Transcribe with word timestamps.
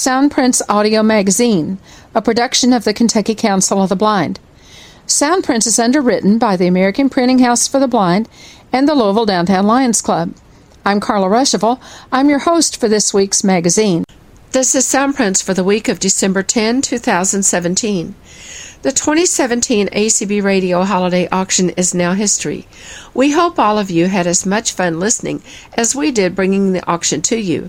Soundprints 0.00 0.62
Audio 0.66 1.02
Magazine, 1.02 1.76
a 2.14 2.22
production 2.22 2.72
of 2.72 2.84
the 2.84 2.94
Kentucky 2.94 3.34
Council 3.34 3.82
of 3.82 3.90
the 3.90 3.96
Blind. 3.96 4.40
Soundprints 5.06 5.66
is 5.66 5.78
underwritten 5.78 6.38
by 6.38 6.56
the 6.56 6.66
American 6.66 7.10
Printing 7.10 7.40
House 7.40 7.68
for 7.68 7.78
the 7.78 7.86
Blind 7.86 8.26
and 8.72 8.88
the 8.88 8.94
Louisville 8.94 9.26
Downtown 9.26 9.66
Lions 9.66 10.00
Club. 10.00 10.32
I'm 10.86 11.00
Carla 11.00 11.26
Ruschival. 11.26 11.82
I'm 12.10 12.30
your 12.30 12.38
host 12.38 12.80
for 12.80 12.88
this 12.88 13.12
week's 13.12 13.44
magazine. 13.44 14.04
This 14.52 14.74
is 14.74 14.86
Soundprints 14.86 15.42
for 15.42 15.52
the 15.52 15.62
week 15.62 15.86
of 15.86 16.00
December 16.00 16.42
10, 16.42 16.80
2017. 16.80 18.14
The 18.82 18.92
2017 18.92 19.88
ACB 19.88 20.42
Radio 20.42 20.84
Holiday 20.84 21.28
Auction 21.28 21.68
is 21.76 21.94
now 21.94 22.14
history. 22.14 22.66
We 23.12 23.32
hope 23.32 23.58
all 23.58 23.78
of 23.78 23.90
you 23.90 24.06
had 24.06 24.26
as 24.26 24.46
much 24.46 24.72
fun 24.72 24.98
listening 24.98 25.42
as 25.74 25.94
we 25.94 26.10
did 26.10 26.34
bringing 26.34 26.72
the 26.72 26.86
auction 26.86 27.20
to 27.20 27.36
you. 27.36 27.68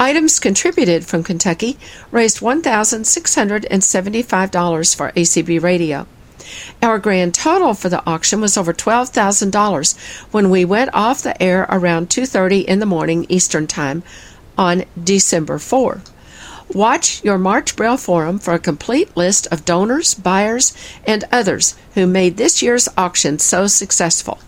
Items 0.00 0.40
contributed 0.40 1.04
from 1.04 1.22
Kentucky 1.22 1.78
raised 2.10 2.40
$1,675 2.40 4.96
for 4.96 5.12
ACB 5.12 5.62
Radio. 5.62 6.06
Our 6.82 6.98
grand 6.98 7.34
total 7.34 7.74
for 7.74 7.90
the 7.90 8.02
auction 8.06 8.40
was 8.40 8.56
over 8.56 8.72
$12,000 8.72 9.98
when 10.30 10.48
we 10.48 10.64
went 10.64 10.88
off 10.94 11.22
the 11.22 11.42
air 11.42 11.66
around 11.68 12.08
2:30 12.08 12.66
in 12.66 12.78
the 12.78 12.86
morning 12.86 13.26
Eastern 13.28 13.66
Time 13.66 14.02
on 14.56 14.86
December 15.04 15.58
4. 15.58 16.00
Watch 16.72 17.22
your 17.22 17.36
March 17.36 17.76
Braille 17.76 17.98
Forum 17.98 18.38
for 18.38 18.54
a 18.54 18.58
complete 18.58 19.14
list 19.14 19.48
of 19.50 19.66
donors, 19.66 20.14
buyers, 20.14 20.72
and 21.06 21.24
others 21.30 21.74
who 21.92 22.06
made 22.06 22.38
this 22.38 22.62
year's 22.62 22.88
auction 22.96 23.38
so 23.38 23.66
successful. 23.66 24.38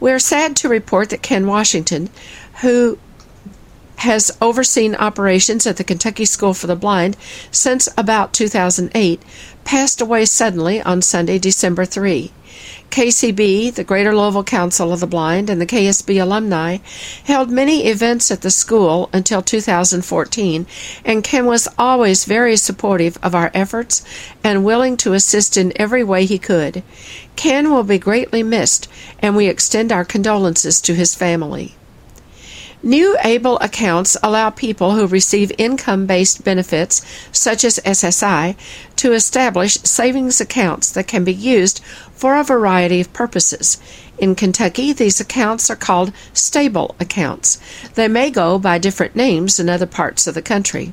We 0.00 0.10
are 0.12 0.18
sad 0.18 0.56
to 0.56 0.70
report 0.70 1.10
that 1.10 1.20
Ken 1.20 1.46
Washington, 1.46 2.08
who 2.62 2.96
has 3.96 4.36
overseen 4.40 4.94
operations 4.94 5.66
at 5.66 5.76
the 5.76 5.84
Kentucky 5.84 6.24
School 6.24 6.54
for 6.54 6.66
the 6.66 6.76
Blind 6.76 7.16
since 7.50 7.88
about 7.96 8.32
2008, 8.32 9.22
passed 9.64 10.00
away 10.00 10.24
suddenly 10.24 10.82
on 10.82 11.02
Sunday, 11.02 11.38
December 11.38 11.84
3. 11.84 12.32
KCB, 12.90 13.74
the 13.74 13.82
Greater 13.82 14.14
Louisville 14.14 14.44
Council 14.44 14.92
of 14.92 15.00
the 15.00 15.06
Blind, 15.06 15.50
and 15.50 15.60
the 15.60 15.66
KSB 15.66 16.22
alumni 16.22 16.78
held 17.24 17.50
many 17.50 17.86
events 17.86 18.30
at 18.30 18.42
the 18.42 18.50
school 18.50 19.10
until 19.12 19.42
2014, 19.42 20.66
and 21.04 21.24
Ken 21.24 21.46
was 21.46 21.66
always 21.76 22.24
very 22.24 22.56
supportive 22.56 23.18
of 23.22 23.34
our 23.34 23.50
efforts 23.52 24.04
and 24.44 24.64
willing 24.64 24.96
to 24.98 25.14
assist 25.14 25.56
in 25.56 25.72
every 25.74 26.04
way 26.04 26.24
he 26.24 26.38
could. 26.38 26.84
Ken 27.34 27.72
will 27.72 27.82
be 27.82 27.98
greatly 27.98 28.44
missed, 28.44 28.88
and 29.18 29.34
we 29.34 29.48
extend 29.48 29.90
our 29.90 30.04
condolences 30.04 30.80
to 30.80 30.94
his 30.94 31.16
family. 31.16 31.74
New 32.84 33.16
ABLE 33.24 33.58
accounts 33.60 34.14
allow 34.22 34.50
people 34.50 34.92
who 34.92 35.06
receive 35.06 35.50
income 35.56 36.04
based 36.04 36.44
benefits, 36.44 37.00
such 37.32 37.64
as 37.64 37.78
SSI, 37.78 38.56
to 38.96 39.14
establish 39.14 39.78
savings 39.84 40.38
accounts 40.38 40.90
that 40.90 41.08
can 41.08 41.24
be 41.24 41.32
used 41.32 41.82
for 42.12 42.36
a 42.36 42.44
variety 42.44 43.00
of 43.00 43.10
purposes. 43.14 43.78
In 44.18 44.34
Kentucky, 44.34 44.92
these 44.92 45.18
accounts 45.18 45.70
are 45.70 45.76
called 45.76 46.12
stable 46.34 46.94
accounts. 47.00 47.58
They 47.94 48.06
may 48.06 48.30
go 48.30 48.58
by 48.58 48.76
different 48.76 49.16
names 49.16 49.58
in 49.58 49.70
other 49.70 49.86
parts 49.86 50.26
of 50.26 50.34
the 50.34 50.42
country. 50.42 50.92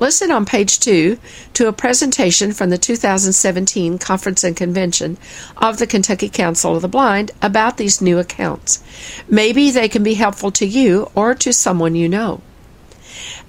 Listen 0.00 0.30
on 0.30 0.46
page 0.46 0.80
two 0.80 1.18
to 1.52 1.68
a 1.68 1.74
presentation 1.74 2.52
from 2.52 2.70
the 2.70 2.78
2017 2.78 3.98
Conference 3.98 4.42
and 4.42 4.56
Convention 4.56 5.18
of 5.58 5.78
the 5.78 5.86
Kentucky 5.86 6.30
Council 6.30 6.74
of 6.74 6.80
the 6.80 6.88
Blind 6.88 7.32
about 7.42 7.76
these 7.76 8.00
new 8.00 8.18
accounts. 8.18 8.82
Maybe 9.28 9.70
they 9.70 9.90
can 9.90 10.02
be 10.02 10.14
helpful 10.14 10.50
to 10.52 10.64
you 10.66 11.10
or 11.14 11.34
to 11.34 11.52
someone 11.52 11.94
you 11.94 12.08
know. 12.08 12.40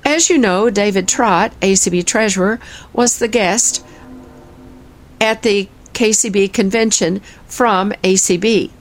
As 0.03 0.29
you 0.29 0.37
know, 0.37 0.69
David 0.69 1.07
Trott, 1.07 1.57
ACB 1.61 2.05
Treasurer, 2.05 2.59
was 2.91 3.17
the 3.17 3.29
guest 3.29 3.85
at 5.21 5.43
the 5.43 5.69
KCB 5.93 6.51
convention 6.51 7.21
from 7.45 7.91
ACB. 8.03 8.71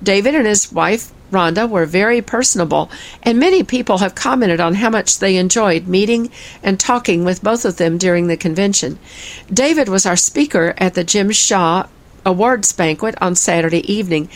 David 0.00 0.36
and 0.36 0.46
his 0.46 0.70
wife 0.70 1.10
Rhonda 1.30 1.68
were 1.68 1.86
very 1.86 2.22
personable, 2.22 2.90
and 3.22 3.38
many 3.38 3.62
people 3.62 3.98
have 3.98 4.14
commented 4.14 4.60
on 4.60 4.74
how 4.74 4.90
much 4.90 5.18
they 5.18 5.36
enjoyed 5.36 5.86
meeting 5.86 6.30
and 6.62 6.78
talking 6.78 7.24
with 7.24 7.42
both 7.42 7.64
of 7.64 7.76
them 7.76 7.98
during 7.98 8.26
the 8.26 8.36
convention. 8.36 8.98
David 9.52 9.88
was 9.88 10.06
our 10.06 10.16
speaker 10.16 10.74
at 10.78 10.94
the 10.94 11.04
Jim 11.04 11.30
Shaw 11.30 11.86
Awards 12.24 12.72
banquet 12.72 13.14
on 13.20 13.34
Saturday 13.34 13.90
evening, 13.92 14.28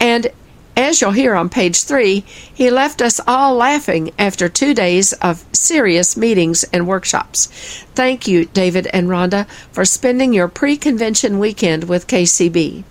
and 0.00 0.30
as 0.76 1.00
you'll 1.00 1.12
hear 1.12 1.34
on 1.34 1.48
page 1.48 1.84
three, 1.84 2.24
he 2.52 2.68
left 2.68 3.00
us 3.00 3.20
all 3.28 3.54
laughing 3.54 4.10
after 4.18 4.48
two 4.48 4.74
days 4.74 5.12
of 5.14 5.44
serious 5.52 6.16
meetings 6.16 6.64
and 6.64 6.88
workshops. 6.88 7.46
Thank 7.94 8.26
you, 8.26 8.46
David 8.46 8.88
and 8.88 9.08
Rhonda, 9.08 9.48
for 9.70 9.84
spending 9.84 10.32
your 10.32 10.48
pre 10.48 10.76
convention 10.76 11.38
weekend 11.38 11.84
with 11.84 12.08
KCB. 12.08 12.82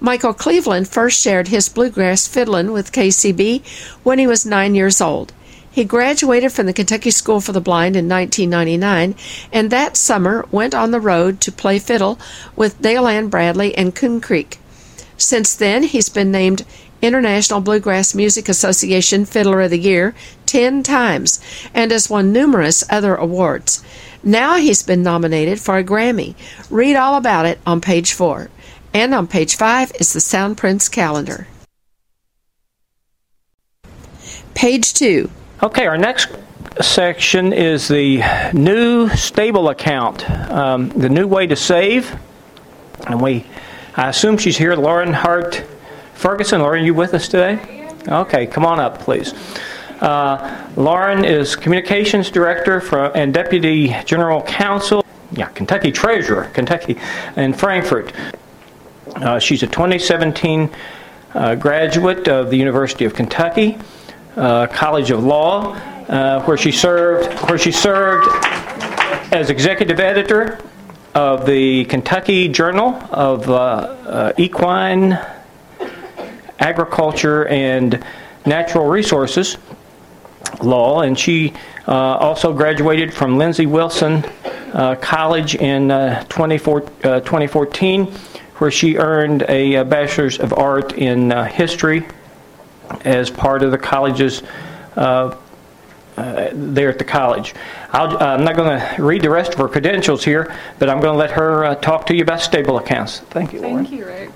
Michael 0.00 0.34
Cleveland 0.34 0.88
first 0.88 1.20
shared 1.20 1.48
his 1.48 1.68
bluegrass 1.68 2.26
fiddling 2.26 2.72
with 2.72 2.92
KCB 2.92 3.66
when 4.02 4.18
he 4.18 4.26
was 4.26 4.44
nine 4.44 4.74
years 4.74 5.00
old. 5.00 5.32
He 5.70 5.84
graduated 5.84 6.52
from 6.52 6.66
the 6.66 6.72
Kentucky 6.72 7.10
School 7.10 7.40
for 7.40 7.52
the 7.52 7.60
Blind 7.60 7.96
in 7.96 8.08
1999 8.08 9.14
and 9.52 9.70
that 9.70 9.96
summer 9.96 10.46
went 10.50 10.74
on 10.74 10.90
the 10.90 11.00
road 11.00 11.40
to 11.42 11.52
play 11.52 11.78
fiddle 11.78 12.18
with 12.54 12.80
Dale 12.80 13.06
Ann 13.06 13.28
Bradley 13.28 13.74
and 13.76 13.94
Coon 13.94 14.20
Creek. 14.20 14.58
Since 15.16 15.54
then, 15.54 15.82
he's 15.82 16.08
been 16.08 16.30
named 16.30 16.64
International 17.02 17.60
Bluegrass 17.60 18.14
Music 18.14 18.48
Association 18.48 19.24
Fiddler 19.24 19.62
of 19.62 19.70
the 19.70 19.78
Year 19.78 20.14
10 20.46 20.82
times 20.82 21.40
and 21.74 21.90
has 21.90 22.10
won 22.10 22.32
numerous 22.32 22.84
other 22.90 23.14
awards. 23.14 23.82
Now 24.22 24.56
he's 24.56 24.82
been 24.82 25.02
nominated 25.02 25.60
for 25.60 25.78
a 25.78 25.84
Grammy. 25.84 26.34
Read 26.70 26.96
all 26.96 27.16
about 27.16 27.46
it 27.46 27.60
on 27.66 27.80
page 27.80 28.12
4. 28.12 28.50
And 28.96 29.12
on 29.12 29.26
page 29.26 29.56
5 29.56 29.92
is 30.00 30.14
the 30.14 30.22
Sound 30.22 30.56
Soundprints 30.56 30.90
calendar. 30.90 31.46
Page 34.54 34.94
2. 34.94 35.30
Okay, 35.62 35.86
our 35.86 35.98
next 35.98 36.30
section 36.80 37.52
is 37.52 37.88
the 37.88 38.22
new 38.54 39.10
stable 39.10 39.68
account, 39.68 40.28
um, 40.50 40.88
the 40.88 41.10
new 41.10 41.26
way 41.26 41.46
to 41.46 41.54
save. 41.54 42.18
And 43.06 43.20
we, 43.20 43.44
I 43.96 44.08
assume 44.08 44.38
she's 44.38 44.56
here, 44.56 44.74
Lauren 44.74 45.12
Hart 45.12 45.62
Ferguson. 46.14 46.62
Lauren, 46.62 46.82
are 46.82 46.86
you 46.86 46.94
with 46.94 47.12
us 47.12 47.28
today? 47.28 47.90
Okay, 48.08 48.46
come 48.46 48.64
on 48.64 48.80
up, 48.80 49.00
please. 49.00 49.34
Uh, 50.00 50.70
Lauren 50.74 51.22
is 51.22 51.54
Communications 51.54 52.30
Director 52.30 52.80
for, 52.80 53.14
and 53.14 53.34
Deputy 53.34 53.94
General 54.06 54.40
Counsel, 54.40 55.04
yeah, 55.32 55.48
Kentucky 55.48 55.92
Treasurer, 55.92 56.44
Kentucky, 56.54 56.96
in 57.36 57.52
Frankfort. 57.52 58.14
Uh, 59.16 59.38
she's 59.38 59.62
a 59.62 59.66
2017 59.66 60.70
uh, 61.32 61.54
graduate 61.54 62.28
of 62.28 62.50
the 62.50 62.56
University 62.56 63.06
of 63.06 63.14
Kentucky 63.14 63.78
uh, 64.36 64.66
College 64.66 65.10
of 65.10 65.24
Law, 65.24 65.72
uh, 66.08 66.42
where 66.42 66.58
she 66.58 66.70
served 66.70 67.32
where 67.48 67.56
she 67.56 67.72
served 67.72 68.28
as 69.32 69.48
executive 69.48 70.00
editor 70.00 70.58
of 71.14 71.46
the 71.46 71.86
Kentucky 71.86 72.48
Journal 72.48 72.90
of 73.10 73.48
uh, 73.48 73.54
uh, 73.54 74.32
Equine 74.36 75.18
Agriculture 76.58 77.48
and 77.48 78.04
Natural 78.44 78.86
Resources 78.86 79.56
Law, 80.62 81.00
and 81.00 81.18
she 81.18 81.54
also 81.86 82.52
graduated 82.52 83.14
from 83.14 83.38
Lindsey 83.38 83.64
Wilson 83.64 84.26
College 85.00 85.54
in 85.54 85.88
2014 85.88 88.12
where 88.58 88.70
she 88.70 88.96
earned 88.96 89.42
a, 89.48 89.82
Bachelor's 89.84 90.38
of 90.38 90.52
Art 90.52 90.94
in 90.94 91.32
uh, 91.32 91.44
History 91.44 92.06
as 93.04 93.30
part 93.30 93.62
of 93.62 93.70
the 93.70 93.78
college's. 93.78 94.42
Uh, 94.96 95.36
uh, 96.16 96.48
there 96.54 96.88
at 96.88 96.98
the 96.98 97.04
college. 97.04 97.54
i 97.92 98.34
am 98.34 98.42
not 98.42 98.56
going 98.56 98.80
to 98.80 99.02
read 99.02 99.20
the 99.20 99.28
rest 99.28 99.52
of 99.52 99.58
her 99.58 99.68
credentials 99.68 100.24
here, 100.24 100.56
but 100.78 100.88
I'm 100.88 100.98
going 100.98 101.12
to 101.12 101.18
let 101.18 101.30
her 101.32 101.66
uh, 101.66 101.74
talk 101.74 102.06
to 102.06 102.16
you 102.16 102.22
about 102.22 102.40
stable 102.40 102.78
accounts. 102.78 103.20
Thank 103.20 103.52
you, 103.52 103.60
Lauren. 103.60 103.84
Thank 103.84 103.98
you, 103.98 104.06
Rick. 104.06 104.30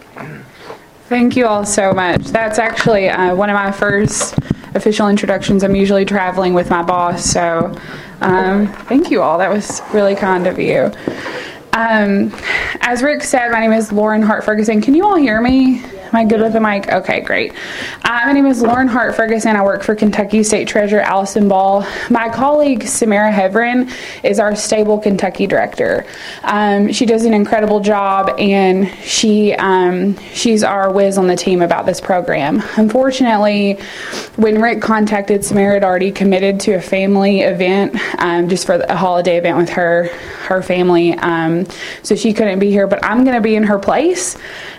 Thank 1.09 1.37
you 1.37 1.47
all 1.47 1.65
so 1.65 1.95
much. 1.95 2.27
That's 2.27 2.59
actually 2.59 3.09
uh, 3.09 3.35
one 3.35 3.49
of 3.49 3.55
my 3.55 3.73
first 3.73 4.39
official 4.75 5.09
introductions. 5.09 5.65
I'm 5.65 5.75
usually 5.75 6.05
traveling 6.05 6.53
with 6.53 6.69
my 6.69 6.83
boss, 6.83 7.25
so 7.25 7.75
um, 8.21 8.69
thank 8.85 9.11
you 9.11 9.23
all. 9.23 9.39
That 9.39 9.51
was 9.51 9.81
really 9.93 10.15
kind 10.15 10.47
of 10.47 10.59
you. 10.59 10.93
Um, 11.73 12.33
as 12.81 13.03
Rick 13.03 13.23
said, 13.23 13.51
my 13.51 13.61
name 13.61 13.73
is 13.73 13.93
Lauren 13.93 14.23
Hart 14.23 14.45
Ferguson. 14.45 14.81
Can 14.81 14.95
you 14.95 15.05
all 15.05 15.17
hear 15.17 15.41
me? 15.41 15.83
Am 16.13 16.17
I 16.17 16.25
good 16.25 16.41
with 16.41 16.55
the 16.55 16.61
mic? 16.61 16.93
Okay, 16.93 17.21
great. 17.21 17.53
Uh, 18.03 18.23
my 18.27 18.33
name 18.33 18.47
is 18.47 18.63
Lauren 18.63 18.89
Hart 18.89 19.15
Ferguson. 19.15 19.55
I 19.55 19.63
work 19.63 19.85
for 19.85 19.95
Kentucky 19.95 20.43
State 20.43 20.67
Treasurer 20.67 21.03
Allison 21.03 21.47
Ball. 21.47 21.87
My 22.11 22.29
colleague 22.29 22.83
Samara 22.83 23.31
Heavrin 23.31 23.89
is 24.25 24.41
our 24.41 24.57
Stable 24.57 24.99
Kentucky 24.99 25.47
Director. 25.47 26.05
Um, 26.43 26.93
she 26.93 27.07
does 27.07 27.27
an 27.27 27.33
incredible 27.33 27.79
job, 27.79 28.35
and 28.41 28.93
she 29.05 29.55
um, 29.55 30.19
she's 30.33 30.65
our 30.65 30.93
whiz 30.93 31.17
on 31.17 31.29
the 31.29 31.37
team 31.37 31.63
about 31.63 31.87
this 31.87 32.01
program. 32.01 32.61
Unfortunately, 32.77 33.75
when 34.35 34.61
Rick 34.61 34.83
contacted 34.83 35.45
Samara, 35.45 35.75
had 35.75 35.85
already 35.85 36.11
committed 36.11 36.59
to 36.61 36.73
a 36.73 36.81
family 36.81 37.43
event 37.43 37.95
um, 38.19 38.49
just 38.49 38.67
for 38.67 38.75
a 38.75 38.97
holiday 38.97 39.37
event 39.37 39.59
with 39.59 39.69
her 39.69 40.09
her 40.49 40.61
family, 40.61 41.15
um, 41.15 41.67
so 42.03 42.17
she 42.17 42.33
couldn't 42.33 42.59
be 42.59 42.73
here. 42.73 42.89
But 42.89 43.05
I'm 43.05 43.23
going 43.23 43.37
to 43.37 43.41
be 43.41 43.55
in 43.55 43.63
her 43.63 43.79
place. 43.79 44.37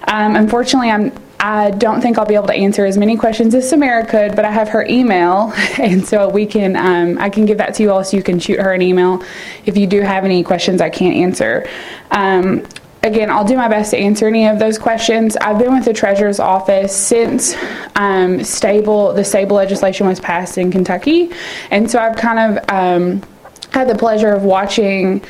Um, 0.08 0.36
unfortunately, 0.36 0.92
I'm 0.92 1.21
I 1.44 1.72
don't 1.72 2.02
think 2.02 2.20
I'll 2.20 2.26
be 2.26 2.36
able 2.36 2.48
to 2.48 2.54
answer 2.54 2.86
as 2.86 3.00
many 3.00 3.18
questions 3.18 3.56
as 3.56 3.68
Samara 3.68 4.06
could, 4.06 4.36
but 4.36 4.46
I 4.46 4.52
have 4.52 4.70
her 4.70 4.86
email, 4.86 5.52
and 5.80 6.06
so 6.06 6.30
we 6.30 6.46
can 6.46 6.76
um, 6.76 7.18
I 7.18 7.30
can 7.30 7.46
give 7.46 7.58
that 7.58 7.74
to 7.76 7.84
you 7.84 7.92
all, 7.92 8.04
so 8.04 8.16
you 8.16 8.24
can 8.24 8.40
shoot 8.40 8.60
her 8.60 8.74
an 8.74 8.84
email 8.84 9.24
if 9.66 9.76
you 9.76 9.88
do 9.88 10.02
have 10.02 10.24
any 10.24 10.44
questions 10.44 10.82
I 10.82 10.92
can't 10.92 11.16
answer. 11.16 11.68
Um, 12.12 12.64
again, 13.02 13.32
I'll 13.32 13.44
do 13.44 13.58
my 13.58 13.68
best 13.68 13.90
to 13.90 13.98
answer 13.98 14.28
any 14.28 14.48
of 14.48 14.60
those 14.60 14.78
questions. 14.78 15.36
I've 15.38 15.58
been 15.58 15.74
with 15.74 15.86
the 15.86 15.94
treasurer's 15.94 16.40
office 16.40 16.96
since 16.96 17.56
um, 17.96 18.44
stable 18.44 19.12
the 19.14 19.24
stable 19.24 19.56
legislation 19.56 20.06
was 20.06 20.20
passed 20.20 20.60
in 20.60 20.72
Kentucky, 20.72 21.32
and 21.72 21.90
so 21.90 21.98
I've 21.98 22.18
kind 22.18 22.60
of 22.60 22.70
um, 22.70 23.24
had 23.72 23.90
the 23.90 23.96
pleasure 23.96 24.30
of 24.30 24.44
watching 24.44 25.24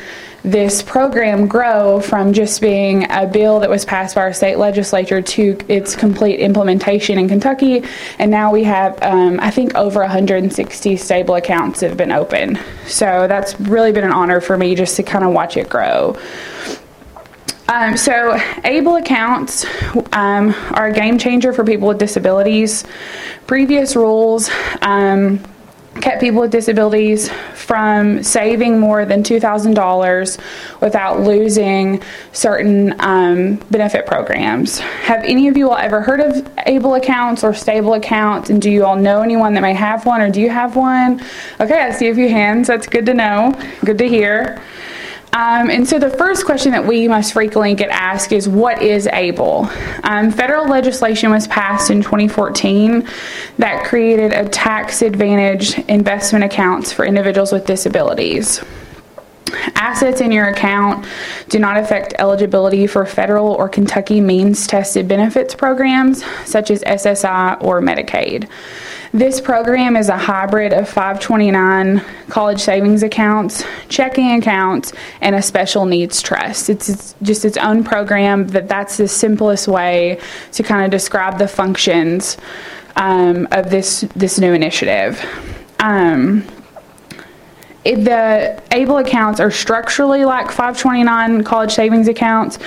this 0.44 0.82
program 0.82 1.48
grow 1.48 2.00
from 2.02 2.34
just 2.34 2.62
being 2.62 3.10
a 3.12 3.28
bill 3.28 3.60
that 3.60 3.70
was 3.70 3.86
passed 3.86 4.16
by 4.16 4.22
our 4.22 4.34
state 4.34 4.58
legislature 4.58 5.22
to 5.22 5.58
its 5.68 5.96
complete 5.96 6.40
implementation 6.40 7.20
in 7.20 7.28
Kentucky. 7.28 7.84
And 8.18 8.32
now 8.32 8.52
we 8.52 8.64
have, 8.64 9.02
um, 9.04 9.40
I 9.40 9.52
think, 9.52 9.76
over 9.76 10.00
160 10.00 10.98
stable 10.98 11.36
accounts 11.36 11.82
have 11.82 11.96
been 11.96 12.12
open. 12.12 12.58
So 12.88 13.28
that's 13.28 13.60
really 13.60 13.92
been 13.92 14.04
an 14.04 14.12
honor 14.12 14.42
for 14.42 14.58
me 14.58 14.74
just 14.74 14.96
to 14.96 15.04
kind 15.04 15.24
of 15.24 15.32
watch 15.32 15.58
it 15.58 15.70
grow. 15.70 16.18
Um, 17.68 17.96
so, 17.96 18.38
ABLE 18.66 18.98
accounts 18.98 19.66
um, 20.12 20.54
are 20.72 20.88
a 20.88 20.94
game 20.94 21.18
changer 21.18 21.54
for 21.54 21.64
people 21.64 21.88
with 21.88 22.00
disabilities. 22.00 22.84
Previous 23.48 23.96
rules 23.96 24.50
um, 24.82 25.42
kept 26.00 26.22
people 26.22 26.40
with 26.40 26.52
disabilities 26.52 27.30
from 27.54 28.24
saving 28.24 28.80
more 28.80 29.04
than 29.06 29.24
$2,000 29.24 30.82
without 30.82 31.20
losing 31.20 32.02
certain 32.32 32.96
um, 33.02 33.56
benefit 33.70 34.06
programs. 34.06 34.80
Have 34.80 35.24
any 35.26 35.48
of 35.50 35.58
you 35.58 35.70
all 35.70 35.78
ever 35.78 36.02
heard 36.02 36.22
of 36.22 36.50
ABLE 36.66 36.96
accounts 36.96 37.44
or 37.44 37.54
stable 37.54 37.94
accounts? 37.94 38.50
And 38.50 38.62
do 38.62 38.72
you 38.72 38.86
all 38.86 38.96
know 38.96 39.22
anyone 39.22 39.54
that 39.54 39.62
may 39.62 39.74
have 39.74 40.06
one 40.06 40.22
or 40.22 40.30
do 40.30 40.40
you 40.40 40.50
have 40.50 40.76
one? 40.76 41.22
Okay, 41.60 41.82
I 41.82 41.92
see 41.92 42.08
a 42.08 42.16
few 42.16 42.30
hands. 42.30 42.68
That's 42.68 42.88
good 42.88 43.06
to 43.08 43.14
know. 43.14 43.54
Good 43.84 43.98
to 43.98 44.08
hear. 44.08 44.62
Um, 45.34 45.70
and 45.70 45.88
so 45.88 45.98
the 45.98 46.10
first 46.10 46.46
question 46.46 46.74
that 46.74 46.86
we 46.86 47.08
must 47.08 47.32
frequently 47.32 47.74
get 47.74 47.90
asked 47.90 48.34
is 48.34 48.50
what 48.50 48.82
is 48.82 49.08
ABLE? 49.08 49.70
Um, 50.04 50.30
federal 50.30 50.68
legislation 50.68 51.32
was 51.32 51.48
passed 51.48 51.90
in 51.90 52.02
2014 52.02 53.08
that 53.58 53.86
created 53.86 54.34
a 54.34 54.50
tax 54.50 55.02
advantage 55.02 55.80
investment 55.88 56.44
accounts 56.44 56.92
for 56.92 57.06
individuals 57.06 57.54
with 57.54 57.66
disabilities. 57.66 58.62
Assets 59.76 60.20
in 60.20 60.34
your 60.34 60.48
account 60.48 61.06
do 61.48 61.60
not 61.60 61.78
affect 61.78 62.14
eligibility 62.20 62.86
for 62.86 63.06
federal 63.06 63.54
or 63.54 63.70
Kentucky 63.70 64.20
means 64.20 64.68
tested 64.68 65.08
benefits 65.08 65.56
programs 65.56 66.26
such 66.46 66.72
as 66.72 66.84
SSI 66.84 67.62
or 67.64 67.82
Medicaid. 67.82 68.50
This 69.14 69.42
program 69.42 69.98
is 69.98 70.08
a 70.08 70.18
hybrid 70.18 70.72
of 70.72 70.88
529 70.88 72.02
college 72.30 72.62
savings 72.62 73.04
accounts, 73.04 73.62
checking 73.90 74.32
accounts, 74.32 74.94
and 75.20 75.36
a 75.36 75.42
special 75.42 75.86
needs 75.86 76.22
trust. 76.22 76.70
It's, 76.70 76.88
it's 76.88 77.16
just 77.22 77.44
its 77.44 77.58
own 77.58 77.84
program, 77.84 78.48
but 78.48 78.70
that's 78.70 78.96
the 78.96 79.10
simplest 79.10 79.68
way 79.68 80.18
to 80.54 80.64
kind 80.64 80.86
of 80.86 80.92
describe 80.92 81.40
the 81.40 81.48
functions 81.50 82.38
um, 82.96 83.50
of 83.52 83.70
this, 83.70 84.02
this 84.16 84.40
new 84.40 84.54
initiative. 84.54 85.22
Um, 85.80 86.48
it, 87.84 88.06
the 88.06 88.62
ABLE 88.72 88.98
accounts 88.98 89.40
are 89.40 89.50
structurally 89.50 90.24
like 90.24 90.48
529 90.52 91.44
college 91.44 91.74
savings 91.74 92.08
accounts 92.08 92.60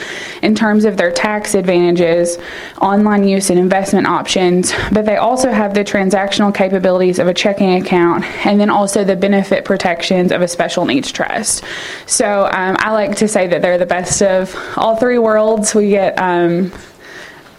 in 0.43 0.57
terms 0.57 0.85
of 0.85 0.97
their 0.97 1.13
tax 1.13 1.55
advantages, 1.55 2.37
online 2.81 3.27
use, 3.27 3.49
and 3.51 3.59
investment 3.59 4.09
options, 4.09 4.73
but 4.91 5.07
they 5.07 5.17
also 5.17 5.53
have 5.53 5.73
the 5.73 5.85
transactional 5.85 6.53
capabilities 6.53 7.21
of 7.21 7.29
a 7.29 7.35
checking 7.35 7.75
account 7.75 8.25
and 8.45 8.59
then 8.59 8.71
also 8.71 9.05
the 9.05 9.15
benefit 9.15 9.65
protections 9.65 10.33
of 10.33 10.43
a 10.43 10.49
special 10.49 10.85
needs 10.85 11.13
trust. 11.13 11.63
So 12.07 12.47
um, 12.47 12.77
I 12.81 12.91
like 12.91 13.17
to 13.19 13.29
say 13.29 13.47
that 13.47 13.63
they're 13.63 13.79
the 13.79 13.87
best 13.87 14.21
of 14.21 14.55
all 14.77 14.97
three 14.97 15.19
worlds. 15.19 15.77
We 15.77 15.91
get 15.91 16.19
um, 16.19 16.73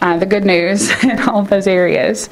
uh, 0.02 0.18
the 0.18 0.26
good 0.26 0.44
news 0.44 0.92
in 1.04 1.20
all 1.22 1.44
those 1.44 1.68
areas. 1.68 2.30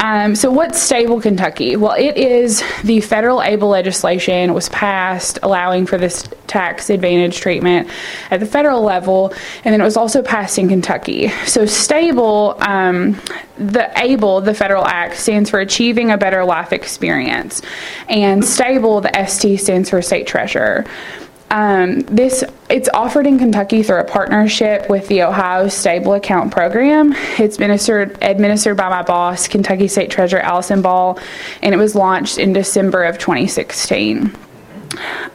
Um, 0.00 0.34
so, 0.34 0.50
what's 0.50 0.80
Stable 0.80 1.20
Kentucky? 1.20 1.76
Well, 1.76 1.92
it 1.92 2.16
is 2.16 2.64
the 2.82 3.02
federal 3.02 3.42
ABLE 3.42 3.68
legislation 3.68 4.54
was 4.54 4.70
passed 4.70 5.38
allowing 5.42 5.84
for 5.84 5.98
this 5.98 6.26
tax 6.46 6.88
advantage 6.88 7.38
treatment 7.38 7.86
at 8.30 8.40
the 8.40 8.46
federal 8.46 8.80
level, 8.80 9.34
and 9.62 9.74
then 9.74 9.80
it 9.80 9.84
was 9.84 9.98
also 9.98 10.22
passed 10.22 10.56
in 10.58 10.70
Kentucky. 10.70 11.28
So, 11.44 11.66
Stable, 11.66 12.56
um, 12.60 13.20
the 13.58 13.92
ABLE, 14.02 14.40
the 14.40 14.54
federal 14.54 14.86
act, 14.86 15.16
stands 15.16 15.50
for 15.50 15.60
Achieving 15.60 16.10
a 16.10 16.16
Better 16.16 16.46
Life 16.46 16.72
Experience, 16.72 17.60
and 18.08 18.42
Stable, 18.42 19.02
the 19.02 19.26
ST, 19.26 19.60
stands 19.60 19.90
for 19.90 20.00
State 20.00 20.26
Treasurer. 20.26 20.86
Um, 21.50 22.00
this 22.02 22.44
it's 22.68 22.88
offered 22.94 23.26
in 23.26 23.38
Kentucky 23.38 23.82
through 23.82 23.98
a 23.98 24.04
partnership 24.04 24.88
with 24.88 25.08
the 25.08 25.22
Ohio 25.22 25.68
Stable 25.68 26.14
Account 26.14 26.52
Program. 26.52 27.12
It's 27.38 27.56
administered 27.56 28.16
administered 28.22 28.76
by 28.76 28.88
my 28.88 29.02
boss, 29.02 29.48
Kentucky 29.48 29.88
State 29.88 30.10
Treasurer 30.10 30.40
Allison 30.40 30.80
Ball, 30.80 31.18
and 31.62 31.74
it 31.74 31.78
was 31.78 31.96
launched 31.96 32.38
in 32.38 32.52
December 32.52 33.02
of 33.02 33.18
2016. 33.18 34.32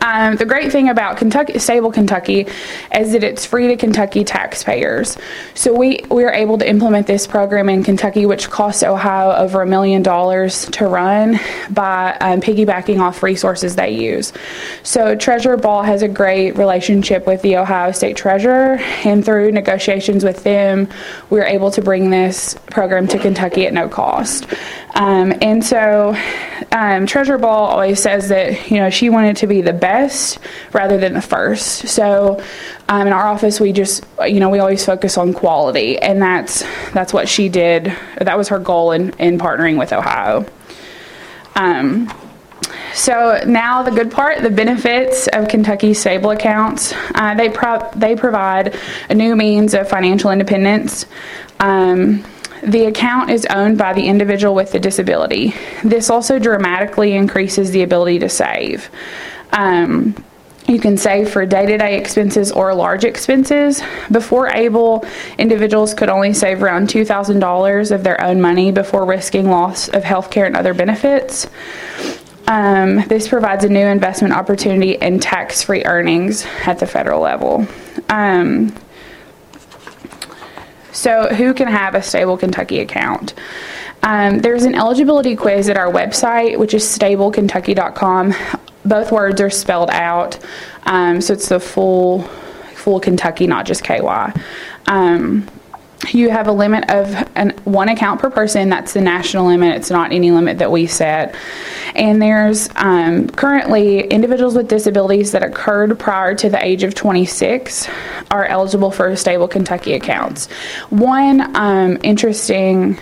Um, 0.01 0.35
the 0.35 0.45
great 0.45 0.71
thing 0.71 0.89
about 0.89 1.17
Kentucky, 1.17 1.57
Stable 1.59 1.91
Kentucky 1.91 2.47
is 2.93 3.13
that 3.13 3.23
it's 3.23 3.45
free 3.45 3.67
to 3.69 3.77
Kentucky 3.77 4.23
taxpayers. 4.23 5.17
So 5.53 5.73
we, 5.73 6.01
we 6.09 6.23
are 6.25 6.33
able 6.33 6.57
to 6.57 6.69
implement 6.69 7.07
this 7.07 7.25
program 7.25 7.69
in 7.69 7.83
Kentucky, 7.83 8.25
which 8.25 8.49
costs 8.49 8.83
Ohio 8.83 9.31
over 9.31 9.61
a 9.61 9.67
million 9.67 10.03
dollars 10.03 10.65
to 10.71 10.87
run 10.87 11.39
by 11.69 12.17
um, 12.19 12.41
piggybacking 12.41 12.99
off 12.99 13.23
resources 13.23 13.75
they 13.75 13.91
use. 13.91 14.33
So 14.83 15.15
Treasurer 15.15 15.57
Ball 15.57 15.83
has 15.83 16.01
a 16.01 16.07
great 16.07 16.57
relationship 16.57 17.25
with 17.25 17.41
the 17.41 17.57
Ohio 17.57 17.91
State 17.91 18.17
Treasurer, 18.17 18.77
and 19.05 19.23
through 19.23 19.51
negotiations 19.51 20.23
with 20.23 20.43
them, 20.43 20.87
we 21.29 21.39
are 21.39 21.45
able 21.45 21.71
to 21.71 21.81
bring 21.81 22.09
this 22.09 22.55
program 22.71 23.07
to 23.07 23.17
Kentucky 23.17 23.65
at 23.65 23.73
no 23.73 23.87
cost. 23.87 24.47
Um, 24.95 25.33
and 25.41 25.63
so 25.63 26.15
um, 26.71 27.05
Treasurer 27.05 27.37
Ball 27.37 27.67
always 27.67 28.01
says 28.01 28.29
that 28.29 28.71
you 28.71 28.77
know 28.77 28.89
she 28.89 29.09
wanted 29.09 29.37
to 29.37 29.47
be 29.47 29.54
the 29.61 29.73
best 29.73 30.39
rather 30.73 30.97
than 30.97 31.13
the 31.13 31.21
first. 31.21 31.87
So 31.87 32.41
um, 32.89 33.07
in 33.07 33.13
our 33.13 33.27
office, 33.27 33.59
we 33.59 33.71
just 33.71 34.05
you 34.25 34.39
know 34.39 34.49
we 34.49 34.59
always 34.59 34.85
focus 34.85 35.17
on 35.17 35.33
quality, 35.33 35.97
and 35.97 36.21
that's 36.21 36.63
that's 36.91 37.13
what 37.13 37.27
she 37.27 37.49
did. 37.49 37.95
That 38.19 38.37
was 38.37 38.49
her 38.49 38.59
goal 38.59 38.91
in 38.91 39.11
in 39.19 39.37
partnering 39.37 39.77
with 39.77 39.93
Ohio. 39.93 40.45
Um, 41.55 42.13
so 42.93 43.41
now 43.45 43.83
the 43.83 43.91
good 43.91 44.11
part, 44.11 44.41
the 44.41 44.49
benefits 44.49 45.27
of 45.27 45.47
Kentucky 45.47 45.93
stable 45.93 46.31
accounts. 46.31 46.93
Uh, 47.13 47.35
they 47.35 47.49
pro- 47.49 47.89
they 47.95 48.15
provide 48.15 48.77
a 49.09 49.13
new 49.13 49.35
means 49.35 49.73
of 49.73 49.89
financial 49.89 50.31
independence. 50.31 51.05
Um, 51.59 52.23
the 52.63 52.85
account 52.85 53.29
is 53.29 53.45
owned 53.47 53.77
by 53.77 53.93
the 53.93 54.07
individual 54.07 54.55
with 54.55 54.71
the 54.71 54.79
disability. 54.79 55.53
This 55.83 56.09
also 56.09 56.39
dramatically 56.39 57.13
increases 57.13 57.71
the 57.71 57.83
ability 57.83 58.19
to 58.19 58.29
save. 58.29 58.89
Um, 59.55 60.15
you 60.67 60.79
can 60.79 60.97
save 60.97 61.29
for 61.29 61.45
day 61.45 61.65
to 61.67 61.77
day 61.77 61.97
expenses 61.97 62.51
or 62.51 62.73
large 62.73 63.03
expenses. 63.03 63.83
Before 64.11 64.47
ABLE, 64.53 65.05
individuals 65.37 65.93
could 65.93 66.09
only 66.09 66.33
save 66.33 66.63
around 66.63 66.87
$2,000 66.87 67.91
of 67.91 68.03
their 68.03 68.21
own 68.23 68.41
money 68.41 68.71
before 68.71 69.05
risking 69.05 69.49
loss 69.49 69.89
of 69.89 70.03
health 70.03 70.31
care 70.31 70.45
and 70.45 70.57
other 70.57 70.73
benefits. 70.73 71.47
Um, 72.47 73.03
this 73.07 73.27
provides 73.27 73.63
a 73.63 73.69
new 73.69 73.85
investment 73.85 74.33
opportunity 74.33 74.99
and 74.99 75.21
tax 75.21 75.63
free 75.63 75.83
earnings 75.85 76.45
at 76.65 76.79
the 76.79 76.87
federal 76.87 77.21
level. 77.21 77.67
Um, 78.09 78.75
so, 80.91 81.27
who 81.27 81.53
can 81.53 81.67
have 81.67 81.93
a 81.93 82.01
stable 82.01 82.37
Kentucky 82.37 82.79
account? 82.79 83.33
Um, 84.01 84.39
there's 84.39 84.63
an 84.63 84.75
eligibility 84.75 85.35
quiz 85.35 85.69
at 85.69 85.77
our 85.77 85.91
website, 85.91 86.57
which 86.57 86.73
is 86.73 86.83
stablekentucky.com. 86.83 88.33
Both 88.85 89.11
words 89.11 89.41
are 89.41 89.49
spelled 89.49 89.89
out, 89.89 90.39
um, 90.83 91.21
so 91.21 91.33
it's 91.33 91.49
the 91.49 91.59
full 91.59 92.29
full 92.75 92.99
Kentucky, 92.99 93.47
not 93.47 93.65
just 93.65 93.83
KY. 93.83 94.31
Um, 94.87 95.47
you 96.11 96.29
have 96.29 96.47
a 96.47 96.51
limit 96.51 96.89
of 96.91 97.07
an, 97.35 97.49
one 97.63 97.89
account 97.89 98.19
per 98.19 98.29
person. 98.29 98.69
That's 98.69 98.93
the 98.93 99.01
national 99.01 99.47
limit. 99.47 99.75
It's 99.75 99.89
not 99.89 100.11
any 100.11 100.29
limit 100.31 100.59
that 100.59 100.71
we 100.71 100.85
set. 100.85 101.35
And 101.95 102.21
there's 102.21 102.69
um, 102.75 103.27
currently 103.29 104.01
individuals 104.01 104.55
with 104.55 104.67
disabilities 104.67 105.31
that 105.31 105.43
occurred 105.43 105.97
prior 105.97 106.35
to 106.35 106.49
the 106.49 106.63
age 106.63 106.83
of 106.83 106.93
26 106.93 107.89
are 108.29 108.45
eligible 108.45 108.91
for 108.91 109.15
stable 109.15 109.47
Kentucky 109.47 109.93
accounts. 109.93 110.47
One 110.89 111.55
um, 111.55 111.97
interesting 112.03 112.97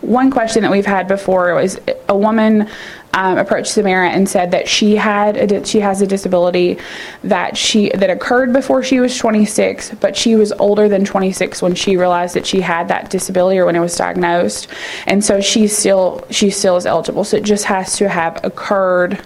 one 0.00 0.30
question 0.30 0.62
that 0.62 0.70
we've 0.70 0.86
had 0.86 1.08
before 1.08 1.54
was 1.54 1.80
a 2.08 2.16
woman 2.16 2.68
um, 3.16 3.38
approached 3.38 3.72
Samara 3.72 4.10
and 4.10 4.28
said 4.28 4.50
that 4.50 4.68
she 4.68 4.94
had 4.94 5.50
a, 5.50 5.64
she 5.64 5.80
has 5.80 6.02
a 6.02 6.06
disability 6.06 6.78
that 7.24 7.56
she 7.56 7.88
that 7.94 8.10
occurred 8.10 8.52
before 8.52 8.82
she 8.82 9.00
was 9.00 9.16
26, 9.16 9.92
but 10.00 10.14
she 10.14 10.36
was 10.36 10.52
older 10.52 10.86
than 10.86 11.04
26 11.04 11.62
when 11.62 11.74
she 11.74 11.96
realized 11.96 12.36
that 12.36 12.46
she 12.46 12.60
had 12.60 12.88
that 12.88 13.08
disability 13.08 13.58
or 13.58 13.64
when 13.64 13.74
it 13.74 13.80
was 13.80 13.96
diagnosed, 13.96 14.68
and 15.06 15.24
so 15.24 15.40
she 15.40 15.66
still 15.66 16.26
she 16.30 16.50
still 16.50 16.76
is 16.76 16.84
eligible. 16.84 17.24
So 17.24 17.38
it 17.38 17.44
just 17.44 17.64
has 17.64 17.96
to 17.96 18.08
have 18.08 18.38
occurred. 18.44 19.20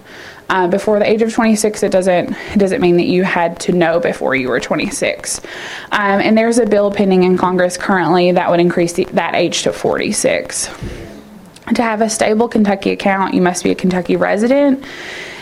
Uh, 0.49 0.67
before 0.67 0.99
the 0.99 1.09
age 1.09 1.23
of 1.23 1.33
26, 1.33 1.85
it 1.85 1.93
doesn't 1.93 2.33
it 2.33 2.59
doesn't 2.59 2.81
mean 2.81 2.97
that 2.97 3.07
you 3.07 3.23
had 3.23 3.59
to 3.61 3.71
know 3.71 4.01
before 4.01 4.35
you 4.35 4.49
were 4.49 4.59
26. 4.59 5.41
Um, 5.93 6.21
and 6.21 6.37
there's 6.37 6.59
a 6.59 6.67
bill 6.67 6.91
pending 6.91 7.23
in 7.23 7.39
Congress 7.39 7.77
currently 7.77 8.33
that 8.33 8.51
would 8.51 8.59
increase 8.59 8.93
the, 8.95 9.05
that 9.13 9.37
age 9.37 9.63
to 9.63 9.73
46. 9.73 10.69
To 11.75 11.83
have 11.83 12.01
a 12.01 12.11
stable 12.11 12.49
Kentucky 12.49 12.91
account, 12.91 13.35
you 13.35 13.41
must 13.41 13.63
be 13.63 13.71
a 13.71 13.75
Kentucky 13.75 14.17
resident 14.17 14.85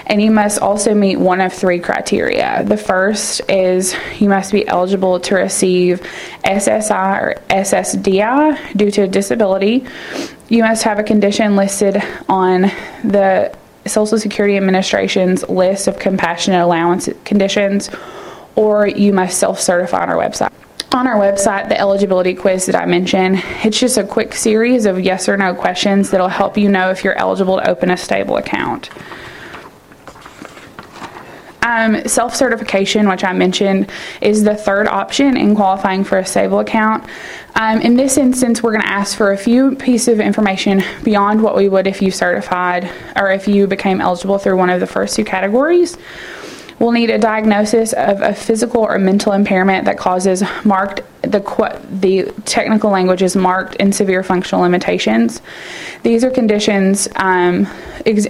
and 0.08 0.22
you 0.22 0.30
must 0.30 0.58
also 0.58 0.94
meet 0.94 1.16
one 1.16 1.40
of 1.40 1.52
three 1.52 1.78
criteria. 1.78 2.64
The 2.64 2.76
first 2.76 3.42
is 3.48 3.94
you 4.18 4.28
must 4.28 4.52
be 4.52 4.66
eligible 4.66 5.20
to 5.20 5.34
receive 5.34 6.00
SSI 6.44 7.22
or 7.22 7.34
SSDI 7.50 8.76
due 8.76 8.90
to 8.90 9.02
a 9.02 9.06
disability. 9.06 9.86
You 10.48 10.62
must 10.62 10.82
have 10.84 10.98
a 10.98 11.02
condition 11.02 11.56
listed 11.56 12.02
on 12.28 12.62
the 13.04 13.54
Social 13.86 14.18
Security 14.18 14.56
Administration's 14.56 15.46
list 15.48 15.88
of 15.88 15.98
compassionate 15.98 16.60
allowance 16.60 17.08
conditions, 17.24 17.90
or 18.56 18.86
you 18.86 19.12
must 19.12 19.38
self 19.38 19.60
certify 19.60 20.02
on 20.02 20.08
our 20.08 20.16
website 20.16 20.52
on 20.92 21.06
our 21.06 21.16
website 21.16 21.68
the 21.68 21.78
eligibility 21.78 22.34
quiz 22.34 22.66
that 22.66 22.76
I 22.76 22.86
mentioned. 22.86 23.42
It's 23.62 23.78
just 23.78 23.98
a 23.98 24.04
quick 24.04 24.34
series 24.34 24.86
of 24.86 25.00
yes 25.00 25.28
or 25.28 25.36
no 25.36 25.54
questions 25.54 26.10
that'll 26.10 26.28
help 26.28 26.56
you 26.56 26.68
know 26.68 26.90
if 26.90 27.04
you're 27.04 27.18
eligible 27.18 27.56
to 27.58 27.68
open 27.68 27.90
a 27.90 27.96
stable 27.96 28.36
account. 28.36 28.90
Um, 31.60 32.08
Self 32.08 32.34
certification, 32.34 33.08
which 33.08 33.24
I 33.24 33.32
mentioned, 33.34 33.90
is 34.22 34.42
the 34.44 34.54
third 34.54 34.88
option 34.88 35.36
in 35.36 35.54
qualifying 35.54 36.02
for 36.02 36.16
a 36.16 36.24
stable 36.24 36.60
account. 36.60 37.04
Um, 37.56 37.80
in 37.82 37.96
this 37.96 38.16
instance, 38.16 38.62
we're 38.62 38.72
going 38.72 38.82
to 38.82 38.88
ask 38.88 39.16
for 39.16 39.32
a 39.32 39.36
few 39.36 39.74
pieces 39.74 40.08
of 40.08 40.20
information 40.20 40.82
beyond 41.04 41.42
what 41.42 41.56
we 41.56 41.68
would 41.68 41.86
if 41.86 42.00
you 42.00 42.10
certified 42.10 42.90
or 43.16 43.30
if 43.30 43.46
you 43.46 43.66
became 43.66 44.00
eligible 44.00 44.38
through 44.38 44.56
one 44.56 44.70
of 44.70 44.80
the 44.80 44.86
first 44.86 45.16
two 45.16 45.24
categories 45.24 45.98
will 46.78 46.92
need 46.92 47.10
a 47.10 47.18
diagnosis 47.18 47.92
of 47.92 48.20
a 48.20 48.34
physical 48.34 48.82
or 48.82 48.98
mental 48.98 49.32
impairment 49.32 49.84
that 49.86 49.98
causes 49.98 50.42
marked 50.64 51.02
the 51.22 51.40
the 51.90 52.32
technical 52.44 52.90
language 52.90 53.22
is 53.22 53.34
marked 53.34 53.76
and 53.80 53.94
severe 53.94 54.22
functional 54.22 54.62
limitations. 54.62 55.42
These 56.02 56.24
are 56.24 56.30
conditions. 56.30 57.08
Um, 57.16 57.66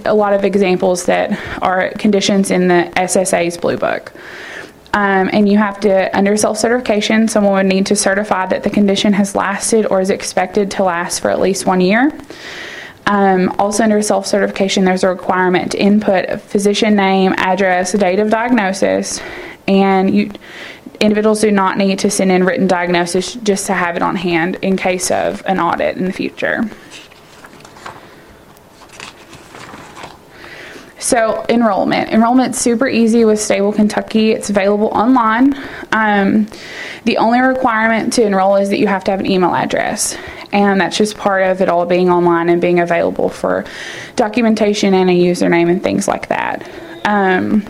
a 0.05 0.13
lot 0.13 0.33
of 0.33 0.43
examples 0.43 1.05
that 1.05 1.39
are 1.61 1.91
conditions 1.91 2.51
in 2.51 2.67
the 2.67 2.91
SSA's 2.95 3.57
Blue 3.57 3.77
Book. 3.77 4.11
Um, 4.91 5.29
and 5.31 5.47
you 5.47 5.57
have 5.59 5.79
to, 5.81 6.17
under 6.17 6.35
self 6.35 6.57
certification, 6.57 7.27
someone 7.27 7.53
would 7.53 7.65
need 7.67 7.85
to 7.87 7.95
certify 7.95 8.47
that 8.47 8.63
the 8.63 8.71
condition 8.71 9.13
has 9.13 9.35
lasted 9.35 9.85
or 9.85 10.01
is 10.01 10.09
expected 10.09 10.71
to 10.71 10.83
last 10.83 11.19
for 11.19 11.29
at 11.29 11.39
least 11.39 11.67
one 11.67 11.79
year. 11.79 12.11
Um, 13.09 13.49
also, 13.57 13.83
under 13.83 14.01
self 14.03 14.27
certification, 14.27 14.85
there's 14.85 15.03
a 15.03 15.09
requirement 15.09 15.71
to 15.71 15.81
input 15.81 16.25
a 16.29 16.37
physician 16.37 16.95
name, 16.95 17.33
address, 17.37 17.91
date 17.93 18.19
of 18.19 18.29
diagnosis, 18.29 19.19
and 19.67 20.13
you, 20.13 20.31
individuals 20.99 21.41
do 21.41 21.49
not 21.49 21.75
need 21.75 21.97
to 21.99 22.11
send 22.11 22.31
in 22.31 22.43
written 22.43 22.67
diagnosis 22.67 23.33
just 23.33 23.65
to 23.65 23.73
have 23.73 23.95
it 23.95 24.03
on 24.03 24.15
hand 24.15 24.57
in 24.61 24.77
case 24.77 25.09
of 25.09 25.43
an 25.47 25.59
audit 25.59 25.97
in 25.97 26.05
the 26.05 26.13
future. 26.13 26.69
So, 30.99 31.43
enrollment. 31.49 32.11
Enrollment's 32.11 32.59
super 32.59 32.87
easy 32.87 33.25
with 33.25 33.41
Stable 33.41 33.73
Kentucky. 33.73 34.33
It's 34.33 34.51
available 34.51 34.89
online. 34.89 35.55
Um, 35.91 36.47
the 37.05 37.17
only 37.17 37.39
requirement 37.39 38.13
to 38.13 38.23
enroll 38.23 38.57
is 38.57 38.69
that 38.69 38.77
you 38.77 38.85
have 38.85 39.03
to 39.05 39.11
have 39.11 39.19
an 39.19 39.25
email 39.25 39.55
address 39.55 40.15
and 40.51 40.81
that's 40.81 40.97
just 40.97 41.17
part 41.17 41.43
of 41.43 41.61
it 41.61 41.69
all 41.69 41.85
being 41.85 42.09
online 42.09 42.49
and 42.49 42.61
being 42.61 42.79
available 42.79 43.29
for 43.29 43.65
documentation 44.15 44.93
and 44.93 45.09
a 45.09 45.13
username 45.13 45.69
and 45.69 45.83
things 45.83 46.07
like 46.07 46.27
that. 46.27 46.69
Um, 47.05 47.65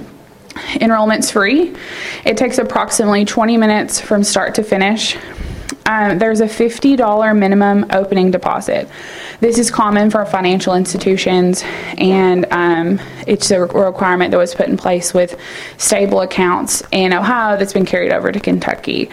enrollment's 0.82 1.32
free. 1.32 1.76
It 2.26 2.38
takes 2.38 2.58
approximately 2.58 3.26
20 3.26 3.58
minutes 3.58 4.00
from 4.00 4.24
start 4.24 4.56
to 4.56 4.64
finish. 4.64 5.18
Um, 5.86 6.20
there's 6.20 6.40
a 6.40 6.46
$50 6.46 7.36
minimum 7.36 7.88
opening 7.92 8.30
deposit. 8.30 8.88
This 9.40 9.58
is 9.58 9.72
common 9.72 10.12
for 10.12 10.24
financial 10.24 10.76
institutions, 10.76 11.64
and 11.98 12.46
um, 12.52 13.00
it's 13.26 13.50
a 13.50 13.62
requirement 13.62 14.30
that 14.30 14.38
was 14.38 14.54
put 14.54 14.68
in 14.68 14.78
place 14.78 15.16
with 15.16 15.40
stable 15.78 16.22
accounts 16.22 16.84
in 16.92 17.12
Ohio 17.12 17.58
that's 17.58 17.74
been 17.74 17.88
carried 17.88 18.12
over 18.12 18.32
to 18.32 18.40
Kentucky. 18.40 19.10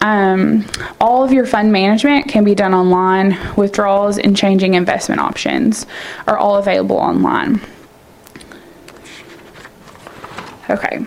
Um, 0.00 0.64
all 1.00 1.22
of 1.22 1.32
your 1.32 1.44
fund 1.44 1.72
management 1.72 2.28
can 2.28 2.42
be 2.42 2.54
done 2.54 2.72
online. 2.72 3.38
Withdrawals 3.56 4.18
and 4.18 4.36
changing 4.36 4.74
investment 4.74 5.20
options 5.20 5.86
are 6.26 6.38
all 6.38 6.56
available 6.56 6.96
online. 6.96 7.60
Okay, 10.70 11.04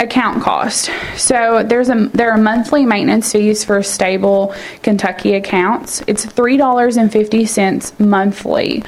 account 0.00 0.42
cost. 0.42 0.90
So 1.16 1.62
there's 1.62 1.90
a 1.90 2.10
there 2.14 2.32
are 2.32 2.38
monthly 2.38 2.86
maintenance 2.86 3.32
fees 3.32 3.62
for 3.62 3.82
stable 3.82 4.54
Kentucky 4.82 5.34
accounts. 5.34 6.02
It's 6.06 6.24
three 6.24 6.56
dollars 6.56 6.96
and 6.96 7.12
fifty 7.12 7.44
cents 7.44 7.92
monthly, 8.00 8.82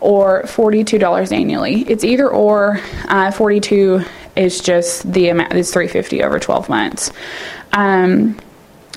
or 0.00 0.46
forty 0.46 0.84
two 0.84 0.98
dollars 0.98 1.32
annually. 1.32 1.88
It's 1.88 2.04
either 2.04 2.28
or. 2.28 2.80
Uh, 3.08 3.30
forty 3.30 3.60
two 3.60 4.02
is 4.36 4.60
just 4.60 5.10
the 5.10 5.30
amount. 5.30 5.54
It's 5.54 5.72
three 5.72 5.88
fifty 5.88 6.22
over 6.22 6.38
twelve 6.38 6.68
months. 6.68 7.10
Um, 7.72 8.38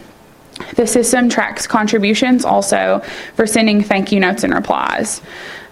the 0.75 0.87
system 0.87 1.29
tracks 1.29 1.67
contributions 1.67 2.45
also 2.45 3.01
for 3.35 3.45
sending 3.45 3.83
thank 3.83 4.11
you 4.11 4.19
notes 4.19 4.43
and 4.43 4.53
replies. 4.53 5.21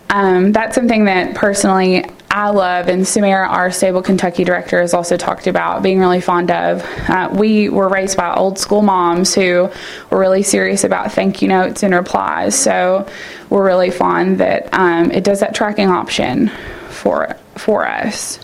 Um, 0.10 0.52
that's 0.52 0.76
something 0.76 1.06
that 1.06 1.34
personally 1.34 2.06
I 2.36 2.50
love, 2.50 2.88
and 2.88 3.08
Samara, 3.08 3.48
our 3.48 3.70
Stable 3.70 4.02
Kentucky 4.02 4.44
director, 4.44 4.82
has 4.82 4.96
also 4.96 5.18
talked 5.18 5.46
about 5.46 5.84
being 5.84 6.00
really 6.00 6.20
fond 6.20 6.50
of. 6.50 6.84
Uh, 7.08 7.30
we 7.32 7.70
were 7.70 7.88
raised 7.88 8.18
by 8.18 8.34
old 8.34 8.58
school 8.58 8.82
moms 8.82 9.36
who 9.36 9.70
were 10.10 10.18
really 10.18 10.42
serious 10.42 10.84
about 10.84 11.12
thank 11.12 11.44
you 11.44 11.48
notes 11.48 11.84
and 11.84 11.94
replies, 11.94 12.56
so 12.56 13.08
we're 13.52 13.64
really 13.64 13.92
fond 13.92 14.40
that 14.40 14.68
um, 14.74 15.12
it 15.12 15.24
does 15.24 15.42
that 15.42 15.54
tracking 15.54 15.90
option 15.90 16.50
for 16.90 17.38
for 17.54 17.88
us. 17.88 18.40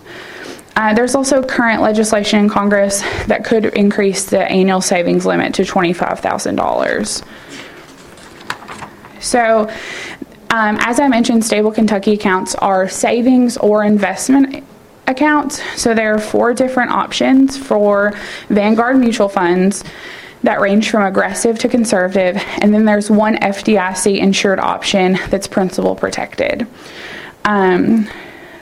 Uh, 0.75 0.93
there's 0.93 1.15
also 1.15 1.41
current 1.41 1.81
legislation 1.81 2.41
in 2.41 2.47
Congress 2.47 3.01
that 3.25 3.43
could 3.43 3.65
increase 3.65 4.25
the 4.25 4.43
annual 4.43 4.81
savings 4.81 5.25
limit 5.25 5.55
to 5.55 5.63
$25,000. 5.63 7.23
So, 9.19 9.67
um, 10.51 10.77
as 10.79 10.99
I 10.99 11.07
mentioned, 11.07 11.45
stable 11.45 11.71
Kentucky 11.71 12.13
accounts 12.13 12.55
are 12.55 12.89
savings 12.89 13.57
or 13.57 13.83
investment 13.83 14.63
accounts. 15.05 15.61
So 15.79 15.93
there 15.93 16.13
are 16.13 16.19
four 16.19 16.53
different 16.53 16.91
options 16.91 17.57
for 17.57 18.13
Vanguard 18.49 18.97
mutual 18.97 19.29
funds 19.29 19.83
that 20.43 20.61
range 20.61 20.89
from 20.89 21.03
aggressive 21.03 21.59
to 21.59 21.67
conservative, 21.67 22.41
and 22.61 22.73
then 22.73 22.85
there's 22.85 23.11
one 23.11 23.35
FDIC 23.37 24.19
insured 24.19 24.59
option 24.59 25.17
that's 25.29 25.47
principal 25.47 25.95
protected. 25.95 26.65
Um, 27.43 28.09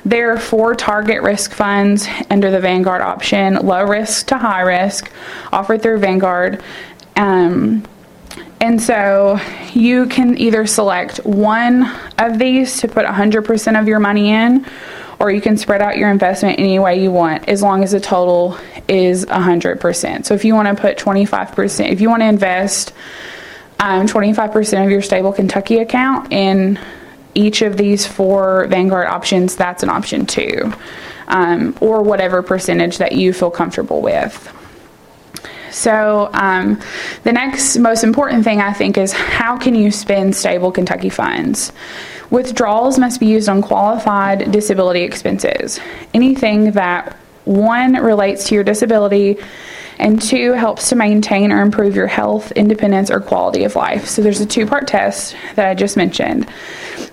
there 0.04 0.32
are 0.32 0.40
four 0.40 0.74
target 0.74 1.22
risk 1.22 1.52
funds 1.52 2.08
under 2.30 2.50
the 2.50 2.60
Vanguard 2.60 3.02
option 3.02 3.56
low 3.56 3.84
risk 3.84 4.28
to 4.28 4.38
high 4.38 4.62
risk, 4.62 5.12
offered 5.52 5.82
through 5.82 6.00
Vanguard. 6.00 6.64
Um, 7.16 7.84
and 8.60 8.82
so 8.82 9.40
you 9.74 10.08
can 10.08 10.38
either 10.38 10.66
select 10.66 11.18
one 11.26 11.92
of 12.18 12.40
these 12.40 12.80
to 12.82 12.88
put 12.88 13.06
100% 13.06 13.80
of 13.80 13.88
your 13.88 14.00
money 14.00 14.32
in, 14.32 14.66
or 15.20 15.32
you 15.32 15.42
can 15.42 15.58
spread 15.58 15.82
out 15.82 15.98
your 15.98 16.10
investment 16.10 16.60
any 16.60 16.80
way 16.80 17.02
you 17.02 17.12
want 17.12 17.48
as 17.48 17.62
long 17.62 17.84
as 17.84 17.92
the 17.92 18.00
total 18.00 18.58
is 18.88 19.26
100%. 19.26 20.26
So 20.26 20.34
if 20.34 20.46
you 20.46 20.56
want 20.56 20.76
to 20.76 20.82
put 20.82 20.98
25%, 20.98 21.92
if 21.92 22.02
you 22.02 22.10
want 22.10 22.22
to 22.22 22.28
invest 22.28 22.94
um, 23.80 24.08
25% 24.08 24.86
of 24.86 24.92
your 24.92 25.02
stable 25.02 25.34
Kentucky 25.34 25.78
account 25.78 26.32
in 26.32 26.80
each 27.36 27.62
of 27.62 27.78
these 27.78 28.08
four 28.08 28.66
Vanguard 28.68 29.08
options, 29.08 29.56
that's 29.56 29.84
an 29.84 29.90
option 29.90 30.26
too, 30.26 30.74
um, 31.28 31.78
or 31.80 32.02
whatever 32.02 32.42
percentage 32.42 32.98
that 32.98 33.12
you 33.12 33.34
feel 33.34 33.52
comfortable 33.52 34.02
with. 34.02 34.52
So, 35.78 36.32
um, 36.34 36.82
the 37.24 37.32
next 37.32 37.78
most 37.78 38.04
important 38.04 38.44
thing 38.44 38.62
I 38.62 38.74
think 38.74 38.98
is 38.98 39.14
how 39.14 39.58
can 39.58 39.76
you 39.76 39.92
spend 39.92 40.36
stable 40.36 40.72
Kentucky 40.72 41.10
funds? 41.10 41.72
Withdrawals 42.32 42.98
must 42.98 43.20
be 43.20 43.28
used 43.28 43.48
on 43.48 43.62
qualified 43.62 44.52
disability 44.52 45.04
expenses. 45.04 45.80
Anything 46.16 46.72
that 46.72 47.16
one 47.46 47.94
relates 47.94 48.48
to 48.48 48.56
your 48.56 48.64
disability 48.64 49.38
and 50.00 50.20
two 50.20 50.54
helps 50.54 50.90
to 50.90 50.96
maintain 50.96 51.52
or 51.52 51.62
improve 51.62 51.96
your 51.96 52.08
health, 52.08 52.52
independence, 52.54 53.12
or 53.12 53.20
quality 53.20 53.64
of 53.64 53.76
life. 53.76 54.08
So 54.08 54.24
there's 54.24 54.42
a 54.42 54.48
two 54.48 54.66
part 54.66 54.88
test 54.88 55.36
that 55.56 55.68
I 55.68 55.76
just 55.76 55.96
mentioned. 55.96 56.50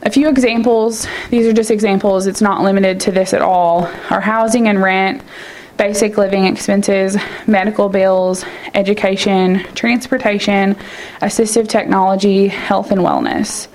A 0.04 0.10
few 0.10 0.26
examples, 0.26 1.06
these 1.28 1.46
are 1.46 1.52
just 1.52 1.70
examples, 1.70 2.26
it's 2.26 2.40
not 2.40 2.62
limited 2.62 2.98
to 3.00 3.12
this 3.12 3.34
at 3.34 3.42
all, 3.42 3.84
are 4.08 4.22
housing 4.22 4.68
and 4.68 4.82
rent, 4.82 5.22
basic 5.76 6.16
living 6.16 6.46
expenses, 6.46 7.16
medical 7.46 7.88
bills, 7.88 8.44
education, 8.74 9.64
transportation, 9.74 10.76
assistive 11.20 11.68
technology, 11.68 12.48
health 12.48 12.90
and 12.90 13.00
wellness. 13.00 13.68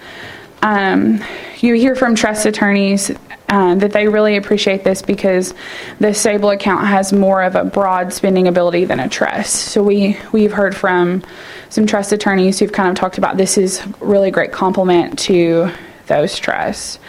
Um, 0.62 1.24
you 1.60 1.74
hear 1.76 1.96
from 1.96 2.16
trust 2.16 2.46
attorneys 2.46 3.12
uh, 3.50 3.76
that 3.76 3.92
they 3.92 4.08
really 4.08 4.38
appreciate 4.38 4.84
this 4.84 5.02
because 5.02 5.54
the 6.00 6.14
stable 6.14 6.52
account 6.52 6.86
has 6.86 7.12
more 7.12 7.42
of 7.42 7.56
a 7.56 7.64
broad 7.64 8.14
spending 8.14 8.48
ability 8.48 8.86
than 8.86 9.00
a 9.00 9.10
trust. 9.10 9.56
So 9.56 9.82
we 9.82 10.18
we've 10.32 10.52
heard 10.54 10.76
from 10.76 11.24
some 11.70 11.88
trust 11.88 12.12
attorneys 12.12 12.60
who've 12.60 12.72
kind 12.72 12.90
of 12.90 12.96
talked 12.96 13.18
about 13.18 13.38
this 13.38 13.58
is 13.58 13.82
really 14.00 14.32
great 14.32 14.52
complement 14.52 15.18
to 15.20 15.72
those 16.08 16.38
trusts. 16.38 17.00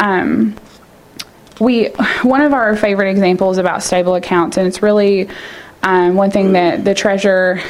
Um, 0.00 0.56
we 1.60 1.86
one 2.22 2.40
of 2.40 2.52
our 2.52 2.76
favorite 2.76 3.10
examples 3.10 3.58
about 3.58 3.82
stable 3.82 4.14
accounts, 4.14 4.56
and 4.56 4.66
it's 4.66 4.82
really 4.82 5.28
um, 5.82 6.14
one 6.14 6.30
thing 6.30 6.52
that 6.52 6.84
the 6.84 6.94
treasurer 6.94 7.60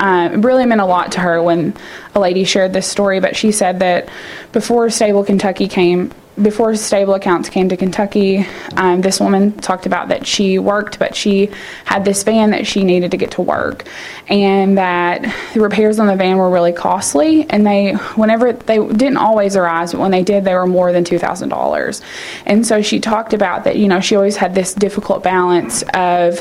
uh, 0.00 0.30
really 0.38 0.66
meant 0.66 0.80
a 0.80 0.86
lot 0.86 1.12
to 1.12 1.20
her 1.20 1.42
when 1.42 1.74
a 2.14 2.20
lady 2.20 2.44
shared 2.44 2.72
this 2.72 2.86
story. 2.86 3.20
But 3.20 3.36
she 3.36 3.52
said 3.52 3.80
that 3.80 4.08
before 4.52 4.90
Stable 4.90 5.24
Kentucky 5.24 5.68
came, 5.68 6.12
before 6.42 6.74
stable 6.76 7.14
accounts 7.14 7.48
came 7.48 7.68
to 7.68 7.76
Kentucky, 7.76 8.46
um, 8.76 9.00
this 9.00 9.20
woman 9.20 9.52
talked 9.52 9.86
about 9.86 10.08
that 10.08 10.26
she 10.26 10.58
worked, 10.58 10.98
but 10.98 11.14
she 11.14 11.50
had 11.84 12.04
this 12.04 12.22
van 12.22 12.50
that 12.50 12.66
she 12.66 12.84
needed 12.84 13.10
to 13.10 13.16
get 13.16 13.32
to 13.32 13.42
work, 13.42 13.84
and 14.28 14.78
that 14.78 15.22
the 15.54 15.60
repairs 15.60 15.98
on 15.98 16.06
the 16.06 16.16
van 16.16 16.36
were 16.36 16.50
really 16.50 16.72
costly. 16.72 17.48
And 17.50 17.66
they, 17.66 17.92
whenever 18.14 18.52
they 18.52 18.78
didn't 18.78 19.16
always 19.16 19.56
arise, 19.56 19.92
but 19.92 20.00
when 20.00 20.10
they 20.10 20.22
did, 20.22 20.44
they 20.44 20.54
were 20.54 20.66
more 20.66 20.92
than 20.92 21.04
two 21.04 21.18
thousand 21.18 21.48
dollars. 21.48 22.02
And 22.46 22.66
so 22.66 22.82
she 22.82 23.00
talked 23.00 23.34
about 23.34 23.64
that. 23.64 23.76
You 23.76 23.88
know, 23.88 24.00
she 24.00 24.16
always 24.16 24.36
had 24.36 24.54
this 24.54 24.74
difficult 24.74 25.22
balance 25.22 25.82
of 25.94 26.40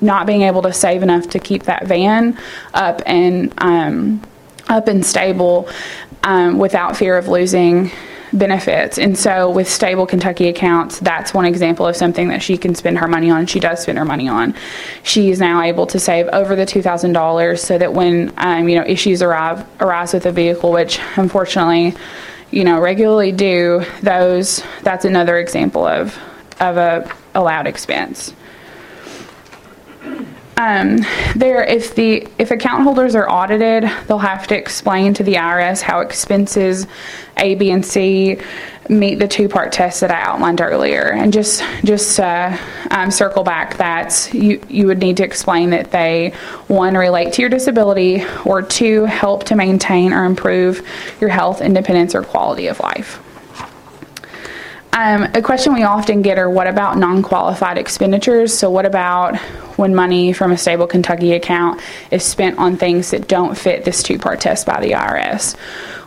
not 0.00 0.26
being 0.26 0.42
able 0.42 0.62
to 0.62 0.72
save 0.72 1.02
enough 1.02 1.28
to 1.30 1.38
keep 1.38 1.64
that 1.64 1.86
van 1.86 2.38
up 2.74 3.02
and 3.06 3.52
um, 3.58 4.22
up 4.68 4.86
and 4.86 5.04
stable 5.04 5.68
um, 6.22 6.58
without 6.58 6.96
fear 6.96 7.16
of 7.16 7.26
losing 7.28 7.90
benefits. 8.32 8.98
And 8.98 9.16
so 9.16 9.50
with 9.50 9.68
stable 9.68 10.06
Kentucky 10.06 10.48
accounts, 10.48 10.98
that's 11.00 11.32
one 11.32 11.44
example 11.44 11.86
of 11.86 11.96
something 11.96 12.28
that 12.28 12.42
she 12.42 12.56
can 12.56 12.74
spend 12.74 12.98
her 12.98 13.08
money 13.08 13.30
on. 13.30 13.46
She 13.46 13.60
does 13.60 13.82
spend 13.82 13.98
her 13.98 14.04
money 14.04 14.28
on. 14.28 14.54
She 15.02 15.30
is 15.30 15.40
now 15.40 15.62
able 15.62 15.86
to 15.86 15.98
save 15.98 16.26
over 16.28 16.56
the 16.56 16.66
two 16.66 16.82
thousand 16.82 17.12
dollars 17.12 17.62
so 17.62 17.78
that 17.78 17.92
when 17.92 18.32
um, 18.36 18.68
you 18.68 18.76
know 18.76 18.84
issues 18.86 19.22
arrive 19.22 19.66
arise 19.80 20.12
with 20.12 20.24
the 20.24 20.32
vehicle, 20.32 20.72
which 20.72 21.00
unfortunately, 21.16 21.94
you 22.50 22.64
know, 22.64 22.80
regularly 22.80 23.32
do, 23.32 23.84
those 24.02 24.62
that's 24.82 25.04
another 25.04 25.38
example 25.38 25.86
of 25.86 26.16
of 26.60 26.76
a 26.76 27.10
allowed 27.34 27.66
expense. 27.66 28.32
Um, 30.58 31.06
there, 31.36 31.62
if 31.62 31.94
the 31.94 32.26
if 32.36 32.50
account 32.50 32.82
holders 32.82 33.14
are 33.14 33.30
audited, 33.30 33.88
they'll 34.08 34.18
have 34.18 34.48
to 34.48 34.56
explain 34.56 35.14
to 35.14 35.22
the 35.22 35.34
IRS 35.34 35.80
how 35.80 36.00
expenses 36.00 36.88
A, 37.36 37.54
B, 37.54 37.70
and 37.70 37.86
C 37.86 38.38
meet 38.88 39.20
the 39.20 39.28
two-part 39.28 39.70
test 39.70 40.00
that 40.00 40.10
I 40.10 40.20
outlined 40.20 40.60
earlier, 40.60 41.12
and 41.12 41.32
just 41.32 41.62
just 41.84 42.18
uh, 42.18 42.58
um, 42.90 43.12
circle 43.12 43.44
back 43.44 43.76
that 43.76 44.28
you 44.34 44.60
you 44.68 44.88
would 44.88 44.98
need 44.98 45.18
to 45.18 45.24
explain 45.24 45.70
that 45.70 45.92
they 45.92 46.30
one 46.66 46.96
relate 46.96 47.34
to 47.34 47.42
your 47.42 47.50
disability 47.50 48.24
or 48.44 48.60
two 48.60 49.04
help 49.04 49.44
to 49.44 49.54
maintain 49.54 50.12
or 50.12 50.24
improve 50.24 50.84
your 51.20 51.30
health, 51.30 51.60
independence, 51.60 52.16
or 52.16 52.24
quality 52.24 52.66
of 52.66 52.80
life. 52.80 53.22
Um, 54.92 55.24
a 55.34 55.42
question 55.42 55.74
we 55.74 55.84
often 55.84 56.22
get 56.22 56.38
are 56.38 56.50
what 56.50 56.66
about 56.66 56.96
non 56.98 57.22
qualified 57.22 57.78
expenditures? 57.78 58.56
So, 58.56 58.70
what 58.70 58.86
about 58.86 59.36
when 59.76 59.94
money 59.94 60.32
from 60.32 60.50
a 60.50 60.58
stable 60.58 60.86
Kentucky 60.86 61.34
account 61.34 61.80
is 62.10 62.24
spent 62.24 62.58
on 62.58 62.76
things 62.76 63.10
that 63.10 63.28
don't 63.28 63.56
fit 63.56 63.84
this 63.84 64.02
two 64.02 64.18
part 64.18 64.40
test 64.40 64.66
by 64.66 64.80
the 64.80 64.92
IRS? 64.92 65.56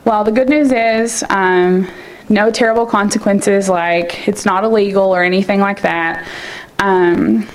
Well, 0.03 0.23
the 0.23 0.31
good 0.31 0.49
news 0.49 0.71
is 0.71 1.23
um, 1.29 1.87
no 2.27 2.51
terrible 2.51 2.85
consequences 2.85 3.69
like 3.69 4.27
it's 4.27 4.45
not 4.45 4.63
illegal 4.63 5.15
or 5.15 5.23
anything 5.23 5.59
like 5.59 5.81
that. 5.81 6.27
Um, 6.79 7.47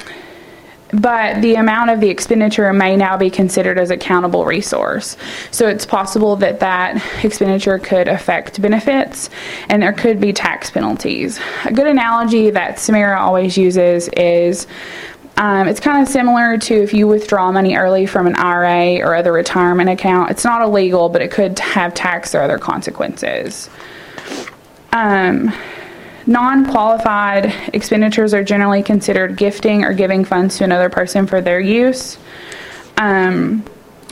but 1.01 1.43
the 1.43 1.55
amount 1.57 1.91
of 1.91 2.01
the 2.01 2.09
expenditure 2.09 2.73
may 2.73 2.97
now 2.97 3.17
be 3.17 3.31
considered 3.31 3.79
as 3.79 3.91
a 3.91 3.97
countable 3.97 4.45
resource. 4.45 5.17
So 5.51 5.69
it's 5.69 5.85
possible 5.85 6.37
that 6.37 6.61
that 6.61 7.03
expenditure 7.25 7.79
could 7.79 8.09
affect 8.09 8.61
benefits 8.61 9.31
and 9.69 9.83
there 9.83 9.93
could 9.93 10.21
be 10.21 10.33
tax 10.33 10.71
penalties. 10.71 11.41
A 11.65 11.73
good 11.73 11.87
analogy 11.87 12.51
that 12.51 12.79
Samara 12.79 13.21
always 13.21 13.57
uses 13.57 14.09
is 14.09 14.67
um, 15.39 15.69
it's 15.69 15.81
kind 15.81 16.03
of 16.03 16.09
similar 16.09 16.57
to 16.57 16.75
if 16.83 16.95
you 16.95 17.07
withdraw 17.07 17.53
money 17.53 17.77
early 17.77 18.07
from 18.07 18.27
an 18.27 18.37
IRA 18.37 19.07
or 19.07 19.15
other 19.15 19.33
retirement 19.33 19.91
account. 19.91 20.31
It's 20.31 20.45
not 20.45 20.63
illegal, 20.63 21.11
but 21.11 21.21
it 21.21 21.31
could 21.31 21.59
have 21.59 21.93
tax 21.93 22.35
or 22.35 22.41
other 22.41 22.59
consequences. 22.59 23.69
Um, 24.93 25.53
Non 26.27 26.67
qualified 26.67 27.55
expenditures 27.73 28.35
are 28.35 28.43
generally 28.43 28.83
considered 28.83 29.37
gifting 29.37 29.85
or 29.85 29.93
giving 29.93 30.25
funds 30.25 30.59
to 30.59 30.65
another 30.65 30.89
person 30.89 31.27
for 31.27 31.41
their 31.41 31.61
use. 31.61 32.19
Um, 32.97 33.65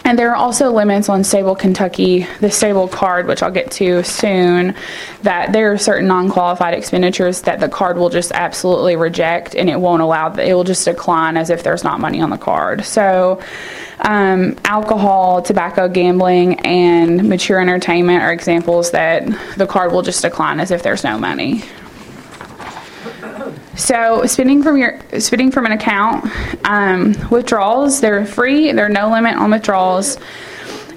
and 0.06 0.18
there 0.18 0.30
are 0.30 0.36
also 0.36 0.70
limits 0.70 1.08
on 1.08 1.24
Stable 1.24 1.56
Kentucky, 1.56 2.26
the 2.40 2.50
stable 2.50 2.88
card, 2.88 3.26
which 3.26 3.42
I'll 3.42 3.50
get 3.50 3.70
to 3.72 4.04
soon, 4.04 4.74
that 5.22 5.54
there 5.54 5.72
are 5.72 5.78
certain 5.78 6.06
non 6.06 6.28
qualified 6.28 6.74
expenditures 6.74 7.40
that 7.42 7.58
the 7.58 7.70
card 7.70 7.96
will 7.96 8.10
just 8.10 8.30
absolutely 8.32 8.96
reject 8.96 9.54
and 9.54 9.70
it 9.70 9.80
won't 9.80 10.02
allow, 10.02 10.34
it 10.34 10.52
will 10.52 10.62
just 10.62 10.84
decline 10.84 11.38
as 11.38 11.48
if 11.48 11.62
there's 11.62 11.84
not 11.84 12.00
money 12.00 12.20
on 12.20 12.28
the 12.28 12.36
card. 12.36 12.84
So, 12.84 13.40
um, 14.00 14.56
alcohol, 14.66 15.40
tobacco, 15.40 15.88
gambling, 15.88 16.60
and 16.60 17.26
mature 17.26 17.58
entertainment 17.58 18.22
are 18.22 18.32
examples 18.32 18.90
that 18.90 19.26
the 19.56 19.66
card 19.66 19.90
will 19.90 20.02
just 20.02 20.20
decline 20.20 20.60
as 20.60 20.70
if 20.70 20.82
there's 20.82 21.02
no 21.02 21.18
money. 21.18 21.64
So 23.76 24.24
spending 24.26 24.62
from 24.62 24.76
your 24.78 25.00
spending 25.18 25.50
from 25.50 25.66
an 25.66 25.72
account, 25.72 26.30
um, 26.64 27.14
withdrawals 27.30 28.00
they're 28.00 28.24
free. 28.24 28.72
There 28.72 28.86
are 28.86 28.90
no 28.90 29.10
limit 29.10 29.36
on 29.36 29.50
withdrawals. 29.50 30.18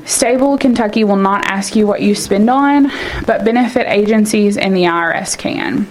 Stable 0.05 0.57
Kentucky 0.57 1.03
will 1.03 1.17
not 1.17 1.45
ask 1.45 1.75
you 1.75 1.85
what 1.85 2.01
you 2.01 2.15
spend 2.15 2.49
on, 2.49 2.91
but 3.25 3.43
benefit 3.43 3.87
agencies 3.87 4.57
and 4.57 4.75
the 4.75 4.83
IRS 4.83 5.37
can. 5.37 5.85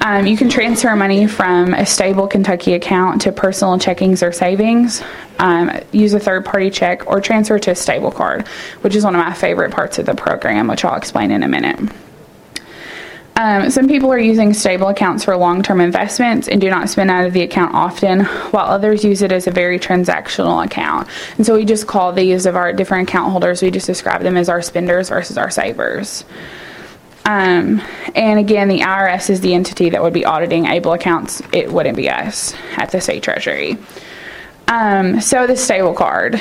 Um, 0.00 0.26
you 0.26 0.38
can 0.38 0.48
transfer 0.48 0.94
money 0.96 1.26
from 1.26 1.74
a 1.74 1.84
stable 1.84 2.26
Kentucky 2.28 2.72
account 2.72 3.20
to 3.22 3.32
personal 3.32 3.78
checkings 3.78 4.26
or 4.26 4.32
savings, 4.32 5.02
um, 5.38 5.70
use 5.92 6.14
a 6.14 6.20
third 6.20 6.46
party 6.46 6.70
check, 6.70 7.06
or 7.06 7.20
transfer 7.20 7.58
to 7.58 7.72
a 7.72 7.74
stable 7.74 8.10
card, 8.10 8.46
which 8.80 8.94
is 8.94 9.04
one 9.04 9.14
of 9.14 9.18
my 9.18 9.34
favorite 9.34 9.72
parts 9.72 9.98
of 9.98 10.06
the 10.06 10.14
program, 10.14 10.66
which 10.68 10.84
I'll 10.84 10.96
explain 10.96 11.30
in 11.30 11.42
a 11.42 11.48
minute. 11.48 11.78
Um, 13.36 13.68
some 13.68 13.86
people 13.86 14.10
are 14.10 14.18
using 14.18 14.54
stable 14.54 14.88
accounts 14.88 15.24
for 15.24 15.36
long 15.36 15.62
term 15.62 15.80
investments 15.80 16.48
and 16.48 16.58
do 16.58 16.70
not 16.70 16.88
spend 16.88 17.10
out 17.10 17.26
of 17.26 17.34
the 17.34 17.42
account 17.42 17.74
often, 17.74 18.24
while 18.24 18.66
others 18.66 19.04
use 19.04 19.20
it 19.20 19.30
as 19.30 19.46
a 19.46 19.50
very 19.50 19.78
transactional 19.78 20.64
account. 20.64 21.06
And 21.36 21.44
so 21.44 21.54
we 21.54 21.66
just 21.66 21.86
call 21.86 22.12
these 22.12 22.46
of 22.46 22.56
our 22.56 22.72
different 22.72 23.08
account 23.08 23.30
holders, 23.30 23.62
we 23.62 23.70
just 23.70 23.86
describe 23.86 24.22
them 24.22 24.38
as 24.38 24.48
our 24.48 24.62
spenders 24.62 25.10
versus 25.10 25.36
our 25.36 25.50
savers. 25.50 26.24
Um, 27.26 27.82
and 28.14 28.38
again, 28.38 28.68
the 28.68 28.80
IRS 28.80 29.28
is 29.30 29.40
the 29.40 29.52
entity 29.52 29.90
that 29.90 30.02
would 30.02 30.12
be 30.12 30.24
auditing 30.24 30.66
ABLE 30.66 30.92
accounts. 30.92 31.42
It 31.52 31.70
wouldn't 31.70 31.96
be 31.96 32.08
us 32.08 32.54
at 32.76 32.92
the 32.92 33.00
state 33.00 33.22
treasury. 33.22 33.76
Um, 34.68 35.20
so 35.20 35.46
the 35.46 35.56
stable 35.56 35.92
card. 35.92 36.40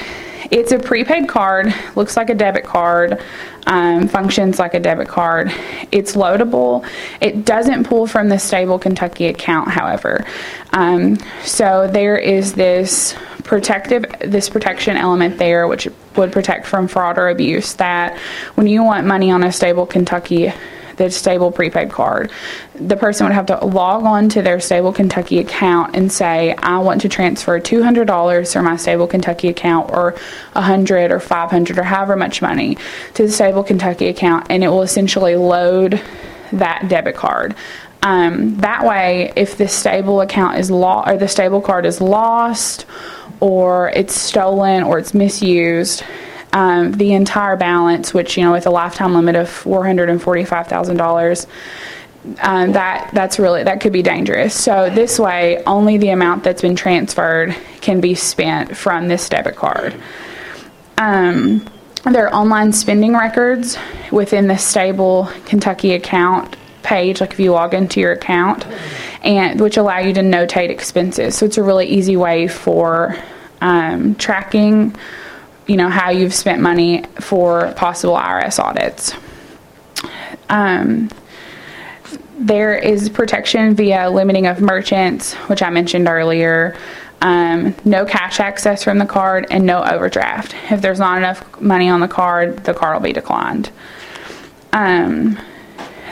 It's 0.52 0.72
a 0.72 0.80
prepaid 0.80 1.28
card, 1.28 1.74
looks 1.96 2.16
like 2.16 2.30
a 2.30 2.36
debit 2.36 2.64
card, 2.64 3.22
um, 3.68 4.08
functions 4.08 4.60
like 4.60 4.74
a 4.74 4.80
debit 4.80 5.08
card. 5.08 5.52
It's 5.92 6.16
loadable. 6.16 6.88
It 7.22 7.46
doesn't 7.46 7.86
pull 7.86 8.08
from 8.08 8.30
the 8.30 8.38
stable 8.38 8.78
Kentucky 8.78 9.28
account, 9.28 9.70
however. 9.70 10.26
Um, 10.72 11.18
so 11.44 11.88
there 11.92 12.18
is 12.18 12.54
this 12.54 13.16
protective, 13.44 14.06
this 14.20 14.50
protection 14.50 14.98
element 14.98 15.38
there, 15.38 15.68
which 15.68 15.88
would 16.16 16.32
protect 16.32 16.68
from 16.68 16.88
fraud 16.88 17.18
or 17.18 17.30
abuse. 17.30 17.74
That 17.76 18.18
when 18.56 18.68
you 18.68 18.84
want 18.84 19.08
money 19.08 19.32
on 19.32 19.44
a 19.44 19.52
stable 19.52 19.86
Kentucky 19.86 20.54
the 20.98 21.10
stable 21.10 21.52
prepaid 21.52 21.92
card. 21.92 22.32
The 22.76 22.96
person 22.96 23.26
would 23.26 23.34
have 23.34 23.48
to 23.48 23.66
log 23.66 24.04
on 24.04 24.30
to 24.30 24.42
their 24.42 24.60
stable 24.60 24.94
Kentucky 24.94 25.40
account 25.40 25.96
and 25.96 26.12
say, 26.12 26.56
I 26.56 26.80
want 26.80 27.02
to 27.02 27.10
transfer 27.10 27.60
$200 27.60 28.54
from 28.54 28.66
my 28.66 28.76
stable 28.78 29.08
Kentucky 29.08 29.50
account 29.50 29.92
or 29.92 30.12
100 30.54 31.12
or 31.12 31.20
500 31.20 31.78
or 31.78 31.84
however 31.84 32.16
much 32.16 32.42
money 32.42 32.78
to 33.14 33.24
the 33.24 33.32
stable 33.32 33.64
Kentucky 33.64 34.08
account 34.08 34.48
and 34.50 34.64
it 34.64 34.70
will 34.70 34.82
essentially 34.82 35.36
load 35.36 36.02
that 36.52 36.88
debit 36.88 37.16
card. 37.16 37.56
Um, 38.04 38.58
that 38.58 38.86
way, 38.86 39.34
if 39.36 39.58
the 39.58 39.68
stable 39.68 40.22
account 40.22 40.60
is 40.60 40.70
lost 40.70 41.10
or 41.10 41.18
the 41.18 41.28
stable 41.28 41.62
card 41.62 41.86
is 41.86 42.00
lost 42.00 42.86
or 43.40 43.90
it's 43.90 44.14
stolen 44.14 44.84
or 44.84 45.00
it's 45.00 45.14
misused, 45.14 46.04
um, 46.56 46.94
the 46.94 47.14
entire 47.14 47.58
balance, 47.58 48.14
which 48.14 48.38
you 48.38 48.44
know 48.44 48.54
with 48.54 48.66
a 48.66 48.70
lifetime 48.72 49.14
limit 49.14 49.36
of 49.36 49.50
four 49.50 49.86
hundred 49.86 50.10
and 50.10 50.22
forty-five 50.22 50.68
thousand 50.68 50.96
dollars. 50.96 51.46
Um, 52.42 52.72
that 52.72 53.12
that's 53.14 53.38
really 53.38 53.64
that 53.64 53.82
could 53.82 53.94
be 53.94 54.02
dangerous. 54.02 54.56
So 54.56 54.90
this 54.90 55.20
way, 55.20 55.62
only 55.66 55.98
the 55.98 56.10
amount 56.10 56.44
that's 56.44 56.62
been 56.62 56.76
transferred 56.76 57.56
can 57.82 58.00
be 58.00 58.16
spent 58.16 58.76
from 58.76 59.10
this 59.10 59.28
debit 59.30 59.58
card. 59.58 59.94
Um, 60.98 61.68
there 62.06 62.28
are 62.28 62.34
online 62.34 62.72
spending 62.72 63.14
records 63.14 63.78
within 64.12 64.48
the 64.48 64.58
stable 64.58 65.30
Kentucky 65.46 65.94
account 65.94 66.56
page, 66.84 67.20
like 67.20 67.34
if 67.34 67.40
you 67.40 67.52
log 67.52 67.74
into 67.74 68.00
your 68.00 68.14
account, 68.14 68.66
and 69.24 69.60
which 69.60 69.76
allow 69.76 69.98
you 70.00 70.14
to 70.14 70.22
notate 70.22 70.70
expenses. 70.70 71.36
So 71.36 71.46
it's 71.46 71.58
a 71.58 71.64
really 71.64 71.88
easy 71.88 72.16
way 72.16 72.48
for 72.48 73.18
um, 73.60 74.16
tracking 74.16 74.96
you 75.68 75.78
know 75.78 75.90
how 75.90 76.10
you've 76.10 76.34
spent 76.34 76.62
money 76.62 77.04
for 77.20 77.74
possible 77.74 78.16
IRS 78.16 78.60
audits. 78.60 79.14
Um, 80.50 81.10
there 82.38 82.78
is 82.78 83.10
protection 83.10 83.76
via 83.76 84.10
limiting 84.10 84.46
of 84.46 84.62
merchants, 84.62 85.34
which 85.48 85.62
I 85.62 85.70
mentioned 85.70 86.08
earlier. 86.08 86.78
Um, 87.22 87.74
no 87.86 88.06
cash 88.06 88.40
access 88.40 88.84
from 88.84 88.98
the 88.98 89.06
card 89.06 89.48
and 89.50 89.66
no 89.66 89.84
overdraft. 89.84 90.54
If 90.70 90.82
there's 90.82 91.00
not 91.00 91.18
enough 91.18 91.60
money 91.62 91.90
on 91.90 92.02
the 92.02 92.08
card, 92.08 92.64
the 92.66 92.74
card 92.74 92.96
will 92.96 93.04
be 93.04 93.14
declined. 93.14 93.72
Um, 94.74 95.40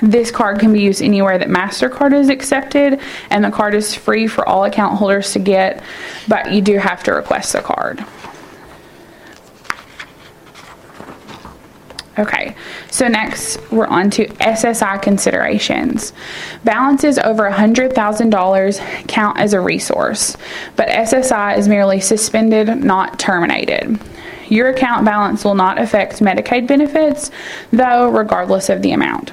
this 0.02 0.32
card 0.32 0.60
can 0.60 0.74
be 0.74 0.82
used 0.82 1.02
anywhere 1.02 1.38
that 1.38 1.50
MasterCard 1.50 2.14
is 2.14 2.30
accepted, 2.30 3.00
and 3.30 3.44
the 3.44 3.52
card 3.52 3.74
is 3.74 3.94
free 3.94 4.28
for 4.28 4.48
all 4.48 4.64
account 4.64 4.98
holders 4.98 5.34
to 5.34 5.40
get, 5.40 5.84
but 6.28 6.52
you 6.52 6.62
do 6.62 6.78
have 6.78 7.04
to 7.04 7.14
request 7.14 7.54
the 7.54 7.62
card. 7.62 8.04
Okay, 12.18 12.56
so 12.92 13.08
next 13.08 13.60
we're 13.72 13.88
on 13.88 14.12
to 14.12 14.28
SSI 14.28 15.02
considerations. 15.02 16.14
Balances 16.64 17.18
over 17.18 17.50
$100,000 17.50 19.08
count 19.08 19.40
as 19.40 19.54
a 19.54 19.60
resource, 19.60 20.38
but 20.76 20.90
SSI 20.90 21.58
is 21.58 21.68
merely 21.68 22.00
suspended, 22.00 22.68
not 22.84 23.18
terminated. 23.18 24.00
Your 24.48 24.70
account 24.70 25.06
balance 25.06 25.44
will 25.44 25.56
not 25.56 25.82
affect 25.82 26.20
Medicaid 26.20 26.68
benefits, 26.68 27.32
though, 27.72 28.10
regardless 28.10 28.70
of 28.70 28.84
the 28.84 28.92
amount. 28.92 29.32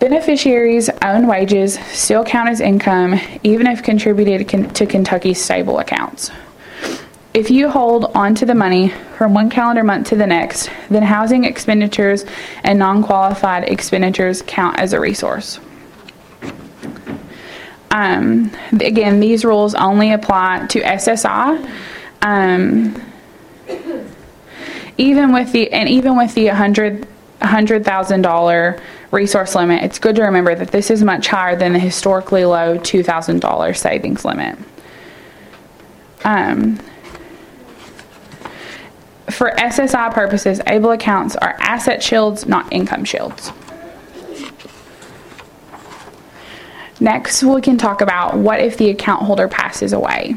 Beneficiaries' 0.00 0.90
own 1.02 1.28
wages 1.28 1.78
still 1.92 2.24
count 2.24 2.48
as 2.48 2.60
income, 2.60 3.20
even 3.44 3.68
if 3.68 3.84
contributed 3.84 4.74
to 4.74 4.86
Kentucky's 4.86 5.40
stable 5.40 5.78
accounts. 5.78 6.32
If 7.32 7.48
you 7.48 7.68
hold 7.68 8.06
on 8.16 8.34
to 8.36 8.46
the 8.46 8.56
money 8.56 8.88
from 9.16 9.34
one 9.34 9.50
calendar 9.50 9.84
month 9.84 10.08
to 10.08 10.16
the 10.16 10.26
next, 10.26 10.68
then 10.88 11.04
housing 11.04 11.44
expenditures 11.44 12.24
and 12.64 12.78
non 12.78 13.04
qualified 13.04 13.68
expenditures 13.68 14.42
count 14.46 14.80
as 14.80 14.92
a 14.92 15.00
resource. 15.00 15.60
Um, 17.92 18.50
again, 18.72 19.20
these 19.20 19.44
rules 19.44 19.74
only 19.76 20.12
apply 20.12 20.66
to 20.70 20.80
SSI. 20.80 21.70
Um, 22.22 23.00
even 24.98 25.32
with 25.32 25.52
the 25.52 25.72
and 25.72 25.88
even 25.88 26.16
with 26.16 26.34
the 26.34 26.48
hundred 26.48 27.06
thousand 27.84 28.22
dollar 28.22 28.80
resource 29.12 29.54
limit, 29.54 29.84
it's 29.84 30.00
good 30.00 30.16
to 30.16 30.22
remember 30.22 30.56
that 30.56 30.72
this 30.72 30.90
is 30.90 31.04
much 31.04 31.28
higher 31.28 31.54
than 31.54 31.74
the 31.74 31.78
historically 31.78 32.44
low 32.44 32.76
two 32.76 33.04
thousand 33.04 33.40
dollar 33.40 33.72
savings 33.72 34.24
limit. 34.24 34.58
Um, 36.24 36.78
for 39.28 39.50
SSI 39.52 40.12
purposes, 40.12 40.60
ABLE 40.66 40.92
accounts 40.92 41.36
are 41.36 41.56
asset 41.60 42.02
shields, 42.02 42.46
not 42.46 42.72
income 42.72 43.04
shields. 43.04 43.52
Next, 46.98 47.42
we 47.42 47.60
can 47.60 47.78
talk 47.78 48.00
about 48.00 48.36
what 48.36 48.60
if 48.60 48.76
the 48.76 48.90
account 48.90 49.22
holder 49.22 49.48
passes 49.48 49.92
away. 49.92 50.36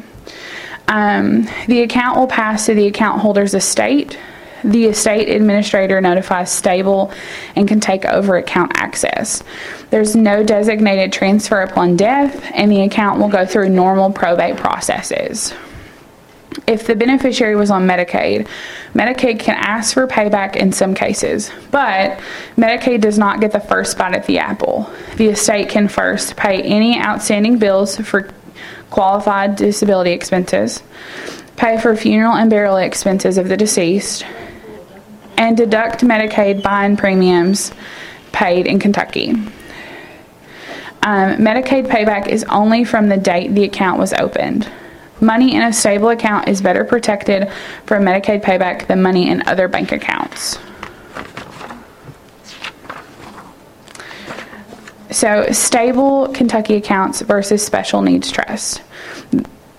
Um, 0.87 1.47
the 1.67 1.81
account 1.81 2.17
will 2.17 2.27
pass 2.27 2.65
to 2.67 2.73
the 2.73 2.87
account 2.87 3.21
holder's 3.21 3.53
estate. 3.53 4.17
The 4.63 4.85
estate 4.85 5.27
administrator 5.27 5.99
notifies 5.99 6.49
stable 6.49 7.11
and 7.55 7.67
can 7.67 7.81
take 7.81 8.05
over 8.05 8.37
account 8.37 8.71
access. 8.75 9.43
There's 9.89 10.15
no 10.15 10.41
designated 10.41 11.11
transfer 11.11 11.61
upon 11.61 11.97
death, 11.97 12.49
and 12.53 12.71
the 12.71 12.81
account 12.81 13.19
will 13.19 13.27
go 13.27 13.45
through 13.45 13.69
normal 13.69 14.11
probate 14.11 14.55
processes 14.55 15.53
if 16.67 16.87
the 16.87 16.95
beneficiary 16.95 17.55
was 17.55 17.71
on 17.71 17.87
Medicaid, 17.87 18.47
Medicaid 18.93 19.39
can 19.39 19.55
ask 19.55 19.93
for 19.93 20.07
payback 20.07 20.55
in 20.55 20.71
some 20.71 20.93
cases, 20.93 21.51
but 21.71 22.19
Medicaid 22.57 23.01
does 23.01 23.17
not 23.17 23.39
get 23.39 23.51
the 23.51 23.59
first 23.59 23.97
bite 23.97 24.15
at 24.15 24.25
the 24.25 24.39
apple. 24.39 24.89
The 25.17 25.29
estate 25.29 25.69
can 25.69 25.87
first 25.87 26.35
pay 26.35 26.61
any 26.61 26.99
outstanding 26.99 27.57
bills 27.57 27.97
for 27.97 28.29
qualified 28.89 29.55
disability 29.55 30.11
expenses, 30.11 30.83
pay 31.55 31.79
for 31.79 31.95
funeral 31.95 32.35
and 32.35 32.49
burial 32.49 32.77
expenses 32.77 33.37
of 33.37 33.47
the 33.47 33.57
deceased, 33.57 34.25
and 35.37 35.57
deduct 35.57 36.01
Medicaid 36.01 36.61
buy-in 36.61 36.97
premiums 36.97 37.71
paid 38.31 38.67
in 38.67 38.79
Kentucky. 38.79 39.31
Um, 41.01 41.37
Medicaid 41.37 41.87
payback 41.87 42.27
is 42.27 42.45
only 42.45 42.85
from 42.85 43.09
the 43.09 43.17
date 43.17 43.53
the 43.53 43.65
account 43.65 43.99
was 43.99 44.13
opened. 44.13 44.69
Money 45.23 45.55
in 45.55 45.61
a 45.61 45.71
stable 45.71 46.09
account 46.09 46.49
is 46.49 46.61
better 46.61 46.83
protected 46.83 47.49
from 47.85 48.03
Medicaid 48.03 48.43
payback 48.43 48.87
than 48.87 49.01
money 49.01 49.29
in 49.29 49.41
other 49.47 49.69
bank 49.69 49.93
accounts. 49.93 50.59
So, 55.11 55.49
stable 55.51 56.27
Kentucky 56.33 56.75
accounts 56.75 57.21
versus 57.21 57.63
special 57.63 58.01
needs 58.01 58.31
trust. 58.31 58.81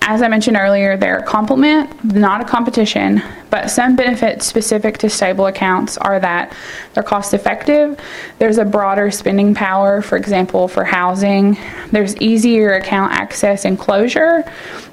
As 0.07 0.21
I 0.21 0.29
mentioned 0.29 0.59
earlier, 0.59 0.99
they're 0.99 1.21
a 1.21 1.23
complement, 1.23 2.05
not 2.05 2.43
a 2.43 2.45
competition, 2.45 3.23
but 3.49 3.71
some 3.71 3.97
benefits 3.97 4.45
specific 4.45 4.99
to 4.99 5.09
stable 5.09 5.47
accounts 5.47 5.97
are 5.97 6.21
that 6.21 6.55
they're 6.93 7.03
cost 7.03 7.33
effective, 7.33 7.99
there's 8.39 8.59
a 8.59 8.67
broader 8.67 9.11
spending 9.11 9.55
power, 9.55 10.03
for 10.03 10.19
example, 10.19 10.69
for 10.69 10.85
housing, 10.85 11.57
there's 11.91 12.15
easier 12.19 12.75
account 12.75 13.15
access 13.15 13.65
and 13.65 13.79
closure, 13.79 14.45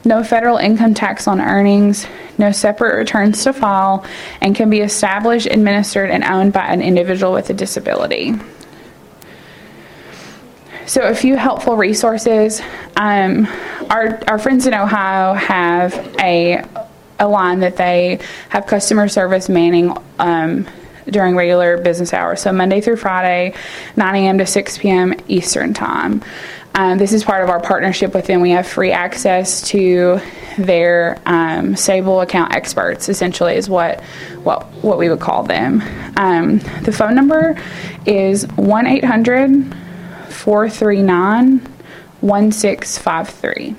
no 0.06 0.24
federal 0.24 0.56
income 0.56 0.94
tax 0.94 1.28
on 1.28 1.42
earnings, 1.42 2.08
no 2.38 2.54
separate 2.54 2.96
returns 2.96 3.44
to 3.44 3.52
file, 3.52 4.06
and 4.40 4.56
can 4.56 4.70
be 4.70 4.80
established, 4.80 5.46
administered, 5.46 6.10
and 6.10 6.24
owned 6.24 6.54
by 6.54 6.68
an 6.68 6.82
individual 6.82 7.34
with 7.34 7.50
a 7.50 7.54
disability. 7.54 8.34
So, 10.86 11.02
a 11.02 11.16
few 11.16 11.36
helpful 11.36 11.76
resources. 11.76 12.62
Um, 12.96 13.48
our, 13.92 14.20
our 14.28 14.40
friends 14.40 14.66
in 14.66 14.74
Ohio 14.74 15.34
have 15.34 15.94
a, 16.20 16.64
a 17.20 17.28
line 17.28 17.60
that 17.60 17.76
they 17.76 18.20
have 18.50 18.66
customer 18.66 19.10
service 19.10 19.50
manning 19.50 19.94
um, 20.18 20.66
during 21.06 21.36
regular 21.36 21.78
business 21.78 22.14
hours. 22.14 22.42
So, 22.42 22.54
Monday 22.54 22.80
through 22.80 22.96
Friday, 22.96 23.54
9 23.98 24.16
a.m. 24.16 24.38
to 24.38 24.46
6 24.46 24.78
p.m. 24.78 25.14
Eastern 25.28 25.74
Time. 25.74 26.24
Um, 26.74 26.98
this 26.98 27.12
is 27.12 27.26
part 27.26 27.44
of 27.44 27.50
our 27.50 27.60
partnership 27.60 28.14
with 28.14 28.28
them. 28.28 28.40
We 28.40 28.52
have 28.52 28.66
free 28.66 28.92
access 28.92 29.62
to 29.70 30.22
their 30.58 31.20
um, 31.26 31.76
stable 31.76 32.22
account 32.22 32.56
experts. 32.56 33.10
Essentially, 33.10 33.56
is 33.56 33.70
what 33.70 34.02
what 34.44 34.64
what 34.82 34.98
we 34.98 35.10
would 35.10 35.20
call 35.20 35.44
them. 35.44 35.82
Um, 36.16 36.60
the 36.84 36.94
phone 36.94 37.14
number 37.14 37.62
is 38.06 38.48
one 38.56 38.88
eight 38.88 39.04
hundred 39.04 39.76
439 40.30 41.60
1653. 42.22 43.76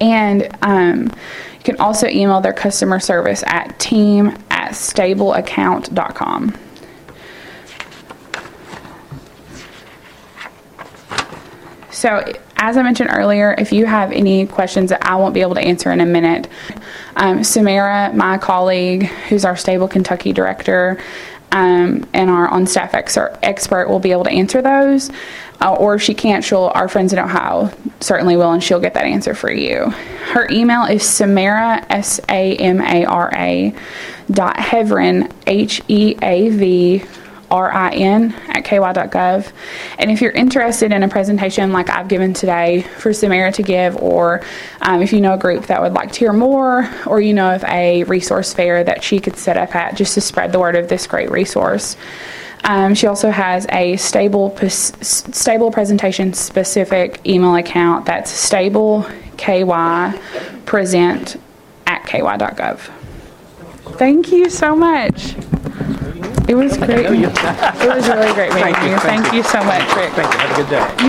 And 0.00 0.48
um, 0.62 1.04
you 1.04 1.64
can 1.64 1.76
also 1.76 2.06
email 2.06 2.40
their 2.40 2.52
customer 2.52 3.00
service 3.00 3.44
at 3.46 3.78
team 3.78 4.28
at 4.50 4.72
stableaccount.com. 4.72 6.56
So, 11.90 12.32
as 12.56 12.76
I 12.76 12.82
mentioned 12.82 13.10
earlier, 13.12 13.54
if 13.58 13.72
you 13.72 13.84
have 13.84 14.10
any 14.12 14.46
questions 14.46 14.90
that 14.90 15.04
I 15.06 15.16
won't 15.16 15.34
be 15.34 15.42
able 15.42 15.54
to 15.56 15.60
answer 15.60 15.90
in 15.90 16.00
a 16.00 16.06
minute, 16.06 16.48
um, 17.16 17.44
Samara, 17.44 18.12
my 18.14 18.38
colleague, 18.38 19.04
who's 19.28 19.44
our 19.44 19.56
Stable 19.56 19.88
Kentucky 19.88 20.32
director, 20.32 20.98
um, 21.52 22.08
and 22.12 22.30
our 22.30 22.48
on 22.48 22.66
staff 22.66 22.94
ex- 22.94 23.16
expert 23.42 23.88
will 23.88 24.00
be 24.00 24.12
able 24.12 24.24
to 24.24 24.30
answer 24.30 24.62
those. 24.62 25.10
Uh, 25.62 25.74
or 25.74 25.94
if 25.94 26.02
she 26.02 26.14
can't, 26.14 26.42
she'll, 26.42 26.72
our 26.74 26.88
friends 26.88 27.12
in 27.12 27.18
Ohio 27.18 27.70
certainly 28.00 28.34
will, 28.34 28.52
and 28.52 28.64
she'll 28.64 28.80
get 28.80 28.94
that 28.94 29.04
answer 29.04 29.34
for 29.34 29.52
you. 29.52 29.90
Her 30.32 30.48
email 30.50 30.84
is 30.84 31.02
Samara, 31.02 31.84
S 31.90 32.18
A 32.30 32.56
M 32.56 32.80
A 32.80 33.04
R 33.04 33.30
A, 33.34 33.74
dot 34.30 34.56
Heavrin, 34.56 35.30
H 35.46 35.82
E 35.88 36.16
A 36.22 36.48
V 36.48 37.04
R-I-N 37.50 38.32
at 38.48 38.64
ky.gov. 38.64 39.52
And 39.98 40.10
if 40.10 40.20
you're 40.20 40.32
interested 40.32 40.92
in 40.92 41.02
a 41.02 41.08
presentation 41.08 41.72
like 41.72 41.90
I've 41.90 42.08
given 42.08 42.32
today 42.32 42.82
for 42.98 43.12
Samara 43.12 43.52
to 43.52 43.62
give, 43.62 43.96
or 43.96 44.42
um, 44.80 45.02
if 45.02 45.12
you 45.12 45.20
know 45.20 45.34
a 45.34 45.38
group 45.38 45.66
that 45.66 45.82
would 45.82 45.92
like 45.92 46.12
to 46.12 46.18
hear 46.20 46.32
more, 46.32 46.88
or 47.06 47.20
you 47.20 47.34
know 47.34 47.54
of 47.54 47.64
a 47.64 48.04
resource 48.04 48.52
fair 48.52 48.84
that 48.84 49.02
she 49.02 49.20
could 49.20 49.36
set 49.36 49.56
up 49.56 49.74
at 49.74 49.96
just 49.96 50.14
to 50.14 50.20
spread 50.20 50.52
the 50.52 50.58
word 50.58 50.76
of 50.76 50.88
this 50.88 51.06
great 51.06 51.30
resource. 51.30 51.96
Um, 52.64 52.94
she 52.94 53.06
also 53.06 53.30
has 53.30 53.66
a 53.70 53.96
stable 53.96 54.54
stable 54.68 55.70
presentation 55.70 56.34
specific 56.34 57.26
email 57.26 57.56
account 57.56 58.06
that's 58.06 58.30
stable 58.30 59.06
ky 59.38 59.64
present 60.66 61.40
at 61.86 62.06
ky.gov. 62.06 62.78
Thank 63.96 64.30
you 64.30 64.50
so 64.50 64.76
much. 64.76 65.34
It 66.50 66.56
was 66.56 66.76
great. 66.76 67.06
it 67.06 67.10
was 67.12 68.08
really 68.08 68.32
great 68.34 68.52
meeting 68.52 68.74
Thank 68.74 68.82
you. 68.82 68.90
you. 68.90 68.98
Thank 68.98 69.22
Thank 69.22 69.34
you 69.34 69.42
so 69.44 69.62
much, 69.62 69.94
Rick. 69.94 70.12
Thank 70.14 70.32
you. 70.34 70.40
Have 70.40 70.50
a 70.50 70.62
good 70.62 70.68
day. 70.68 71.08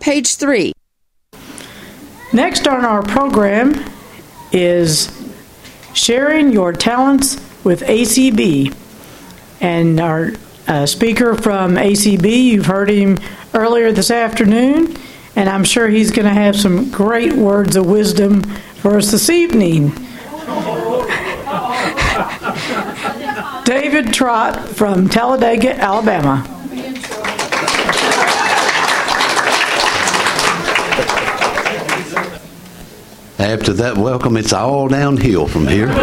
Page 0.00 0.34
3. 0.34 0.72
Next 2.32 2.66
on 2.66 2.84
our 2.84 3.04
program 3.04 3.88
is 4.50 5.32
Sharing 5.92 6.50
Your 6.50 6.72
Talents 6.72 7.36
with 7.62 7.82
ACB. 7.82 8.74
And 9.60 10.00
our 10.00 10.32
uh, 10.66 10.84
speaker 10.86 11.36
from 11.36 11.76
ACB, 11.76 12.42
you've 12.42 12.66
heard 12.66 12.90
him 12.90 13.18
earlier 13.54 13.92
this 13.92 14.10
afternoon, 14.10 14.96
and 15.36 15.48
I'm 15.48 15.62
sure 15.62 15.86
he's 15.86 16.10
going 16.10 16.26
to 16.26 16.34
have 16.34 16.56
some 16.56 16.90
great 16.90 17.34
words 17.34 17.76
of 17.76 17.86
wisdom 17.86 18.42
for 18.42 18.96
us 18.96 19.12
this 19.12 19.30
evening. 19.30 19.92
David 23.64 24.12
Trott 24.12 24.68
from 24.68 25.08
Talladega, 25.08 25.74
Alabama. 25.74 26.46
After 33.38 33.72
that 33.72 33.96
welcome, 33.96 34.36
it's 34.36 34.52
all 34.52 34.88
downhill 34.88 35.48
from 35.48 35.66
here. 35.66 35.88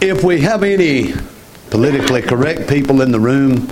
if 0.00 0.24
we 0.24 0.40
have 0.40 0.62
any 0.62 1.12
politically 1.68 2.22
correct 2.22 2.70
people 2.70 3.02
in 3.02 3.12
the 3.12 3.20
room 3.20 3.68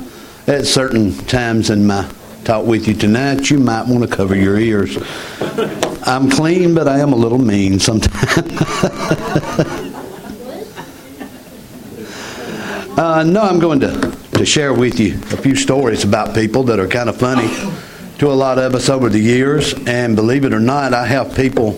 at 0.46 0.66
certain 0.66 1.16
times 1.28 1.70
in 1.70 1.86
my 1.86 2.06
talk 2.44 2.66
with 2.66 2.86
you 2.86 2.92
tonight, 2.92 3.48
you 3.48 3.58
might 3.58 3.86
want 3.86 4.02
to 4.02 4.16
cover 4.16 4.36
your 4.36 4.58
ears. 4.58 4.98
I'm 6.06 6.30
clean, 6.30 6.74
but 6.74 6.88
I 6.88 6.98
am 6.98 7.14
a 7.14 7.16
little 7.16 7.38
mean 7.38 7.78
sometimes. 7.78 8.26
uh, 12.96 13.24
no, 13.24 13.42
I'm 13.42 13.58
going 13.58 13.80
to, 13.80 14.16
to 14.32 14.44
share 14.44 14.74
with 14.74 14.98
you 14.98 15.14
a 15.14 15.36
few 15.36 15.54
stories 15.54 16.04
about 16.04 16.34
people 16.34 16.64
that 16.64 16.78
are 16.80 16.88
kind 16.88 17.08
of 17.08 17.16
funny 17.16 17.48
to 18.18 18.30
a 18.30 18.34
lot 18.34 18.58
of 18.58 18.74
us 18.74 18.88
over 18.88 19.08
the 19.08 19.18
years. 19.18 19.74
And 19.86 20.16
believe 20.16 20.44
it 20.44 20.52
or 20.52 20.60
not, 20.60 20.92
I 20.92 21.06
have 21.06 21.34
people 21.34 21.72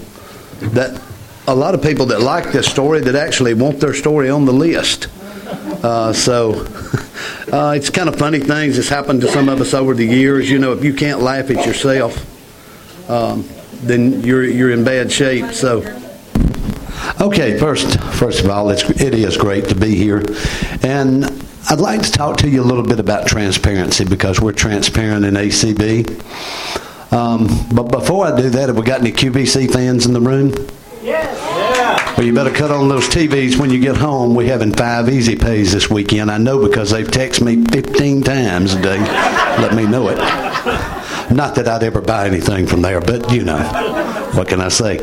that, 0.61 1.01
a 1.47 1.55
lot 1.55 1.75
of 1.75 1.83
people 1.83 2.07
that 2.07 2.21
like 2.21 2.53
this 2.53 2.67
story 2.67 3.01
that 3.01 3.15
actually 3.15 3.55
want 3.55 3.81
their 3.81 3.95
story 3.95 4.31
on 4.31 4.45
the 4.45 4.53
list. 4.53 5.09
Uh, 5.85 6.13
so 6.13 6.53
uh, 7.53 7.75
it's 7.77 7.91
kind 7.91 8.09
of 8.09 8.17
funny 8.17 8.41
things 8.41 8.77
that's 8.77 8.89
happened 8.89 9.21
to 9.21 9.29
some 9.29 9.49
of 9.49 9.61
us 9.61 9.75
over 9.75 9.95
the 9.95 10.07
years. 10.07 10.51
You 10.51 10.59
know, 10.59 10.73
if 10.73 10.83
you 10.83 10.95
can't 10.95 11.21
laugh 11.21 11.51
at 11.51 11.67
yourself, 11.67 13.11
um, 13.11 13.49
then 13.83 14.23
you're 14.23 14.45
you're 14.45 14.71
in 14.71 14.85
bad 14.85 15.13
shape. 15.13 15.53
So. 15.53 15.83
Okay, 17.21 17.59
first, 17.59 18.01
first 18.15 18.45
of 18.45 18.51
all, 18.51 18.71
it's, 18.71 18.89
it 19.01 19.15
is 19.15 19.37
great 19.37 19.69
to 19.69 19.75
be 19.75 19.95
here, 19.95 20.23
and 20.83 21.25
I'd 21.71 21.81
like 21.81 22.03
to 22.03 22.11
talk 22.11 22.39
to 22.39 22.49
you 22.49 22.63
a 22.63 22.65
little 22.65 22.83
bit 22.83 22.99
about 22.99 23.27
transparency 23.27 24.05
because 24.05 24.41
we're 24.41 24.53
transparent 24.53 25.25
in 25.25 25.35
ACB. 25.35 26.09
Um, 27.13 27.47
but 27.75 27.85
before 27.85 28.27
I 28.27 28.37
do 28.37 28.51
that, 28.51 28.69
have 28.69 28.77
we 28.77 28.83
got 28.83 29.01
any 29.01 29.13
QVC 29.13 29.73
fans 29.73 30.07
in 30.07 30.13
the 30.13 30.21
room? 30.21 30.53
Yes. 31.03 31.39
Yeah. 31.77 32.15
Well, 32.17 32.27
you 32.27 32.35
better 32.35 32.51
cut 32.51 32.71
on 32.71 32.89
those 32.89 33.09
TVs 33.09 33.59
when 33.59 33.71
you 33.71 33.81
get 33.81 33.97
home. 33.97 34.35
We're 34.35 34.49
having 34.49 34.73
five 34.73 35.09
easy 35.09 35.37
pays 35.37 35.73
this 35.73 35.91
weekend. 35.91 36.31
I 36.31 36.39
know 36.39 36.67
because 36.67 36.91
they've 36.91 37.07
texted 37.07 37.43
me 37.43 37.65
15 37.67 38.23
times 38.23 38.75
a 38.75 38.83
day. 38.83 38.99
Let 38.99 39.75
me 39.75 39.87
know 39.87 40.09
it. 40.09 40.19
Not 41.31 41.55
that 41.55 41.69
I'd 41.69 41.83
ever 41.83 42.01
buy 42.01 42.27
anything 42.27 42.67
from 42.67 42.83
there, 42.83 43.01
but 43.01 43.33
you 43.33 43.45
know, 43.45 43.59
what 44.35 44.49
can 44.49 44.61
I 44.61 44.69
say? 44.69 44.99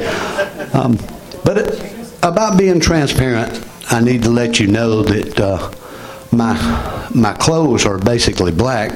Um, 0.73 0.97
but 1.43 1.57
it, 1.57 2.13
about 2.21 2.57
being 2.57 2.79
transparent, 2.79 3.65
I 3.91 4.01
need 4.01 4.23
to 4.23 4.29
let 4.29 4.59
you 4.59 4.67
know 4.67 5.01
that 5.03 5.39
uh, 5.39 5.71
my 6.31 6.53
my 7.13 7.33
clothes 7.33 7.85
are 7.87 7.97
basically 7.97 8.51
black, 8.51 8.91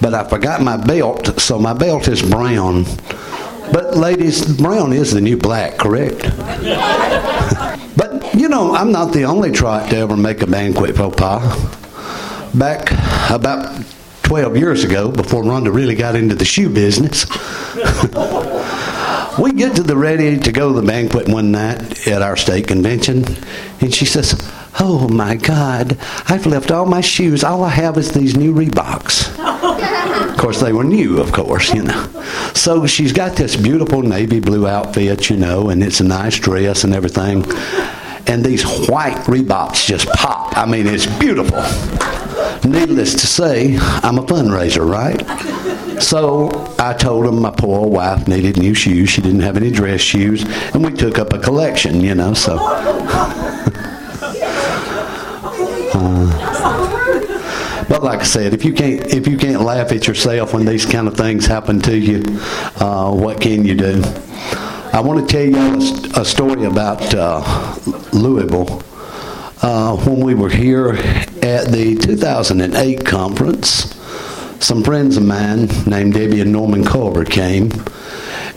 but 0.00 0.14
I 0.14 0.28
forgot 0.28 0.62
my 0.62 0.76
belt, 0.76 1.40
so 1.40 1.58
my 1.58 1.72
belt 1.72 2.06
is 2.06 2.22
brown. 2.22 2.84
But 3.72 3.96
ladies, 3.96 4.44
brown 4.56 4.92
is 4.92 5.12
the 5.12 5.20
new 5.20 5.36
black, 5.36 5.76
correct? 5.76 6.20
but 7.96 8.34
you 8.34 8.48
know, 8.48 8.74
I'm 8.74 8.92
not 8.92 9.12
the 9.12 9.24
only 9.24 9.50
Trott 9.50 9.90
to 9.90 9.96
ever 9.96 10.16
make 10.16 10.42
a 10.42 10.46
banquet 10.46 10.96
faux 10.96 11.16
pas. 11.16 11.42
Back 12.54 12.92
about 13.30 13.84
12 14.22 14.56
years 14.56 14.84
ago, 14.84 15.10
before 15.10 15.42
Rhonda 15.42 15.74
really 15.74 15.96
got 15.96 16.14
into 16.14 16.34
the 16.34 16.44
shoe 16.44 16.68
business. 16.68 17.26
we 19.38 19.52
get 19.52 19.76
to 19.76 19.82
the 19.82 19.96
ready 19.96 20.38
to 20.38 20.52
go 20.52 20.72
to 20.72 20.80
the 20.80 20.86
banquet 20.86 21.28
one 21.28 21.52
night 21.52 22.06
at 22.06 22.22
our 22.22 22.36
state 22.36 22.68
convention, 22.68 23.24
and 23.80 23.94
she 23.94 24.04
says, 24.04 24.34
Oh 24.80 25.08
my 25.08 25.36
God, 25.36 25.98
I've 26.28 26.46
left 26.46 26.70
all 26.70 26.86
my 26.86 27.02
shoes. 27.02 27.44
All 27.44 27.62
I 27.62 27.68
have 27.68 27.96
is 27.98 28.12
these 28.12 28.36
new 28.36 28.54
Reeboks. 28.54 29.28
of 30.30 30.38
course, 30.38 30.60
they 30.60 30.72
were 30.72 30.84
new, 30.84 31.20
of 31.20 31.32
course, 31.32 31.72
you 31.74 31.82
know. 31.82 32.08
So 32.54 32.86
she's 32.86 33.12
got 33.12 33.36
this 33.36 33.54
beautiful 33.54 34.02
navy 34.02 34.40
blue 34.40 34.66
outfit, 34.66 35.28
you 35.28 35.36
know, 35.36 35.68
and 35.68 35.82
it's 35.82 36.00
a 36.00 36.04
nice 36.04 36.38
dress 36.38 36.84
and 36.84 36.94
everything. 36.94 37.44
And 38.26 38.44
these 38.44 38.64
white 38.88 39.16
Reeboks 39.26 39.86
just 39.86 40.06
pop. 40.08 40.56
I 40.56 40.64
mean, 40.66 40.86
it's 40.86 41.06
beautiful. 41.18 41.62
Needless 42.68 43.14
to 43.14 43.26
say, 43.26 43.76
I'm 44.02 44.18
a 44.18 44.22
fundraiser, 44.22 44.88
right? 44.88 45.20
So 46.00 46.50
I 46.78 46.94
told 46.94 47.26
him 47.26 47.40
my 47.40 47.50
poor 47.50 47.86
wife 47.88 48.26
needed 48.26 48.56
new 48.56 48.74
shoes. 48.74 49.10
She 49.10 49.20
didn't 49.20 49.40
have 49.40 49.56
any 49.56 49.70
dress 49.70 50.00
shoes, 50.00 50.44
and 50.72 50.84
we 50.84 50.92
took 50.92 51.18
up 51.18 51.32
a 51.32 51.38
collection, 51.38 52.00
you 52.00 52.14
know. 52.14 52.34
So, 52.34 52.58
uh, 55.94 57.86
but 57.88 58.02
like 58.02 58.20
I 58.20 58.24
said, 58.24 58.54
if 58.54 58.64
you 58.64 58.72
can't 58.72 59.06
if 59.12 59.26
you 59.28 59.36
can't 59.36 59.62
laugh 59.62 59.92
at 59.92 60.08
yourself 60.08 60.54
when 60.54 60.64
these 60.64 60.86
kind 60.86 61.06
of 61.06 61.16
things 61.16 61.46
happen 61.46 61.80
to 61.82 61.96
you, 61.96 62.22
uh, 62.80 63.12
what 63.12 63.40
can 63.40 63.64
you 63.64 63.74
do? 63.74 64.02
I 64.94 65.00
want 65.00 65.26
to 65.26 65.32
tell 65.32 65.46
you 65.46 65.56
a, 66.16 66.20
a 66.20 66.24
story 66.24 66.64
about 66.64 67.14
uh, 67.14 67.76
Louisville. 68.12 68.82
Uh, 69.62 69.96
when 70.04 70.20
we 70.20 70.34
were 70.34 70.50
here 70.50 70.90
at 70.90 71.68
the 71.68 71.96
2008 71.98 73.06
conference, 73.06 73.96
some 74.62 74.84
friends 74.84 75.16
of 75.16 75.24
mine 75.24 75.68
named 75.86 76.12
Debbie 76.12 76.42
and 76.42 76.52
Norman 76.52 76.84
Culver 76.84 77.24
came, 77.24 77.70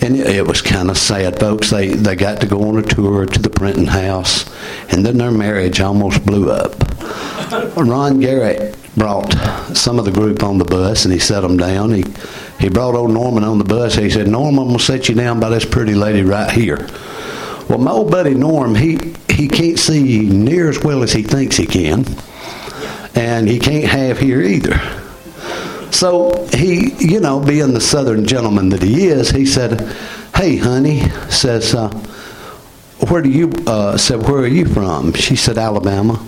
and 0.02 0.17
it, 0.17 0.28
it 0.28 0.45
was 0.45 0.62
kind 0.62 0.89
of 0.89 0.98
sad, 0.98 1.39
folks. 1.39 1.69
They 1.69 1.88
they 1.89 2.17
got 2.17 2.41
to 2.41 2.48
go 2.48 2.67
on 2.67 2.80
a 2.80 2.82
tour 2.84 3.26
to 3.26 3.41
the 3.41 3.50
printing 3.50 3.86
house, 3.86 4.43
and 4.91 5.06
then 5.06 5.17
their 5.17 5.32
marriage 5.32 5.80
almost 5.80 6.26
blew 6.26 6.52
up. 6.52 6.76
Ron 7.78 8.19
Garrett 8.19 8.76
brought 8.96 9.32
some 9.76 10.00
of 10.00 10.06
the 10.06 10.12
group 10.12 10.44
on 10.44 10.58
the 10.58 10.66
bus, 10.66 11.06
and 11.06 11.14
he 11.14 11.20
set 11.20 11.42
them 11.42 11.58
down. 11.58 11.92
He 11.92 12.06
he 12.60 12.70
brought 12.70 12.96
old 12.96 13.12
Norman 13.12 13.44
on 13.44 13.58
the 13.58 13.64
bus. 13.64 13.96
He 13.96 14.10
said, 14.10 14.28
"Norm, 14.28 14.58
I'm 14.58 14.68
gonna 14.68 14.80
set 14.80 15.10
you 15.10 15.16
down 15.16 15.40
by 15.40 15.50
this 15.50 15.66
pretty 15.66 15.94
lady 15.94 16.24
right 16.24 16.50
here." 16.50 16.88
Well, 17.70 17.80
my 17.80 17.92
old 17.92 18.12
buddy 18.12 18.36
Norm, 18.36 18.76
he, 18.76 19.00
he 19.28 19.48
can't 19.48 19.80
see 19.80 20.20
near 20.20 20.70
as 20.70 20.84
well 20.84 21.02
as 21.02 21.12
he 21.12 21.24
thinks 21.24 21.58
he 21.58 21.66
can, 21.66 22.06
and 23.16 23.48
he 23.50 23.58
can't 23.58 23.86
have 23.86 24.20
here 24.20 24.42
either. 24.42 24.80
So 25.92 26.46
he, 26.54 26.94
you 27.00 27.20
know, 27.20 27.40
being 27.40 27.74
the 27.74 27.82
southern 27.82 28.26
gentleman 28.26 28.70
that 28.70 28.84
he 28.84 29.08
is, 29.08 29.32
he 29.32 29.46
said, 29.46 29.82
"Hey, 30.36 30.58
honey," 30.58 31.10
says, 31.30 31.74
uh, 31.74 31.90
"Where 33.06 33.22
do 33.22 33.30
you?" 33.30 33.52
Uh, 33.68 33.98
said, 33.98 34.28
"Where 34.28 34.39
are 34.39 34.48
you 34.48 34.65
from?" 34.65 35.13
She 35.13 35.36
said, 35.36 35.58
"Alabama," 35.58 36.20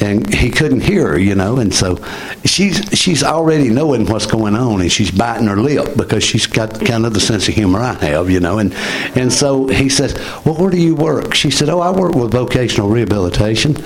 and 0.00 0.32
he 0.32 0.50
couldn't 0.50 0.80
hear 0.80 1.08
her, 1.08 1.18
you 1.18 1.34
know, 1.34 1.58
and 1.58 1.72
so 1.74 1.98
she's 2.44 2.76
she's 2.98 3.22
already 3.22 3.68
knowing 3.68 4.06
what's 4.06 4.26
going 4.26 4.56
on, 4.56 4.80
and 4.80 4.90
she's 4.90 5.10
biting 5.10 5.46
her 5.46 5.56
lip 5.56 5.96
because 5.96 6.22
she's 6.24 6.46
got 6.46 6.84
kind 6.84 7.06
of 7.06 7.14
the 7.14 7.20
sense 7.20 7.48
of 7.48 7.54
humor 7.54 7.80
I 7.80 7.94
have, 7.94 8.30
you 8.30 8.40
know, 8.40 8.58
and 8.58 8.74
and 9.14 9.32
so 9.32 9.66
he 9.68 9.88
says, 9.88 10.14
"Well, 10.44 10.54
where 10.54 10.70
do 10.70 10.78
you 10.78 10.94
work?" 10.94 11.34
She 11.34 11.50
said, 11.50 11.68
"Oh, 11.68 11.80
I 11.80 11.90
work 11.90 12.14
with 12.14 12.32
vocational 12.32 12.88
rehabilitation." 12.88 13.76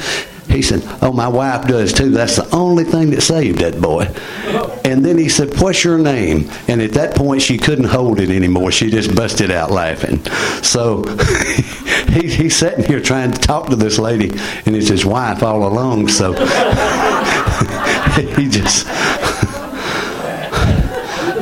He 0.48 0.62
said, 0.62 0.83
Oh, 1.02 1.12
my 1.12 1.28
wife 1.28 1.66
does 1.66 1.92
too. 1.92 2.11
That's 2.11 2.37
the 2.37 2.54
only 2.54 2.85
thing 2.85 3.11
that 3.11 3.22
saved 3.22 3.59
that 3.61 3.80
boy. 3.80 4.04
And 4.85 5.04
then 5.04 5.18
he 5.18 5.28
said, 5.28 5.61
What's 5.61 5.83
your 5.85 5.98
name? 5.98 6.50
And 6.68 6.80
at 6.83 6.92
that 6.92 7.16
point, 7.16 7.42
she 7.42 7.59
couldn't 7.59 7.87
hold 7.87 8.20
it 8.20 8.30
anymore. 8.30 8.70
She 8.70 8.90
just 8.90 9.14
busted 9.16 9.50
out 9.50 9.70
laughing. 9.70 10.24
So 10.62 11.02
he, 12.09 12.28
he's 12.28 12.57
sitting 12.57 12.85
here 12.85 13.00
trying 13.00 13.33
to 13.33 13.40
talk 13.40 13.68
to 13.70 13.76
this 13.76 13.98
lady, 13.98 14.30
and 14.66 14.76
it's 14.76 14.88
his 14.88 15.04
wife 15.04 15.42
all 15.42 15.66
along. 15.66 16.09
So 16.09 16.33
he 18.14 18.48
just. 18.48 18.87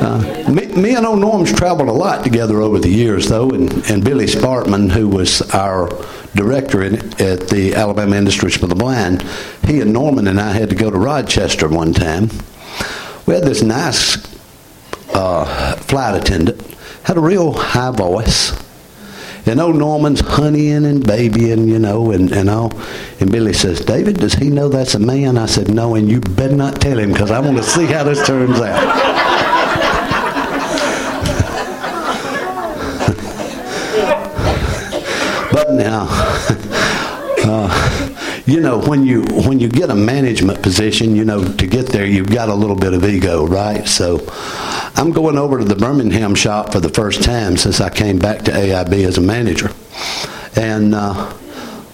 Uh, 0.03 0.51
me, 0.51 0.65
me, 0.67 0.95
and 0.95 1.05
old 1.05 1.19
Norm's 1.19 1.53
traveled 1.53 1.87
a 1.87 1.93
lot 1.93 2.25
together 2.25 2.61
over 2.61 2.77
the 2.77 2.89
years, 2.89 3.29
though, 3.29 3.49
and, 3.51 3.71
and 3.89 4.03
Billy 4.03 4.25
Spartman, 4.25 4.91
who 4.91 5.07
was 5.07 5.41
our 5.53 5.87
director 6.35 6.83
in, 6.83 6.95
at 7.21 7.47
the 7.49 7.73
Alabama 7.75 8.15
Industries 8.15 8.57
for 8.57 8.67
the 8.67 8.75
Blind, 8.75 9.21
he 9.65 9.81
and 9.81 9.93
Norman 9.93 10.27
and 10.27 10.39
I 10.39 10.51
had 10.51 10.69
to 10.69 10.75
go 10.75 10.89
to 10.89 10.97
Rochester 10.97 11.67
one 11.67 11.93
time. 11.93 12.29
We 13.25 13.35
had 13.35 13.43
this 13.43 13.61
nice 13.61 14.17
uh, 15.13 15.75
flight 15.75 16.21
attendant, 16.21 16.61
had 17.03 17.17
a 17.17 17.21
real 17.21 17.53
high 17.53 17.91
voice. 17.91 18.51
And 19.45 19.59
old 19.59 19.75
Norman's 19.75 20.21
honeying 20.21 20.85
and 20.85 21.05
babying, 21.05 21.67
you 21.67 21.77
know, 21.77 22.11
and, 22.11 22.31
and 22.31 22.49
all. 22.49 22.71
And 23.19 23.29
Billy 23.29 23.51
says, 23.51 23.81
David, 23.81 24.17
does 24.17 24.33
he 24.33 24.49
know 24.49 24.69
that's 24.69 24.95
a 24.95 24.99
man? 24.99 25.37
I 25.37 25.47
said, 25.47 25.69
no, 25.69 25.95
and 25.95 26.09
you 26.09 26.21
better 26.21 26.55
not 26.55 26.79
tell 26.79 26.97
him 26.97 27.11
because 27.11 27.29
I 27.29 27.39
want 27.39 27.57
to 27.57 27.63
see 27.63 27.85
how 27.85 28.03
this 28.03 28.25
turns 28.25 28.61
out. 28.61 29.53
Now, 35.69 36.07
uh, 37.45 38.43
you 38.45 38.59
know, 38.59 38.79
when 38.79 39.05
you 39.05 39.23
when 39.47 39.59
you 39.59 39.67
get 39.67 39.89
a 39.89 39.95
management 39.95 40.61
position, 40.61 41.15
you 41.15 41.25
know, 41.25 41.43
to 41.43 41.67
get 41.67 41.87
there, 41.87 42.05
you've 42.05 42.29
got 42.29 42.49
a 42.49 42.53
little 42.53 42.75
bit 42.75 42.93
of 42.93 43.05
ego, 43.05 43.45
right? 43.45 43.87
So, 43.87 44.25
I'm 44.95 45.11
going 45.11 45.37
over 45.37 45.59
to 45.59 45.65
the 45.65 45.75
Birmingham 45.75 46.35
shop 46.35 46.71
for 46.71 46.79
the 46.79 46.89
first 46.89 47.23
time 47.23 47.57
since 47.57 47.81
I 47.81 47.89
came 47.89 48.19
back 48.19 48.43
to 48.43 48.51
AIB 48.51 49.05
as 49.05 49.17
a 49.17 49.21
manager, 49.21 49.71
and. 50.55 50.95
Uh, 50.95 51.33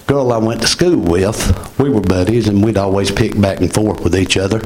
girl 0.10 0.34
I 0.34 0.38
went 0.38 0.60
to 0.62 0.68
school 0.68 0.98
with, 0.98 1.78
we 1.78 1.88
were 1.88 2.02
buddies, 2.02 2.48
and 2.48 2.66
we'd 2.66 2.80
always 2.80 3.12
pick 3.12 3.40
back 3.40 3.60
and 3.60 3.72
forth 3.72 4.04
with 4.04 4.16
each 4.16 4.38
other. 4.38 4.60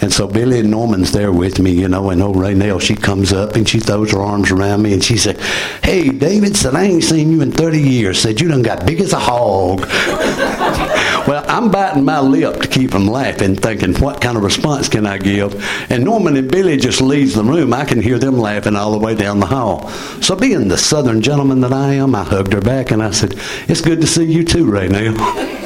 And 0.00 0.10
so 0.10 0.26
Billy 0.26 0.60
and 0.60 0.70
Norman's 0.70 1.12
there 1.12 1.30
with 1.30 1.58
me, 1.58 1.72
you 1.72 1.88
know, 1.88 2.08
and 2.08 2.22
old 2.22 2.36
Raynell, 2.36 2.80
she 2.80 2.94
comes 2.94 3.34
up 3.34 3.54
and 3.54 3.68
she 3.68 3.80
throws 3.80 4.12
her 4.12 4.22
arms 4.22 4.50
around 4.50 4.80
me 4.80 4.94
and 4.94 5.04
she 5.04 5.18
said, 5.18 5.38
Hey, 5.84 6.08
David, 6.08 6.56
said, 6.56 6.74
I 6.74 6.84
ain't 6.84 7.04
seen 7.04 7.32
you 7.32 7.42
in 7.42 7.52
30 7.52 7.82
years. 7.82 8.18
Said, 8.18 8.40
you 8.40 8.48
done 8.48 8.62
got 8.62 8.86
big 8.86 9.02
as 9.02 9.12
a 9.12 9.18
hog. 9.18 9.80
well, 11.26 11.44
I'm 11.48 11.70
biting 11.70 12.04
my 12.04 12.20
lip 12.20 12.60
to 12.62 12.68
keep 12.68 12.90
them 12.90 13.06
laughing, 13.06 13.56
thinking, 13.56 13.94
what 13.94 14.20
kind 14.20 14.36
of 14.36 14.42
response 14.42 14.88
can 14.88 15.06
I 15.06 15.18
give? 15.18 15.54
And 15.90 16.04
Norman 16.04 16.36
and 16.36 16.50
Billy 16.50 16.76
just 16.76 17.00
leaves 17.00 17.34
the 17.34 17.44
room. 17.44 17.72
I 17.72 17.84
can 17.84 18.00
hear 18.00 18.18
them 18.18 18.38
laughing 18.38 18.76
all 18.76 18.92
the 18.92 18.98
way 18.98 19.14
down 19.14 19.40
the 19.40 19.46
hall. 19.46 19.88
So 20.20 20.36
being 20.36 20.68
the 20.68 20.78
southern 20.78 21.22
gentleman 21.22 21.60
that 21.60 21.72
I 21.72 21.94
am, 21.94 22.14
I 22.14 22.24
hugged 22.24 22.52
her 22.52 22.60
back 22.60 22.90
and 22.90 23.02
I 23.02 23.10
said, 23.10 23.34
it's 23.68 23.80
good 23.80 24.00
to 24.00 24.06
see 24.06 24.24
you 24.24 24.44
too, 24.44 24.70
Ray 24.70 24.88
now. 24.88 25.58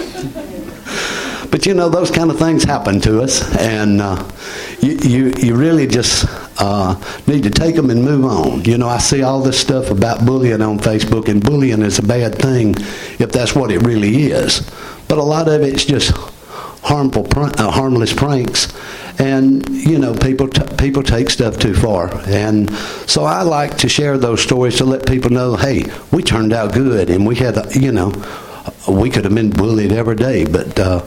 but 1.56 1.64
you 1.64 1.72
know, 1.72 1.88
those 1.88 2.10
kind 2.10 2.30
of 2.30 2.38
things 2.38 2.64
happen 2.64 3.00
to 3.00 3.22
us, 3.22 3.40
and 3.56 4.02
uh, 4.02 4.30
you, 4.82 4.98
you, 5.02 5.32
you 5.38 5.56
really 5.56 5.86
just 5.86 6.26
uh, 6.60 6.94
need 7.26 7.44
to 7.44 7.48
take 7.48 7.74
them 7.74 7.88
and 7.88 8.04
move 8.04 8.26
on. 8.26 8.62
You 8.64 8.76
know, 8.76 8.86
I 8.86 8.98
see 8.98 9.22
all 9.22 9.40
this 9.40 9.58
stuff 9.58 9.90
about 9.90 10.26
bullying 10.26 10.60
on 10.60 10.78
Facebook, 10.78 11.28
and 11.28 11.42
bullying 11.42 11.80
is 11.80 11.98
a 11.98 12.02
bad 12.02 12.34
thing 12.34 12.74
if 13.18 13.32
that's 13.32 13.54
what 13.54 13.70
it 13.70 13.80
really 13.86 14.26
is. 14.26 14.70
But 15.08 15.16
a 15.16 15.22
lot 15.22 15.48
of 15.48 15.62
it's 15.62 15.86
just 15.86 16.10
harmful, 16.82 17.22
pr- 17.22 17.58
uh, 17.58 17.70
harmless 17.70 18.12
pranks, 18.12 18.74
and 19.18 19.66
you 19.70 19.98
know, 19.98 20.12
people 20.12 20.48
t- 20.48 20.76
people 20.76 21.02
take 21.02 21.30
stuff 21.30 21.58
too 21.58 21.72
far. 21.72 22.14
And 22.26 22.70
so 23.06 23.24
I 23.24 23.40
like 23.40 23.78
to 23.78 23.88
share 23.88 24.18
those 24.18 24.42
stories 24.42 24.76
to 24.76 24.84
let 24.84 25.06
people 25.06 25.30
know, 25.30 25.56
hey, 25.56 25.84
we 26.12 26.22
turned 26.22 26.52
out 26.52 26.74
good, 26.74 27.08
and 27.08 27.26
we 27.26 27.34
had, 27.36 27.74
you 27.74 27.92
know, 27.92 28.12
we 28.86 29.08
could 29.08 29.24
have 29.24 29.34
been 29.34 29.48
bullied 29.48 29.92
every 29.92 30.16
day, 30.16 30.44
but. 30.44 30.78
Uh, 30.78 31.02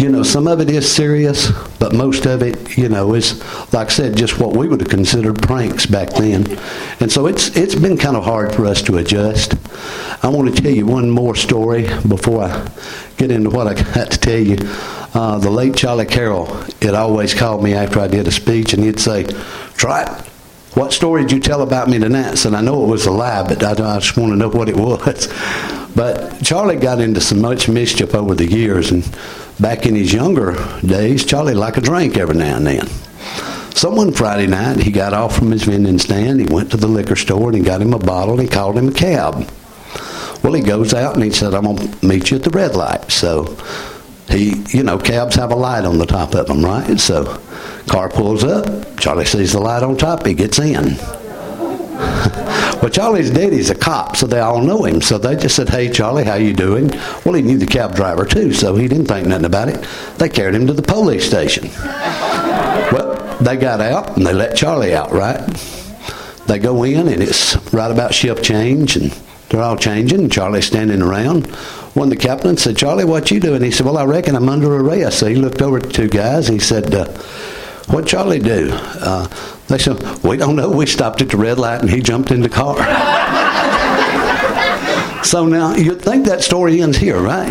you 0.00 0.08
know, 0.08 0.22
some 0.22 0.46
of 0.46 0.60
it 0.60 0.70
is 0.70 0.90
serious, 0.90 1.50
but 1.78 1.92
most 1.92 2.24
of 2.24 2.42
it, 2.42 2.78
you 2.78 2.88
know, 2.88 3.14
is 3.14 3.38
like 3.74 3.88
I 3.88 3.90
said, 3.90 4.16
just 4.16 4.40
what 4.40 4.56
we 4.56 4.66
would 4.66 4.80
have 4.80 4.88
considered 4.88 5.42
pranks 5.42 5.84
back 5.84 6.08
then. 6.14 6.58
And 7.00 7.12
so 7.12 7.26
it's 7.26 7.54
it's 7.54 7.74
been 7.74 7.98
kind 7.98 8.16
of 8.16 8.24
hard 8.24 8.54
for 8.54 8.64
us 8.64 8.80
to 8.82 8.96
adjust. 8.96 9.56
I 10.24 10.28
want 10.28 10.56
to 10.56 10.62
tell 10.62 10.72
you 10.72 10.86
one 10.86 11.10
more 11.10 11.34
story 11.34 11.82
before 12.08 12.44
I 12.44 12.70
get 13.18 13.30
into 13.30 13.50
what 13.50 13.66
I 13.66 13.74
got 13.74 14.10
to 14.12 14.18
tell 14.18 14.38
you. 14.38 14.56
Uh, 15.12 15.38
the 15.38 15.50
late 15.50 15.76
Charlie 15.76 16.06
Carroll 16.06 16.46
had 16.80 16.94
always 16.94 17.34
called 17.34 17.62
me 17.62 17.74
after 17.74 18.00
I 18.00 18.08
did 18.08 18.26
a 18.26 18.32
speech, 18.32 18.72
and 18.72 18.82
he'd 18.82 19.00
say, 19.00 19.24
"Trott, 19.74 20.26
what 20.74 20.92
story 20.92 21.22
did 21.22 21.32
you 21.32 21.40
tell 21.40 21.62
about 21.62 21.88
me 21.88 21.98
tonight?" 21.98 22.36
Said, 22.36 22.54
"I 22.54 22.60
know 22.60 22.84
it 22.84 22.88
was 22.88 23.06
a 23.06 23.10
lie, 23.10 23.46
but 23.46 23.62
I, 23.62 23.72
I 23.72 23.98
just 23.98 24.16
want 24.16 24.32
to 24.32 24.36
know 24.36 24.48
what 24.48 24.68
it 24.68 24.76
was." 24.76 25.28
But 25.92 26.40
Charlie 26.44 26.76
got 26.76 27.00
into 27.00 27.20
so 27.20 27.34
much 27.34 27.68
mischief 27.68 28.14
over 28.14 28.36
the 28.36 28.46
years, 28.46 28.92
and 28.92 29.02
back 29.58 29.86
in 29.86 29.96
his 29.96 30.12
younger 30.12 30.54
days, 30.86 31.24
Charlie 31.24 31.52
liked 31.52 31.78
a 31.78 31.80
drink 31.80 32.16
every 32.16 32.36
now 32.36 32.56
and 32.58 32.66
then. 32.66 32.86
So 33.74 33.90
one 33.90 34.12
Friday 34.12 34.46
night, 34.46 34.78
he 34.78 34.92
got 34.92 35.12
off 35.12 35.36
from 35.36 35.50
his 35.50 35.64
vending 35.64 35.98
stand, 35.98 36.40
he 36.40 36.46
went 36.46 36.70
to 36.70 36.76
the 36.76 36.86
liquor 36.86 37.16
store, 37.16 37.48
and 37.48 37.56
he 37.56 37.64
got 37.64 37.82
him 37.82 37.92
a 37.92 37.98
bottle, 37.98 38.34
and 38.34 38.42
he 38.42 38.48
called 38.48 38.78
him 38.78 38.88
a 38.88 38.92
cab. 38.92 39.50
Well, 40.42 40.52
he 40.54 40.62
goes 40.62 40.94
out 40.94 41.14
and 41.14 41.24
he 41.24 41.30
said, 41.30 41.54
I'm 41.54 41.64
going 41.64 41.76
to 41.90 42.06
meet 42.06 42.30
you 42.30 42.38
at 42.38 42.44
the 42.44 42.50
red 42.50 42.74
light. 42.74 43.10
So 43.10 43.56
he, 44.30 44.62
you 44.68 44.82
know, 44.82 44.98
cabs 44.98 45.34
have 45.36 45.52
a 45.52 45.56
light 45.56 45.84
on 45.84 45.98
the 45.98 46.06
top 46.06 46.34
of 46.34 46.46
them, 46.46 46.64
right? 46.64 46.98
So 46.98 47.40
car 47.88 48.08
pulls 48.08 48.44
up, 48.44 48.98
Charlie 48.98 49.24
sees 49.24 49.52
the 49.52 49.60
light 49.60 49.82
on 49.82 49.96
top, 49.96 50.26
he 50.26 50.34
gets 50.34 50.58
in. 50.58 50.96
Well, 52.80 52.88
Charlie's 52.90 53.30
daddy's 53.30 53.68
a 53.68 53.74
cop, 53.74 54.16
so 54.16 54.26
they 54.26 54.40
all 54.40 54.62
know 54.62 54.84
him. 54.84 55.02
So 55.02 55.18
they 55.18 55.36
just 55.36 55.54
said, 55.54 55.68
"Hey, 55.68 55.90
Charlie, 55.90 56.24
how 56.24 56.36
you 56.36 56.54
doing?" 56.54 56.88
Well, 57.26 57.34
he 57.34 57.42
knew 57.42 57.58
the 57.58 57.66
cab 57.66 57.94
driver 57.94 58.24
too, 58.24 58.54
so 58.54 58.74
he 58.74 58.88
didn't 58.88 59.04
think 59.04 59.26
nothing 59.26 59.44
about 59.44 59.68
it. 59.68 59.86
They 60.16 60.30
carried 60.30 60.54
him 60.54 60.66
to 60.66 60.72
the 60.72 60.80
police 60.80 61.26
station. 61.26 61.68
well, 62.90 63.36
they 63.42 63.58
got 63.58 63.82
out 63.82 64.16
and 64.16 64.26
they 64.26 64.32
let 64.32 64.56
Charlie 64.56 64.94
out. 64.94 65.12
Right? 65.12 65.40
They 66.46 66.58
go 66.58 66.82
in 66.84 67.06
and 67.06 67.22
it's 67.22 67.54
right 67.70 67.90
about 67.90 68.14
shift 68.14 68.42
change 68.42 68.96
and 68.96 69.12
they're 69.50 69.62
all 69.62 69.76
changing. 69.76 70.20
And 70.20 70.32
Charlie's 70.32 70.66
standing 70.66 71.02
around. 71.02 71.46
One 71.94 72.10
of 72.10 72.18
the 72.18 72.24
captains 72.24 72.62
said, 72.62 72.76
"Charlie, 72.76 73.04
what 73.04 73.30
you 73.30 73.40
doing?" 73.40 73.62
He 73.62 73.70
said, 73.70 73.84
"Well, 73.84 73.98
I 73.98 74.04
reckon 74.04 74.34
I'm 74.34 74.48
under 74.48 74.74
arrest." 74.74 75.18
So 75.18 75.26
he 75.26 75.34
looked 75.34 75.60
over 75.60 75.76
at 75.76 75.84
the 75.84 75.92
two 75.92 76.08
guys. 76.08 76.48
He 76.48 76.58
said. 76.58 76.94
Uh, 76.94 77.06
what 77.90 78.06
Charlie 78.06 78.38
do? 78.38 78.70
Uh, 78.72 79.26
they 79.66 79.78
said, 79.78 80.00
we 80.22 80.36
don't 80.36 80.54
know. 80.54 80.70
We 80.70 80.86
stopped 80.86 81.22
at 81.22 81.30
the 81.30 81.36
red 81.36 81.58
light 81.58 81.80
and 81.80 81.90
he 81.90 82.00
jumped 82.00 82.30
in 82.30 82.40
the 82.40 82.48
car. 82.48 82.76
so 85.24 85.46
now 85.46 85.74
you'd 85.74 86.00
think 86.00 86.26
that 86.26 86.42
story 86.42 86.82
ends 86.82 86.96
here, 86.96 87.20
right? 87.20 87.50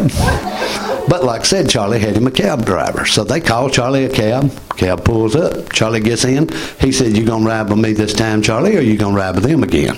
But 1.09 1.25
like 1.25 1.41
I 1.41 1.43
said, 1.43 1.69
Charlie 1.69 1.99
had 1.99 2.15
him 2.15 2.25
a 2.25 2.31
cab 2.31 2.65
driver. 2.65 3.05
So 3.05 3.25
they 3.25 3.41
call 3.41 3.69
Charlie 3.69 4.05
a 4.05 4.09
cab. 4.09 4.49
Cab 4.77 5.03
pulls 5.03 5.35
up. 5.35 5.73
Charlie 5.73 5.99
gets 5.99 6.23
in. 6.23 6.47
He 6.79 6.93
said, 6.93 7.17
You 7.17 7.25
gonna 7.25 7.45
ride 7.45 7.69
with 7.69 7.79
me 7.79 7.91
this 7.91 8.13
time, 8.13 8.41
Charlie, 8.41 8.77
or 8.77 8.81
you 8.81 8.97
gonna 8.97 9.17
ride 9.17 9.35
with 9.35 9.43
them 9.43 9.63
again? 9.63 9.97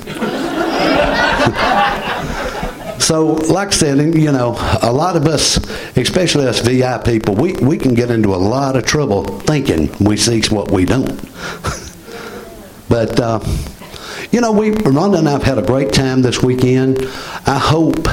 So, 3.01 3.33
like 3.33 3.69
I 3.69 3.71
said, 3.71 4.15
you 4.15 4.31
know, 4.31 4.55
a 4.81 4.93
lot 4.93 5.17
of 5.17 5.25
us, 5.25 5.57
especially 5.97 6.47
us 6.47 6.61
VI 6.61 6.99
people, 6.99 7.35
we, 7.35 7.53
we 7.53 7.77
can 7.77 7.93
get 7.93 8.11
into 8.11 8.33
a 8.33 8.37
lot 8.37 8.75
of 8.77 8.85
trouble 8.85 9.25
thinking 9.25 9.91
we 9.99 10.15
see 10.15 10.41
what 10.53 10.71
we 10.71 10.85
don't. 10.85 11.09
but, 12.89 13.19
uh, 13.19 13.39
you 14.31 14.39
know, 14.39 14.51
we, 14.53 14.71
Rhonda 14.71 15.17
and 15.17 15.27
I 15.27 15.31
have 15.31 15.43
had 15.43 15.57
a 15.57 15.61
great 15.61 15.91
time 15.91 16.21
this 16.21 16.41
weekend. 16.41 16.99
I 17.45 17.59
hope 17.59 18.03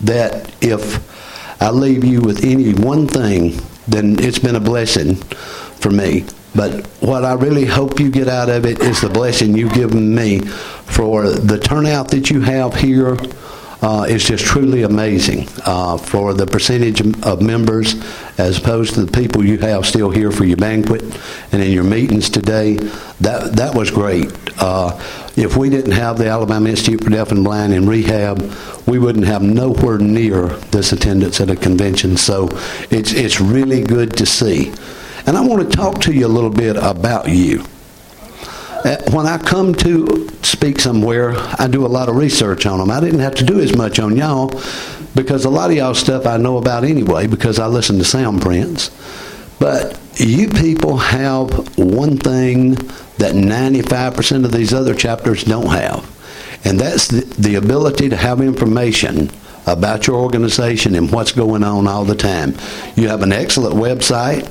that 0.00 0.54
if 0.62 1.60
I 1.60 1.70
leave 1.70 2.04
you 2.04 2.22
with 2.22 2.44
any 2.44 2.72
one 2.72 3.08
thing, 3.08 3.60
then 3.88 4.18
it's 4.20 4.38
been 4.38 4.56
a 4.56 4.60
blessing 4.60 5.16
for 5.16 5.90
me. 5.90 6.24
But 6.56 6.86
what 7.00 7.24
I 7.24 7.34
really 7.34 7.66
hope 7.66 8.00
you 8.00 8.10
get 8.10 8.28
out 8.28 8.48
of 8.48 8.64
it 8.64 8.80
is 8.80 9.00
the 9.02 9.10
blessing 9.10 9.56
you've 9.56 9.74
given 9.74 10.14
me 10.14 10.40
for 10.40 11.28
the 11.28 11.58
turnout 11.58 12.10
that 12.12 12.30
you 12.30 12.40
have 12.40 12.74
here 12.74 13.16
uh, 13.82 14.06
is 14.08 14.24
just 14.24 14.44
truly 14.44 14.82
amazing 14.82 15.46
uh, 15.66 15.98
for 15.98 16.32
the 16.32 16.46
percentage 16.46 17.00
of 17.24 17.42
members 17.42 17.94
as 18.38 18.58
opposed 18.58 18.94
to 18.94 19.04
the 19.04 19.12
people 19.12 19.44
you 19.44 19.58
have 19.58 19.84
still 19.84 20.10
here 20.10 20.32
for 20.32 20.44
your 20.44 20.56
banquet 20.56 21.02
and 21.52 21.62
in 21.62 21.70
your 21.70 21.84
meetings 21.84 22.30
today. 22.30 22.76
That 23.20 23.52
that 23.56 23.74
was 23.74 23.90
great. 23.90 24.32
Uh, 24.58 24.98
if 25.36 25.56
we 25.56 25.68
didn't 25.68 25.92
have 25.92 26.16
the 26.16 26.28
Alabama 26.28 26.70
Institute 26.70 27.04
for 27.04 27.10
Deaf 27.10 27.32
and 27.32 27.44
Blind 27.44 27.74
in 27.74 27.86
rehab, 27.86 28.40
we 28.86 28.98
wouldn't 28.98 29.26
have 29.26 29.42
nowhere 29.42 29.98
near 29.98 30.46
this 30.72 30.92
attendance 30.92 31.40
at 31.40 31.50
a 31.50 31.56
convention. 31.56 32.16
So 32.16 32.48
it's 32.90 33.12
it's 33.12 33.40
really 33.40 33.82
good 33.82 34.16
to 34.16 34.24
see. 34.24 34.72
And 35.26 35.36
I 35.36 35.40
want 35.40 35.68
to 35.68 35.76
talk 35.76 36.00
to 36.02 36.12
you 36.12 36.26
a 36.26 36.28
little 36.28 36.50
bit 36.50 36.76
about 36.76 37.28
you. 37.28 37.64
Uh, 38.84 38.96
when 39.10 39.26
I 39.26 39.38
come 39.38 39.74
to 39.74 40.28
speak 40.42 40.78
somewhere, 40.78 41.32
I 41.58 41.66
do 41.66 41.84
a 41.84 41.88
lot 41.88 42.08
of 42.08 42.14
research 42.14 42.66
on 42.66 42.78
them. 42.78 42.90
I 42.90 43.00
didn't 43.00 43.20
have 43.20 43.34
to 43.36 43.44
do 43.44 43.58
as 43.58 43.76
much 43.76 43.98
on 43.98 44.16
y'all 44.16 44.52
because 45.16 45.44
a 45.44 45.50
lot 45.50 45.70
of 45.70 45.76
y'all 45.76 45.94
stuff 45.94 46.26
I 46.26 46.36
know 46.36 46.58
about 46.58 46.84
anyway 46.84 47.26
because 47.26 47.58
I 47.58 47.66
listen 47.66 47.98
to 47.98 48.04
Soundprints. 48.04 48.90
But 49.58 49.98
you 50.16 50.48
people 50.48 50.98
have 50.98 51.76
one 51.76 52.18
thing 52.18 52.74
that 53.18 53.34
95% 53.34 54.44
of 54.44 54.52
these 54.52 54.72
other 54.72 54.94
chapters 54.94 55.42
don't 55.42 55.70
have, 55.70 56.04
and 56.64 56.78
that's 56.78 57.08
the, 57.08 57.22
the 57.40 57.54
ability 57.56 58.10
to 58.10 58.16
have 58.16 58.40
information 58.40 59.30
about 59.66 60.06
your 60.06 60.16
organization 60.16 60.94
and 60.94 61.10
what's 61.10 61.32
going 61.32 61.64
on 61.64 61.88
all 61.88 62.04
the 62.04 62.14
time. 62.14 62.54
You 62.94 63.08
have 63.08 63.22
an 63.22 63.32
excellent 63.32 63.74
website, 63.74 64.50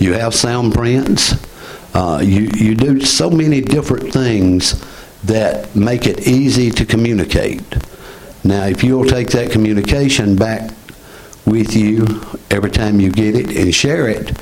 you 0.00 0.14
have 0.14 0.32
Soundprints, 0.32 1.46
uh, 1.94 2.20
you, 2.20 2.48
you 2.54 2.74
do 2.74 3.00
so 3.00 3.30
many 3.30 3.60
different 3.60 4.12
things 4.12 4.84
that 5.24 5.74
make 5.76 6.06
it 6.06 6.26
easy 6.26 6.70
to 6.70 6.86
communicate. 6.86 7.62
Now, 8.42 8.66
if 8.66 8.82
you'll 8.82 9.04
take 9.04 9.28
that 9.30 9.50
communication 9.50 10.36
back 10.36 10.70
with 11.44 11.76
you 11.76 12.06
every 12.50 12.70
time 12.70 13.00
you 13.00 13.10
get 13.10 13.34
it 13.34 13.54
and 13.56 13.74
share 13.74 14.08
it, 14.08 14.32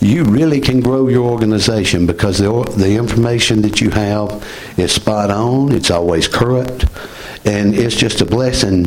you 0.00 0.24
really 0.24 0.60
can 0.60 0.80
grow 0.80 1.08
your 1.08 1.30
organization 1.30 2.06
because 2.06 2.38
the, 2.38 2.50
the 2.76 2.96
information 2.96 3.62
that 3.62 3.80
you 3.80 3.90
have 3.90 4.44
is 4.76 4.92
spot 4.92 5.30
on, 5.30 5.72
it's 5.72 5.90
always 5.90 6.26
current, 6.26 6.84
and 7.44 7.74
it's 7.74 7.94
just 7.94 8.20
a 8.20 8.26
blessing 8.26 8.84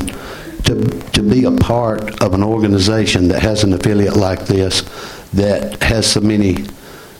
to, 0.63 0.83
to 1.13 1.23
be 1.23 1.45
a 1.45 1.51
part 1.51 2.21
of 2.21 2.33
an 2.33 2.43
organization 2.43 3.29
that 3.29 3.41
has 3.41 3.63
an 3.63 3.73
affiliate 3.73 4.17
like 4.17 4.45
this 4.45 4.81
that 5.37 5.81
has 5.83 6.11
so 6.11 6.19
many 6.19 6.65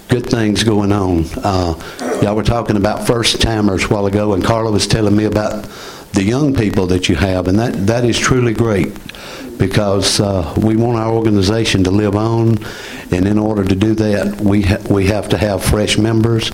good 0.09 0.25
things 0.25 0.63
going 0.63 0.91
on. 0.91 1.25
Uh, 1.43 2.19
y'all 2.21 2.35
were 2.35 2.43
talking 2.43 2.75
about 2.75 3.05
first 3.05 3.41
timers 3.41 3.83
a 3.83 3.87
while 3.87 4.07
ago, 4.07 4.33
and 4.33 4.43
Carla 4.43 4.71
was 4.71 4.87
telling 4.87 5.15
me 5.15 5.25
about 5.25 5.69
the 6.13 6.23
young 6.23 6.55
people 6.55 6.87
that 6.87 7.09
you 7.09 7.15
have, 7.15 7.47
and 7.47 7.59
that, 7.59 7.73
that 7.87 8.03
is 8.03 8.17
truly 8.17 8.53
great 8.53 8.97
because 9.59 10.19
uh, 10.19 10.53
we 10.57 10.75
want 10.75 10.97
our 10.97 11.11
organization 11.13 11.83
to 11.83 11.91
live 11.91 12.15
on, 12.15 12.57
and 13.11 13.27
in 13.27 13.37
order 13.37 13.63
to 13.63 13.75
do 13.75 13.93
that, 13.95 14.39
we 14.41 14.63
ha- 14.63 14.81
we 14.89 15.05
have 15.07 15.29
to 15.29 15.37
have 15.37 15.63
fresh 15.63 15.97
members 15.97 16.51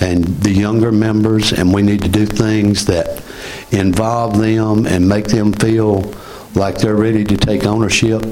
and 0.00 0.24
the 0.24 0.50
younger 0.50 0.92
members, 0.92 1.52
and 1.52 1.74
we 1.74 1.82
need 1.82 2.02
to 2.02 2.08
do 2.08 2.24
things 2.24 2.86
that 2.86 3.22
involve 3.72 4.38
them 4.38 4.86
and 4.86 5.08
make 5.08 5.26
them 5.26 5.52
feel 5.52 6.14
like 6.54 6.78
they're 6.78 6.96
ready 6.96 7.24
to 7.24 7.36
take 7.36 7.66
ownership 7.66 8.22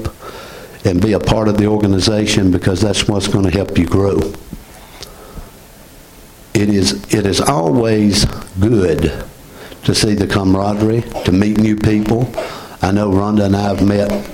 and 0.85 1.01
be 1.01 1.13
a 1.13 1.19
part 1.19 1.47
of 1.47 1.57
the 1.57 1.65
organization 1.67 2.51
because 2.51 2.81
that's 2.81 3.07
what's 3.07 3.27
going 3.27 3.45
to 3.45 3.51
help 3.51 3.77
you 3.77 3.85
grow 3.85 4.19
it 6.61 6.69
is, 6.69 7.13
it 7.13 7.25
is 7.25 7.39
always 7.39 8.25
good 8.59 9.23
to 9.83 9.95
see 9.95 10.13
the 10.13 10.27
camaraderie, 10.27 11.01
to 11.23 11.31
meet 11.31 11.57
new 11.57 11.75
people. 11.75 12.29
I 12.81 12.91
know 12.91 13.09
Rhonda 13.09 13.45
and 13.45 13.55
I 13.55 13.61
have 13.61 13.85
met 13.85 14.29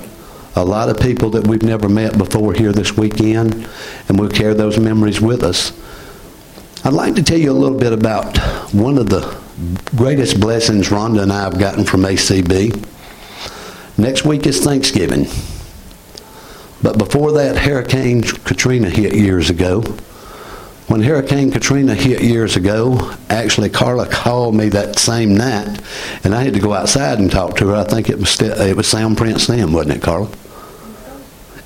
a 0.55 0.65
lot 0.65 0.89
of 0.89 0.99
people 0.99 1.29
that 1.31 1.45
we've 1.45 1.61
never 1.61 1.87
met 1.87 2.17
before 2.17 2.53
here 2.53 2.71
this 2.71 2.97
weekend, 2.97 3.67
and 4.07 4.19
we'll 4.19 4.29
carry 4.29 4.53
those 4.53 4.79
memories 4.79 5.21
with 5.21 5.43
us. 5.43 5.71
I'd 6.83 6.93
like 6.93 7.15
to 7.15 7.23
tell 7.23 7.37
you 7.37 7.51
a 7.51 7.53
little 7.53 7.77
bit 7.77 7.93
about 7.93 8.37
one 8.73 8.97
of 8.97 9.09
the 9.09 9.37
greatest 9.95 10.39
blessings 10.39 10.89
Rhonda 10.89 11.21
and 11.23 11.31
I 11.31 11.43
have 11.43 11.59
gotten 11.59 11.85
from 11.85 12.01
ACB. 12.01 12.85
Next 13.97 14.25
week 14.25 14.45
is 14.47 14.63
Thanksgiving. 14.63 15.27
But 16.85 16.99
before 16.99 17.31
that, 17.31 17.57
Hurricane 17.57 18.21
Katrina 18.21 18.91
hit 18.91 19.15
years 19.15 19.49
ago. 19.49 19.81
When 20.85 21.01
Hurricane 21.01 21.49
Katrina 21.49 21.95
hit 21.95 22.21
years 22.21 22.57
ago, 22.57 23.11
actually 23.27 23.71
Carla 23.71 24.07
called 24.07 24.53
me 24.53 24.69
that 24.69 24.99
same 24.99 25.35
night, 25.35 25.81
and 26.23 26.35
I 26.35 26.43
had 26.43 26.53
to 26.53 26.59
go 26.59 26.73
outside 26.73 27.17
and 27.17 27.31
talk 27.31 27.55
to 27.55 27.69
her. 27.69 27.75
I 27.75 27.85
think 27.85 28.07
it 28.11 28.19
was 28.19 28.29
still, 28.29 28.61
it 28.61 28.77
was 28.77 28.85
Soundprints 28.85 29.47
then, 29.47 29.73
wasn't 29.73 29.95
it, 29.95 30.03
Carla? 30.03 30.29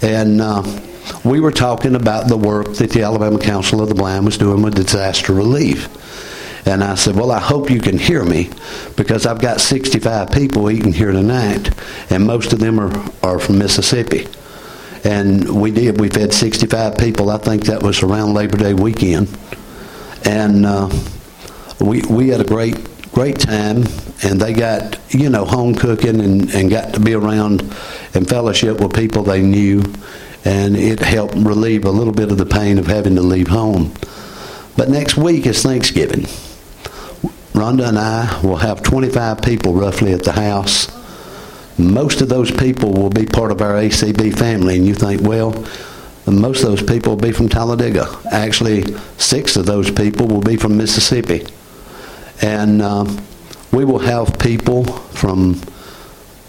And 0.01 0.39
uh, 0.39 0.63
we 1.25 1.41
were 1.41 1.51
talking 1.51 1.95
about 1.95 2.29
the 2.29 2.37
work 2.37 2.75
that 2.75 2.91
the 2.91 3.03
Alabama 3.03 3.39
Council 3.39 3.81
of 3.81 3.89
the 3.89 3.95
Blind 3.95 4.23
was 4.23 4.37
doing 4.37 4.61
with 4.61 4.75
disaster 4.75 5.33
relief. 5.33 5.89
And 6.65 6.81
I 6.81 6.95
said, 6.95 7.17
Well, 7.17 7.31
I 7.31 7.41
hope 7.41 7.69
you 7.69 7.81
can 7.81 7.97
hear 7.97 8.23
me 8.23 8.51
because 8.95 9.25
I've 9.25 9.41
got 9.41 9.59
65 9.59 10.31
people 10.31 10.71
eating 10.71 10.93
here 10.93 11.11
tonight, 11.11 11.71
and 12.09 12.25
most 12.25 12.53
of 12.53 12.59
them 12.59 12.79
are, 12.79 13.11
are 13.21 13.37
from 13.37 13.57
Mississippi. 13.57 14.25
And 15.03 15.61
we 15.61 15.71
did. 15.71 15.99
We 15.99 16.09
fed 16.09 16.33
65 16.33 16.97
people. 16.97 17.29
I 17.29 17.37
think 17.37 17.65
that 17.65 17.81
was 17.81 18.03
around 18.03 18.33
Labor 18.33 18.57
Day 18.57 18.73
weekend. 18.73 19.29
And 20.25 20.65
uh, 20.65 20.89
we, 21.79 22.01
we 22.09 22.29
had 22.29 22.41
a 22.41 22.45
great, 22.45 22.75
great 23.11 23.39
time. 23.39 23.83
And 24.23 24.39
they 24.39 24.53
got, 24.53 24.99
you 25.13 25.29
know, 25.29 25.45
home 25.45 25.75
cooking 25.75 26.19
and, 26.19 26.49
and 26.53 26.69
got 26.69 26.93
to 26.93 26.99
be 26.99 27.13
around 27.13 27.61
and 28.13 28.27
fellowship 28.27 28.81
with 28.81 28.93
people 28.93 29.23
they 29.23 29.41
knew. 29.41 29.83
And 30.43 30.75
it 30.75 30.99
helped 30.99 31.35
relieve 31.35 31.85
a 31.85 31.91
little 31.91 32.13
bit 32.13 32.31
of 32.31 32.37
the 32.37 32.45
pain 32.45 32.77
of 32.77 32.87
having 32.87 33.15
to 33.15 33.21
leave 33.21 33.47
home. 33.47 33.93
But 34.75 34.89
next 34.89 35.17
week 35.17 35.45
is 35.45 35.61
Thanksgiving. 35.61 36.23
Rhonda 37.53 37.89
and 37.89 37.99
I 37.99 38.39
will 38.41 38.57
have 38.57 38.83
25 38.83 39.41
people 39.41 39.73
roughly 39.73 40.13
at 40.13 40.23
the 40.23 40.31
house 40.31 40.98
most 41.79 42.21
of 42.21 42.29
those 42.29 42.51
people 42.51 42.93
will 42.93 43.09
be 43.09 43.25
part 43.25 43.51
of 43.51 43.61
our 43.61 43.73
ACB 43.73 44.37
family. 44.37 44.77
And 44.77 44.85
you 44.85 44.93
think, 44.93 45.21
well, 45.21 45.51
most 46.27 46.63
of 46.63 46.69
those 46.69 46.83
people 46.83 47.15
will 47.15 47.21
be 47.21 47.31
from 47.31 47.49
Talladega. 47.49 48.19
Actually, 48.31 48.83
six 49.17 49.55
of 49.55 49.65
those 49.65 49.89
people 49.89 50.27
will 50.27 50.41
be 50.41 50.57
from 50.57 50.77
Mississippi. 50.77 51.45
And 52.41 52.81
uh, 52.81 53.05
we 53.71 53.85
will 53.85 53.99
have 53.99 54.37
people 54.39 54.83
from, 54.83 55.61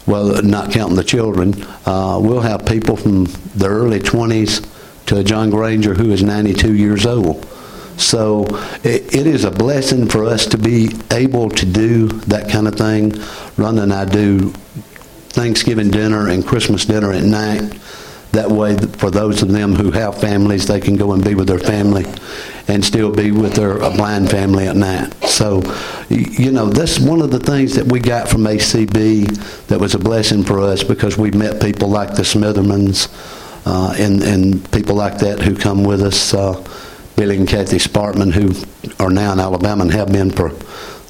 well, 0.05 0.41
not 0.43 0.71
counting 0.71 0.95
the 0.95 1.03
children, 1.03 1.53
uh, 1.85 2.19
we'll 2.21 2.41
have 2.41 2.65
people 2.65 2.95
from 2.95 3.25
the 3.55 3.67
early 3.67 3.99
20s 3.99 4.67
to 5.07 5.17
a 5.17 5.23
John 5.23 5.49
Granger, 5.49 5.93
who 5.93 6.11
is 6.11 6.23
92 6.23 6.75
years 6.75 7.05
old. 7.05 7.45
So 7.97 8.45
it, 8.83 9.13
it 9.13 9.27
is 9.27 9.43
a 9.43 9.51
blessing 9.51 10.07
for 10.07 10.25
us 10.25 10.45
to 10.47 10.57
be 10.57 10.89
able 11.11 11.49
to 11.49 11.65
do 11.65 12.07
that 12.07 12.49
kind 12.49 12.67
of 12.67 12.75
thing. 12.75 13.11
Rhonda 13.57 13.83
and 13.83 13.93
I 13.93 14.05
do 14.05 14.53
Thanksgiving 15.31 15.91
dinner 15.91 16.27
and 16.27 16.45
Christmas 16.45 16.85
dinner 16.85 17.11
at 17.11 17.23
night. 17.23 17.77
That 18.31 18.49
way, 18.49 18.77
for 18.77 19.11
those 19.11 19.41
of 19.41 19.49
them 19.49 19.75
who 19.75 19.91
have 19.91 20.21
families, 20.21 20.65
they 20.65 20.79
can 20.79 20.95
go 20.95 21.11
and 21.11 21.23
be 21.23 21.35
with 21.35 21.47
their 21.47 21.59
family 21.59 22.05
and 22.67 22.83
still 22.83 23.11
be 23.11 23.31
with 23.31 23.53
their 23.55 23.77
blind 23.77 24.29
family 24.29 24.67
at 24.67 24.77
night. 24.77 25.13
So, 25.25 25.61
you 26.09 26.51
know, 26.51 26.67
that's 26.67 26.97
one 26.97 27.21
of 27.21 27.31
the 27.31 27.39
things 27.39 27.75
that 27.75 27.91
we 27.91 27.99
got 27.99 28.29
from 28.29 28.43
ACB 28.43 29.67
that 29.67 29.79
was 29.79 29.95
a 29.95 29.99
blessing 29.99 30.43
for 30.43 30.61
us 30.61 30.81
because 30.81 31.17
we 31.17 31.31
met 31.31 31.61
people 31.61 31.89
like 31.89 32.15
the 32.15 32.21
Smithermans 32.21 33.09
uh, 33.65 33.93
and, 33.97 34.23
and 34.23 34.71
people 34.71 34.95
like 34.95 35.17
that 35.19 35.39
who 35.39 35.55
come 35.55 35.83
with 35.83 36.01
us. 36.01 36.33
Uh, 36.33 36.63
Billy 37.15 37.37
and 37.37 37.47
Kathy 37.47 37.77
Spartman, 37.77 38.31
who 38.31 38.51
are 39.03 39.11
now 39.11 39.33
in 39.33 39.39
Alabama 39.39 39.83
and 39.83 39.91
have 39.91 40.11
been 40.11 40.31
for 40.31 40.49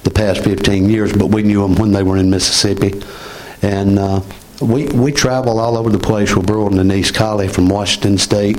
the 0.03 0.11
past 0.13 0.43
15 0.43 0.89
years, 0.89 1.13
but 1.13 1.28
we 1.28 1.43
knew 1.43 1.61
them 1.61 1.76
when 1.76 1.91
they 1.91 2.03
were 2.03 2.17
in 2.17 2.30
Mississippi. 2.30 3.01
And 3.62 3.99
uh, 3.99 4.22
we, 4.62 4.88
we 4.88 5.12
travel 5.12 5.59
all 5.59 5.78
over 5.78 5.89
the 5.89 5.99
place. 5.99 6.36
We're 6.36 6.43
Burlington 6.43 6.80
and 6.80 6.91
East 6.91 7.14
Collie 7.14 7.47
from 7.47 7.70
Washington 7.70 8.18
State. 8.18 8.57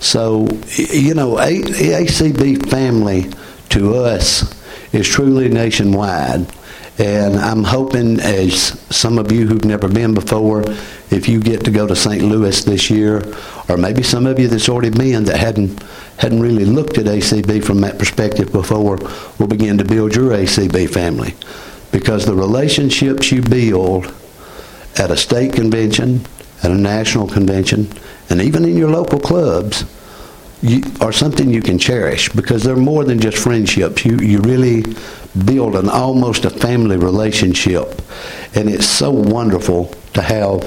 So, 0.00 0.48
you 0.76 1.14
know, 1.14 1.36
ACB 1.36 2.68
family 2.68 3.32
to 3.70 3.94
us 3.94 4.52
is 4.92 5.08
truly 5.08 5.48
nationwide. 5.48 6.46
And 6.98 7.36
I'm 7.36 7.64
hoping, 7.64 8.20
as 8.20 8.78
some 8.94 9.18
of 9.18 9.32
you 9.32 9.46
who've 9.46 9.64
never 9.64 9.88
been 9.88 10.12
before, 10.12 10.62
if 11.10 11.26
you 11.28 11.40
get 11.40 11.64
to 11.64 11.70
go 11.70 11.86
to 11.86 11.96
St. 11.96 12.22
Louis 12.22 12.64
this 12.64 12.90
year, 12.90 13.22
or 13.68 13.76
maybe 13.76 14.02
some 14.02 14.26
of 14.26 14.38
you 14.38 14.48
that's 14.48 14.68
already 14.68 14.90
been 14.90 15.24
that 15.24 15.38
hadn't 15.38 15.82
hadn't 16.18 16.40
really 16.40 16.64
looked 16.64 16.98
at 16.98 17.06
ACB 17.06 17.64
from 17.64 17.80
that 17.80 17.98
perspective 17.98 18.52
before, 18.52 18.98
will 19.38 19.46
begin 19.46 19.78
to 19.78 19.84
build 19.84 20.14
your 20.14 20.30
ACB 20.30 20.88
family, 20.90 21.34
because 21.92 22.26
the 22.26 22.34
relationships 22.34 23.30
you 23.30 23.42
build 23.42 24.12
at 24.98 25.10
a 25.10 25.16
state 25.16 25.52
convention, 25.52 26.24
at 26.62 26.70
a 26.70 26.74
national 26.74 27.28
convention, 27.28 27.88
and 28.30 28.40
even 28.40 28.64
in 28.64 28.76
your 28.76 28.90
local 28.90 29.20
clubs 29.20 29.84
you, 30.62 30.80
are 31.00 31.12
something 31.12 31.50
you 31.50 31.60
can 31.60 31.78
cherish 31.78 32.28
because 32.30 32.62
they're 32.62 32.76
more 32.76 33.04
than 33.04 33.20
just 33.20 33.36
friendships. 33.36 34.04
You, 34.04 34.16
you 34.18 34.38
really 34.40 34.84
build 35.44 35.74
an 35.74 35.88
almost 35.88 36.44
a 36.44 36.50
family 36.50 36.96
relationship. 36.96 38.00
And 38.54 38.70
it's 38.70 38.86
so 38.86 39.10
wonderful 39.10 39.86
to 40.14 40.22
have 40.22 40.60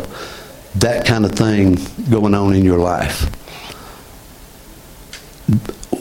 that 0.76 1.06
kind 1.06 1.24
of 1.24 1.32
thing 1.32 1.78
going 2.10 2.36
on 2.36 2.54
in 2.54 2.66
your 2.66 2.80
life. 2.80 3.32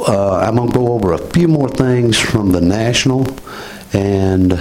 Uh, 0.09 0.39
I'm 0.39 0.57
going 0.57 0.70
to 0.70 0.75
go 0.75 0.93
over 0.93 1.12
a 1.12 1.18
few 1.18 1.47
more 1.47 1.68
things 1.68 2.18
from 2.18 2.51
the 2.51 2.61
national 2.61 3.27
and 3.93 4.53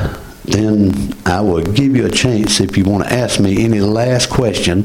then 0.46 1.14
I 1.26 1.42
will 1.42 1.62
give 1.62 1.96
you 1.96 2.06
a 2.06 2.12
chance 2.12 2.60
if 2.60 2.78
you 2.78 2.84
want 2.84 3.06
to 3.06 3.14
ask 3.14 3.40
me 3.40 3.64
any 3.64 3.80
last 3.80 4.30
question. 4.30 4.84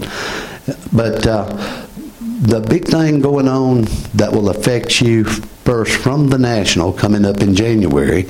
But 0.92 1.26
uh, 1.26 1.44
the 2.20 2.64
big 2.68 2.84
thing 2.84 3.20
going 3.20 3.48
on 3.48 3.82
that 4.14 4.30
will 4.32 4.50
affect 4.50 5.00
you 5.00 5.24
first 5.24 6.00
from 6.00 6.28
the 6.28 6.38
national 6.38 6.92
coming 6.92 7.24
up 7.24 7.40
in 7.40 7.54
January 7.54 8.26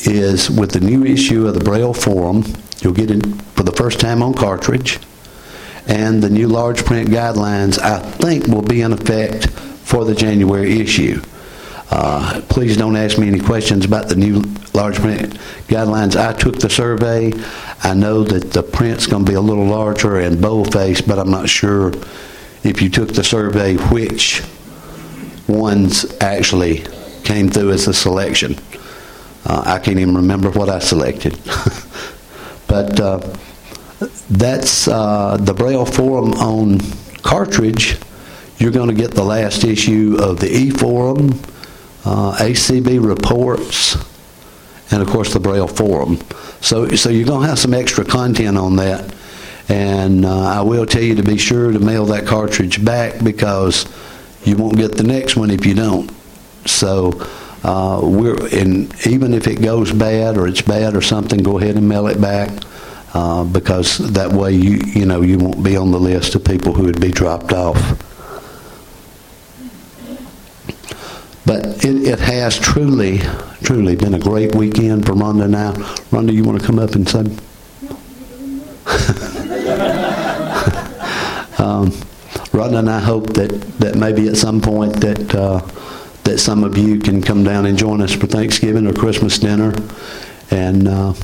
is 0.00 0.50
with 0.50 0.72
the 0.72 0.80
new 0.80 1.04
issue 1.04 1.46
of 1.46 1.54
the 1.54 1.62
Braille 1.62 1.94
Forum. 1.94 2.44
You'll 2.80 2.92
get 2.92 3.10
it 3.10 3.24
for 3.54 3.62
the 3.62 3.72
first 3.72 4.00
time 4.00 4.22
on 4.22 4.34
cartridge. 4.34 4.98
And 5.86 6.22
the 6.22 6.30
new 6.30 6.48
large 6.48 6.84
print 6.84 7.10
guidelines, 7.10 7.78
I 7.78 8.00
think, 8.00 8.46
will 8.46 8.62
be 8.62 8.82
in 8.82 8.92
effect 8.92 9.48
for 9.50 10.04
the 10.04 10.14
January 10.14 10.80
issue. 10.80 11.22
Uh, 11.94 12.40
please 12.48 12.74
don't 12.74 12.96
ask 12.96 13.18
me 13.18 13.28
any 13.28 13.38
questions 13.38 13.84
about 13.84 14.08
the 14.08 14.16
new 14.16 14.42
large 14.72 14.96
print 14.96 15.34
guidelines. 15.68 16.16
I 16.16 16.32
took 16.32 16.58
the 16.58 16.70
survey. 16.70 17.34
I 17.82 17.92
know 17.92 18.24
that 18.24 18.50
the 18.50 18.62
print's 18.62 19.06
going 19.06 19.26
to 19.26 19.30
be 19.30 19.36
a 19.36 19.40
little 19.42 19.66
larger 19.66 20.16
and 20.16 20.40
bold-faced, 20.40 21.06
but 21.06 21.18
I'm 21.18 21.30
not 21.30 21.50
sure 21.50 21.92
if 22.64 22.80
you 22.80 22.88
took 22.88 23.10
the 23.10 23.22
survey 23.22 23.74
which 23.76 24.42
ones 25.46 26.16
actually 26.22 26.78
came 27.24 27.50
through 27.50 27.72
as 27.72 27.86
a 27.88 27.92
selection. 27.92 28.56
Uh, 29.44 29.62
I 29.66 29.78
can't 29.78 29.98
even 29.98 30.16
remember 30.16 30.50
what 30.50 30.70
I 30.70 30.78
selected. 30.78 31.38
but 32.68 32.98
uh, 32.98 33.20
that's 34.30 34.88
uh, 34.88 35.36
the 35.38 35.52
Braille 35.52 35.84
Forum 35.84 36.32
on 36.34 36.80
cartridge. 37.18 37.98
You're 38.56 38.70
going 38.70 38.88
to 38.88 38.94
get 38.94 39.10
the 39.10 39.24
last 39.24 39.62
issue 39.62 40.16
of 40.18 40.40
the 40.40 40.50
e-forum, 40.50 41.38
uh, 42.04 42.36
ACB 42.38 43.04
reports, 43.04 43.96
and 44.92 45.02
of 45.02 45.08
course 45.08 45.32
the 45.32 45.40
Braille 45.40 45.68
Forum. 45.68 46.18
So, 46.60 46.88
so 46.90 47.10
you're 47.10 47.26
going 47.26 47.42
to 47.42 47.48
have 47.48 47.58
some 47.58 47.74
extra 47.74 48.04
content 48.04 48.56
on 48.56 48.76
that. 48.76 49.14
And 49.68 50.24
uh, 50.24 50.42
I 50.42 50.62
will 50.62 50.86
tell 50.86 51.02
you 51.02 51.14
to 51.14 51.22
be 51.22 51.38
sure 51.38 51.72
to 51.72 51.78
mail 51.78 52.04
that 52.06 52.26
cartridge 52.26 52.84
back 52.84 53.22
because 53.22 53.86
you 54.44 54.56
won't 54.56 54.76
get 54.76 54.96
the 54.96 55.04
next 55.04 55.36
one 55.36 55.50
if 55.50 55.64
you 55.64 55.74
don't. 55.74 56.10
So 56.66 57.12
uh, 57.64 58.00
we're 58.02 58.36
and 58.54 58.94
even 59.06 59.34
if 59.34 59.46
it 59.46 59.62
goes 59.62 59.92
bad 59.92 60.36
or 60.36 60.48
it's 60.48 60.62
bad 60.62 60.96
or 60.96 61.00
something, 61.00 61.42
go 61.42 61.58
ahead 61.58 61.76
and 61.76 61.88
mail 61.88 62.08
it 62.08 62.20
back 62.20 62.50
uh, 63.14 63.44
because 63.44 63.98
that 64.12 64.32
way 64.32 64.52
you 64.52 64.80
you 64.84 65.06
know 65.06 65.22
you 65.22 65.38
won't 65.38 65.62
be 65.62 65.76
on 65.76 65.90
the 65.90 66.00
list 66.00 66.34
of 66.34 66.44
people 66.44 66.74
who 66.74 66.84
would 66.84 67.00
be 67.00 67.10
dropped 67.10 67.52
off. 67.52 67.78
But 71.44 71.84
it, 71.84 72.06
it 72.06 72.20
has 72.20 72.58
truly, 72.58 73.18
truly 73.62 73.96
been 73.96 74.14
a 74.14 74.18
great 74.18 74.54
weekend 74.54 75.06
for 75.06 75.12
Rhonda 75.12 75.44
and 75.44 75.56
I. 75.56 75.72
Rhonda, 76.10 76.32
you 76.32 76.44
want 76.44 76.60
to 76.60 76.66
come 76.66 76.78
up 76.78 76.94
and 76.94 77.08
say? 77.08 77.18
um, 81.58 81.90
Rhonda 82.52 82.78
and 82.78 82.90
I 82.90 83.00
hope 83.00 83.32
that, 83.34 83.50
that 83.78 83.96
maybe 83.96 84.28
at 84.28 84.36
some 84.36 84.60
point 84.60 84.94
that 85.00 85.34
uh, 85.34 85.60
that 86.24 86.38
some 86.38 86.64
of 86.64 86.78
you 86.78 86.98
can 86.98 87.20
come 87.20 87.44
down 87.44 87.66
and 87.66 87.76
join 87.76 88.00
us 88.00 88.12
for 88.12 88.26
Thanksgiving 88.26 88.86
or 88.86 88.92
Christmas 88.92 89.38
dinner. 89.38 89.74
And 90.50 90.86
uh, 90.86 91.14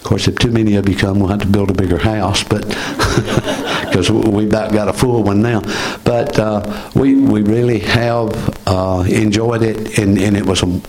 of 0.00 0.04
course, 0.04 0.28
if 0.28 0.38
too 0.38 0.50
many 0.50 0.76
of 0.76 0.88
you 0.88 0.96
come, 0.96 1.20
we'll 1.20 1.28
have 1.28 1.42
to 1.42 1.46
build 1.46 1.70
a 1.70 1.74
bigger 1.74 1.98
house, 1.98 2.42
but 2.42 2.62
because 3.84 4.10
we 4.10 4.46
about 4.46 4.72
got 4.72 4.88
a 4.88 4.94
full 4.94 5.22
one 5.22 5.42
now. 5.42 5.60
But 6.04 6.38
uh, 6.38 6.90
we 6.94 7.16
we 7.16 7.42
really 7.42 7.80
have 7.80 8.32
uh, 8.66 9.04
enjoyed 9.06 9.62
it, 9.62 9.98
and, 9.98 10.18
and 10.18 10.38
it 10.38 10.46
was 10.46 10.62
a 10.62 10.80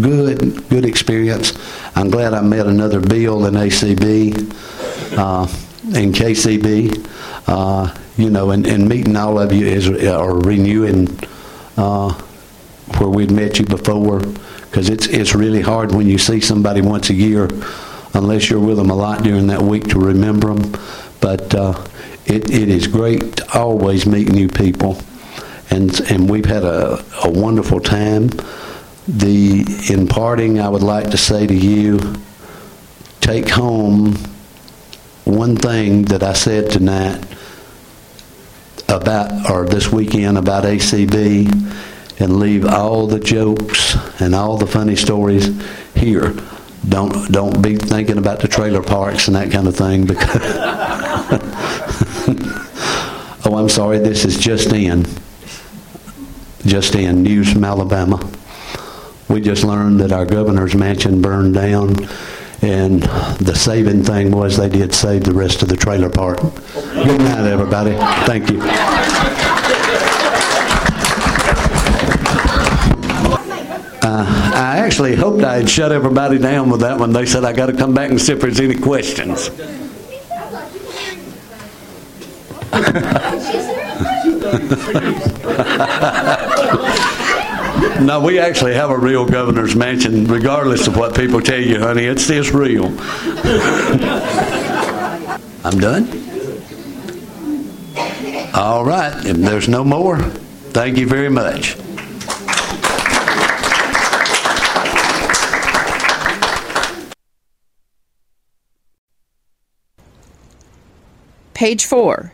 good 0.00 0.66
good 0.70 0.86
experience. 0.86 1.52
I'm 1.94 2.08
glad 2.08 2.32
I 2.32 2.40
met 2.40 2.66
another 2.66 3.00
Bill 3.00 3.44
in 3.44 3.52
ACB, 3.52 4.32
uh, 5.18 5.46
in 5.98 6.12
KCB, 6.14 7.06
uh, 7.46 7.94
you 8.16 8.30
know, 8.30 8.50
and, 8.50 8.66
and 8.66 8.88
meeting 8.88 9.14
all 9.14 9.38
of 9.38 9.52
you 9.52 9.66
is 9.66 9.90
or 9.90 10.38
renewing 10.38 11.18
uh, 11.76 12.14
where 12.96 13.10
we'd 13.10 13.30
met 13.30 13.58
you 13.58 13.66
before, 13.66 14.20
because 14.20 14.88
it's 14.88 15.06
it's 15.08 15.34
really 15.34 15.60
hard 15.60 15.92
when 15.92 16.08
you 16.08 16.16
see 16.16 16.40
somebody 16.40 16.80
once 16.80 17.10
a 17.10 17.14
year, 17.14 17.50
unless 18.14 18.48
you're 18.48 18.60
with 18.60 18.76
them 18.76 18.90
a 18.90 18.94
lot 18.94 19.22
during 19.22 19.48
that 19.48 19.62
week 19.62 19.88
to 19.88 19.98
remember 19.98 20.54
them. 20.54 20.80
But 21.20 21.54
uh, 21.54 21.84
it, 22.26 22.50
it 22.50 22.68
is 22.68 22.86
great 22.86 23.36
to 23.36 23.58
always 23.58 24.06
meet 24.06 24.28
new 24.30 24.48
people, 24.48 24.98
and 25.70 26.00
and 26.10 26.28
we've 26.30 26.46
had 26.46 26.64
a, 26.64 27.04
a 27.24 27.30
wonderful 27.30 27.80
time. 27.80 28.30
The 29.06 29.64
in 29.90 30.06
parting, 30.08 30.60
I 30.60 30.68
would 30.68 30.82
like 30.82 31.10
to 31.10 31.18
say 31.18 31.46
to 31.46 31.54
you, 31.54 32.14
take 33.20 33.50
home 33.50 34.14
one 35.24 35.56
thing 35.56 36.02
that 36.02 36.22
I 36.22 36.32
said 36.32 36.70
tonight 36.70 37.24
about 38.88 39.50
or 39.50 39.66
this 39.66 39.90
weekend 39.90 40.38
about 40.38 40.64
ACB 40.64 41.50
and 42.20 42.38
leave 42.38 42.64
all 42.64 43.06
the 43.06 43.18
jokes 43.18 43.96
and 44.20 44.34
all 44.34 44.56
the 44.56 44.66
funny 44.66 44.96
stories 44.96 45.50
here. 45.94 46.34
Don't 46.88 47.30
don't 47.32 47.62
be 47.62 47.76
thinking 47.76 48.18
about 48.18 48.40
the 48.40 48.48
trailer 48.48 48.82
parks 48.82 49.26
and 49.28 49.36
that 49.36 49.50
kind 49.50 49.66
of 49.66 49.76
thing 49.76 50.06
because 50.06 50.42
Oh, 53.46 53.56
I'm 53.56 53.68
sorry, 53.68 53.98
this 53.98 54.24
is 54.24 54.38
just 54.38 54.72
in. 54.72 55.04
Just 56.64 56.94
in 56.94 57.22
news 57.22 57.52
from 57.52 57.62
Alabama. 57.62 58.26
We 59.28 59.42
just 59.42 59.64
learned 59.64 60.00
that 60.00 60.12
our 60.12 60.24
governor's 60.24 60.74
mansion 60.74 61.20
burned 61.20 61.52
down 61.52 61.94
and 62.62 63.02
the 63.02 63.54
saving 63.54 64.02
thing 64.02 64.30
was 64.30 64.56
they 64.56 64.70
did 64.70 64.94
save 64.94 65.24
the 65.24 65.34
rest 65.34 65.62
of 65.62 65.68
the 65.68 65.76
trailer 65.76 66.08
park. 66.08 66.38
Good 66.40 67.20
night, 67.20 67.46
everybody. 67.46 67.92
Thank 68.24 68.50
you. 68.50 68.60
Uh, 74.06 74.52
I 74.64 74.78
actually 74.78 75.14
hoped 75.14 75.44
I 75.44 75.56
had 75.56 75.68
shut 75.68 75.92
everybody 75.92 76.38
down 76.38 76.70
with 76.70 76.80
that 76.80 76.98
one. 76.98 77.12
They 77.12 77.26
said 77.26 77.44
I 77.44 77.52
got 77.52 77.66
to 77.66 77.74
come 77.74 77.92
back 77.92 78.08
and 78.08 78.18
see 78.18 78.32
if 78.32 78.40
there's 78.40 78.60
any 78.60 78.76
questions. 78.76 79.50
No, 88.00 88.20
we 88.20 88.38
actually 88.38 88.74
have 88.74 88.90
a 88.90 88.98
real 88.98 89.26
governor's 89.26 89.76
mansion, 89.76 90.26
regardless 90.26 90.86
of 90.86 90.96
what 90.96 91.14
people 91.14 91.40
tell 91.40 91.60
you, 91.60 91.78
honey. 91.78 92.04
It's 92.04 92.26
this 92.26 92.52
real. 92.52 92.86
I'm 95.64 95.78
done. 95.78 96.08
All 98.54 98.84
right. 98.84 99.14
If 99.24 99.36
there's 99.36 99.68
no 99.68 99.84
more, 99.84 100.18
thank 100.18 100.98
you 100.98 101.06
very 101.06 101.30
much. 101.30 101.76
Page 111.54 111.84
4. 111.86 112.32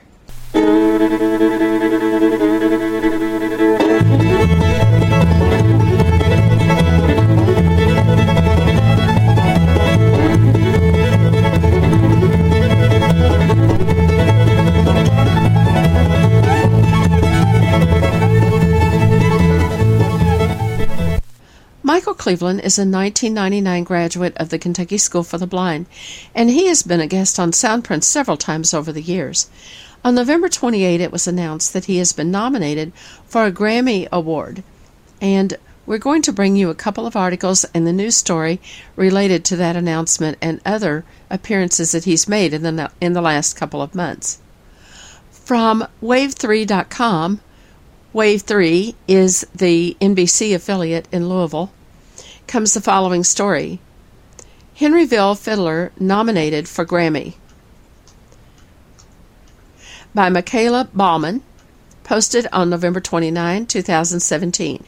Cleveland 22.30 22.60
is 22.60 22.78
a 22.78 22.82
1999 22.82 23.82
graduate 23.82 24.36
of 24.36 24.50
the 24.50 24.58
Kentucky 24.60 24.98
School 24.98 25.24
for 25.24 25.36
the 25.36 25.48
Blind, 25.48 25.86
and 26.32 26.48
he 26.48 26.68
has 26.68 26.84
been 26.84 27.00
a 27.00 27.08
guest 27.08 27.40
on 27.40 27.50
Soundprint 27.50 28.04
several 28.04 28.36
times 28.36 28.72
over 28.72 28.92
the 28.92 29.02
years. 29.02 29.50
On 30.04 30.14
November 30.14 30.48
28, 30.48 31.00
it 31.00 31.10
was 31.10 31.26
announced 31.26 31.72
that 31.72 31.86
he 31.86 31.96
has 31.96 32.12
been 32.12 32.30
nominated 32.30 32.92
for 33.26 33.44
a 33.46 33.50
Grammy 33.50 34.08
Award, 34.12 34.62
and 35.20 35.58
we're 35.86 35.98
going 35.98 36.22
to 36.22 36.32
bring 36.32 36.54
you 36.54 36.70
a 36.70 36.74
couple 36.76 37.04
of 37.04 37.16
articles 37.16 37.64
and 37.74 37.84
the 37.84 37.92
news 37.92 38.14
story 38.14 38.60
related 38.94 39.44
to 39.46 39.56
that 39.56 39.74
announcement 39.74 40.38
and 40.40 40.60
other 40.64 41.04
appearances 41.30 41.90
that 41.90 42.04
he's 42.04 42.28
made 42.28 42.54
in 42.54 42.62
the 42.62 42.92
in 43.00 43.12
the 43.12 43.20
last 43.20 43.56
couple 43.56 43.82
of 43.82 43.92
months. 43.92 44.38
From 45.32 45.84
wave3.com, 46.00 47.40
Wave 48.12 48.42
3 48.42 48.94
is 49.08 49.44
the 49.52 49.96
NBC 50.00 50.54
affiliate 50.54 51.08
in 51.10 51.28
Louisville. 51.28 51.72
Comes 52.50 52.74
the 52.74 52.80
following 52.80 53.22
story 53.22 53.78
Henryville 54.76 55.38
Fiddler 55.38 55.92
nominated 56.00 56.66
for 56.66 56.84
Grammy. 56.84 57.34
By 60.12 60.30
Michaela 60.30 60.88
Bauman, 60.92 61.44
posted 62.02 62.48
on 62.52 62.68
November 62.68 62.98
29, 62.98 63.66
2017. 63.66 64.84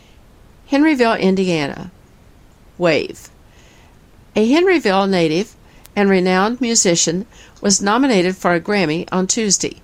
Henryville, 0.73 1.21
Indiana. 1.21 1.93
Wave. 2.79 3.29
A 4.35 4.51
Henryville 4.51 5.09
native 5.09 5.55
and 5.95 6.11
renowned 6.11 6.61
musician 6.61 7.27
was 7.61 7.81
nominated 7.81 8.37
for 8.37 8.55
a 8.55 8.61
Grammy 8.61 9.09
on 9.13 9.29
Tuesday. 9.29 9.77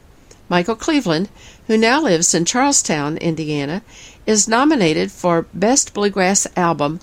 Michael 0.49 0.75
Cleveland, 0.75 1.29
who 1.69 1.77
now 1.79 2.03
lives 2.03 2.35
in 2.35 2.45
Charlestown, 2.45 3.19
Indiana, 3.19 3.83
is 4.27 4.49
nominated 4.49 5.13
for 5.13 5.47
Best 5.55 5.95
Bluegrass 5.95 6.49
Album 6.57 6.99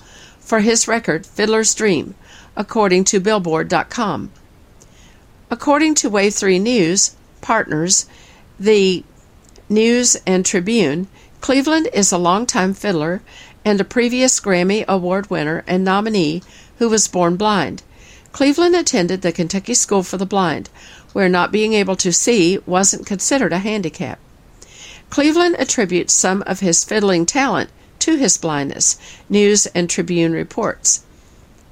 for 0.46 0.60
his 0.60 0.88
record 0.88 1.26
Fiddler's 1.26 1.74
Dream, 1.74 2.14
according 2.56 3.04
to 3.06 3.20
Billboard.com. 3.20 4.32
According 5.50 5.96
to 5.96 6.10
Wave 6.10 6.36
3 6.36 6.60
News 6.60 7.16
Partners, 7.42 8.06
the 8.60 9.04
News 9.68 10.16
and 10.28 10.46
Tribune, 10.46 11.08
Cleveland 11.42 11.90
is 11.94 12.12
a 12.12 12.18
longtime 12.18 12.74
fiddler 12.74 13.22
and 13.66 13.82
a 13.82 13.84
previous 13.84 14.40
Grammy 14.40 14.86
Award 14.88 15.30
winner 15.30 15.64
and 15.68 15.84
nominee 15.84 16.44
who 16.78 16.90
was 16.90 17.08
born 17.08 17.36
blind. 17.36 17.82
Cleveland 18.32 18.76
attended 18.76 19.22
the 19.22 19.32
Kentucky 19.32 19.74
School 19.74 20.04
for 20.04 20.18
the 20.18 20.26
Blind, 20.26 20.70
where 21.14 21.30
not 21.30 21.52
being 21.52 21.74
able 21.74 21.96
to 21.96 22.12
see 22.12 22.60
wasn't 22.66 23.06
considered 23.06 23.54
a 23.54 23.60
handicap. 23.60 24.20
Cleveland 25.10 25.56
attributes 25.58 26.14
some 26.14 26.44
of 26.46 26.60
his 26.60 26.84
fiddling 26.84 27.26
talent 27.26 27.70
to 28.00 28.16
his 28.16 28.38
blindness, 28.38 28.98
News 29.30 29.66
and 29.68 29.90
Tribune 29.90 30.34
reports. 30.34 31.04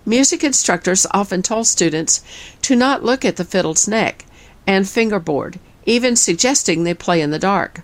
Music 0.05 0.43
instructors 0.43 1.07
often 1.11 1.41
told 1.41 1.67
students 1.67 2.21
to 2.61 2.75
not 2.75 3.03
look 3.03 3.23
at 3.23 3.37
the 3.37 3.45
fiddle's 3.45 3.87
neck 3.87 4.25
and 4.67 4.87
fingerboard, 4.87 5.59
even 5.85 6.15
suggesting 6.15 6.83
they 6.83 6.93
play 6.93 7.21
in 7.21 7.31
the 7.31 7.39
dark. 7.39 7.81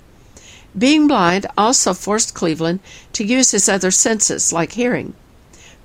Being 0.77 1.07
blind 1.07 1.47
also 1.57 1.93
forced 1.93 2.33
Cleveland 2.33 2.79
to 3.13 3.23
use 3.23 3.51
his 3.51 3.67
other 3.67 3.91
senses, 3.91 4.53
like 4.53 4.73
hearing. 4.73 5.13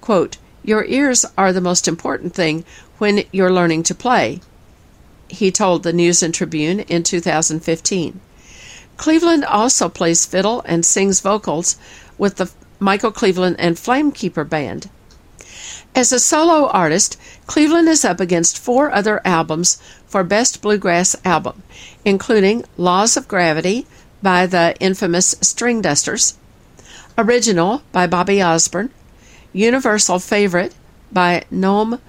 Quote, 0.00 0.36
Your 0.62 0.84
ears 0.84 1.24
are 1.38 1.52
the 1.52 1.60
most 1.60 1.88
important 1.88 2.34
thing 2.34 2.64
when 2.98 3.24
you're 3.32 3.52
learning 3.52 3.82
to 3.84 3.94
play, 3.94 4.40
he 5.28 5.50
told 5.50 5.82
the 5.82 5.92
News 5.92 6.22
and 6.22 6.34
Tribune 6.34 6.80
in 6.80 7.02
2015. 7.02 8.20
Cleveland 8.96 9.44
also 9.44 9.88
plays 9.88 10.26
fiddle 10.26 10.62
and 10.66 10.86
sings 10.86 11.20
vocals 11.20 11.76
with 12.18 12.36
the 12.36 12.50
Michael 12.78 13.12
Cleveland 13.12 13.56
and 13.58 13.76
Flamekeeper 13.76 14.48
Band. 14.48 14.90
As 15.94 16.12
a 16.12 16.18
solo 16.18 16.68
artist, 16.68 17.16
Cleveland 17.46 17.88
is 17.88 18.04
up 18.04 18.18
against 18.18 18.58
four 18.58 18.92
other 18.92 19.20
albums 19.24 19.80
for 20.06 20.24
Best 20.24 20.60
Bluegrass 20.60 21.14
Album, 21.24 21.62
including 22.04 22.64
Laws 22.76 23.16
of 23.16 23.28
Gravity 23.28 23.86
by 24.22 24.46
the 24.46 24.74
infamous 24.80 25.34
Stringdusters, 25.36 26.34
Original 27.16 27.82
by 27.92 28.06
Bobby 28.08 28.42
Osborne, 28.42 28.90
Universal 29.52 30.18
Favorite 30.18 30.74
by 31.12 31.44
Noam 31.52 32.00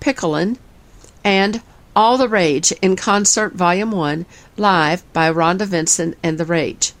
Pikelny, 0.00 0.56
and 1.22 1.60
all 1.94 2.16
the 2.16 2.28
Rage 2.28 2.72
in 2.80 2.96
Concert 2.96 3.52
Volume 3.52 3.90
1, 3.90 4.24
live 4.56 5.12
by 5.12 5.30
Rhonda 5.30 5.66
Vincent 5.66 6.16
and 6.22 6.38
The 6.38 6.46
Rage. 6.46 6.94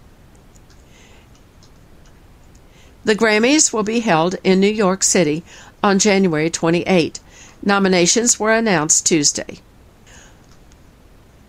The 3.04 3.16
Grammys 3.16 3.72
will 3.72 3.82
be 3.82 4.00
held 4.00 4.36
in 4.44 4.60
New 4.60 4.70
York 4.70 5.02
City 5.02 5.42
on 5.82 5.98
January 5.98 6.48
28. 6.50 7.18
Nominations 7.64 8.38
were 8.38 8.52
announced 8.52 9.06
Tuesday. 9.06 9.58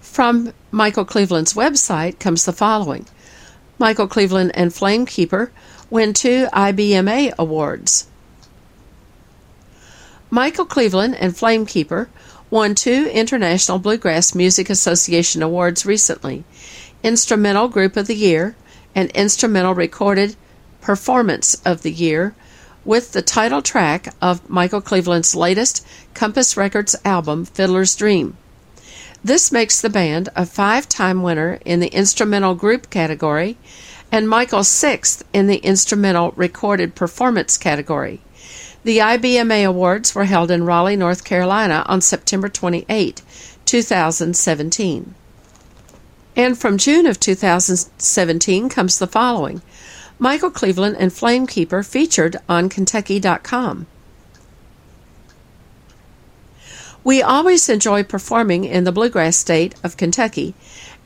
From 0.02 0.54
Michael 0.72 1.06
Cleveland's 1.06 1.54
website 1.54 2.20
comes 2.20 2.46
the 2.46 2.54
following 2.54 3.06
Michael 3.78 4.08
Cleveland 4.08 4.52
and 4.56 4.72
Flamekeeper 4.72 5.52
win 5.90 6.14
two 6.14 6.48
IBMA 6.54 7.36
awards. 7.38 8.08
Michael 10.32 10.66
Cleveland 10.66 11.16
and 11.16 11.34
Flamekeeper 11.34 12.08
won 12.50 12.74
two 12.74 13.10
International 13.14 13.78
Bluegrass 13.78 14.34
Music 14.34 14.72
Association 14.72 15.44
awards 15.44 15.86
recently 15.86 16.44
Instrumental 17.04 17.68
Group 17.68 17.96
of 17.96 18.08
the 18.08 18.16
Year 18.16 18.56
and 18.96 19.12
Instrumental 19.12 19.76
Recorded 19.76 20.36
Performance 20.84 21.56
of 21.66 21.82
the 21.82 21.92
Year 21.92 22.36
with 22.84 23.14
the 23.14 23.22
title 23.22 23.62
track 23.62 24.14
of 24.22 24.50
Michael 24.50 24.82
Cleveland's 24.82 25.34
latest 25.34 25.86
Compass 26.14 26.58
Records 26.58 26.96
album, 27.06 27.46
Fiddler's 27.46 27.96
Dream. 27.96 28.36
This 29.24 29.50
makes 29.50 29.80
the 29.80 29.90
band 29.90 30.28
a 30.36 30.46
five 30.46 30.90
time 30.90 31.24
winner 31.24 31.60
in 31.64 31.80
the 31.80 31.88
Instrumental 31.88 32.54
Group 32.54 32.90
category 32.90 33.58
and 34.12 34.28
Michael 34.28 34.66
sixth 34.66 35.24
in 35.32 35.48
the 35.48 35.60
Instrumental 35.60 36.34
Recorded 36.36 36.96
Performance 36.96 37.58
category. 37.58 38.20
The 38.84 38.98
IBMA 38.98 39.66
Awards 39.66 40.14
were 40.14 40.26
held 40.26 40.52
in 40.52 40.66
Raleigh, 40.66 40.98
North 40.98 41.24
Carolina 41.24 41.86
on 41.88 42.02
September 42.02 42.50
28, 42.50 43.22
2017. 43.64 45.16
And 46.36 46.58
from 46.58 46.78
June 46.78 47.06
of 47.06 47.22
2017 47.22 48.68
comes 48.68 49.00
the 49.00 49.08
following 49.08 49.62
Michael 50.24 50.52
Cleveland 50.52 50.96
and 50.98 51.12
Flamekeeper 51.12 51.86
featured 51.86 52.38
on 52.48 52.70
Kentucky.com. 52.70 53.88
We 57.04 57.22
always 57.22 57.68
enjoy 57.68 58.04
performing 58.04 58.64
in 58.64 58.86
the 58.86 58.94
bluegrass 58.94 59.36
state 59.36 59.76
of 59.84 59.98
Kentucky, 59.98 60.56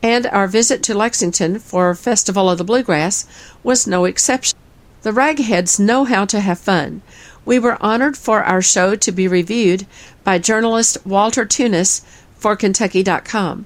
and 0.03 0.27
our 0.27 0.47
visit 0.47 0.83
to 0.83 0.93
Lexington 0.93 1.57
for 1.57 1.95
Festival 1.95 2.47
of 2.47 2.59
the 2.59 2.63
Bluegrass 2.63 3.25
was 3.63 3.87
no 3.87 4.05
exception. 4.05 4.55
The 5.01 5.11
Ragheads 5.11 5.79
know 5.79 6.03
how 6.03 6.25
to 6.25 6.39
have 6.39 6.59
fun. 6.59 7.01
We 7.43 7.57
were 7.57 7.81
honored 7.81 8.17
for 8.17 8.43
our 8.43 8.61
show 8.61 8.95
to 8.97 9.11
be 9.11 9.27
reviewed 9.27 9.87
by 10.23 10.37
journalist 10.37 11.03
Walter 11.07 11.43
Tunis 11.43 12.03
for 12.35 12.55
Kentucky.com. 12.55 13.65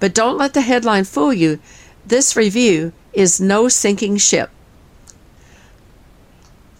But 0.00 0.12
don't 0.12 0.36
let 0.36 0.52
the 0.52 0.60
headline 0.60 1.04
fool 1.04 1.32
you. 1.32 1.60
This 2.04 2.36
review 2.36 2.92
is 3.14 3.40
no 3.40 3.70
sinking 3.70 4.18
ship. 4.18 4.50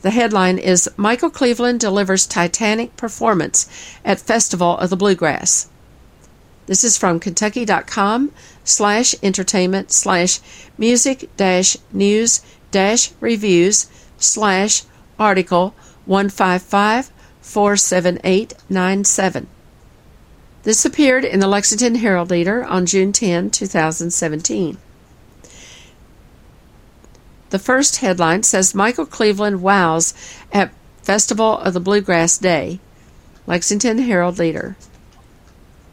The 0.02 0.10
headline 0.10 0.58
is 0.58 0.90
Michael 0.96 1.30
Cleveland 1.30 1.78
delivers 1.78 2.26
Titanic 2.26 2.96
performance 2.96 3.68
at 4.04 4.20
Festival 4.20 4.76
of 4.78 4.90
the 4.90 4.96
Bluegrass. 4.96 5.68
This 6.66 6.82
is 6.82 6.98
from 6.98 7.20
Kentucky.com 7.20 8.32
slash 8.64 9.14
entertainment 9.22 9.92
slash 9.92 10.40
music 10.76 11.30
dash 11.36 11.76
news 11.92 12.42
dash 12.72 13.12
reviews 13.20 13.86
slash 14.18 14.82
Article 15.20 15.72
155 16.06 17.12
47897. 17.40 19.46
This 20.64 20.84
appeared 20.84 21.24
in 21.24 21.38
the 21.38 21.48
Lexington 21.48 21.96
Herald 21.96 22.30
Leader 22.30 22.64
on 22.64 22.86
June 22.86 23.12
10, 23.12 23.50
2017. 23.50 24.78
The 27.52 27.58
first 27.58 27.98
headline 27.98 28.44
says 28.44 28.74
Michael 28.74 29.04
Cleveland 29.04 29.60
wows 29.60 30.14
at 30.54 30.72
Festival 31.02 31.58
of 31.58 31.74
the 31.74 31.80
Bluegrass 31.80 32.38
Day. 32.38 32.80
Lexington 33.46 33.98
Herald 33.98 34.38
Leader. 34.38 34.74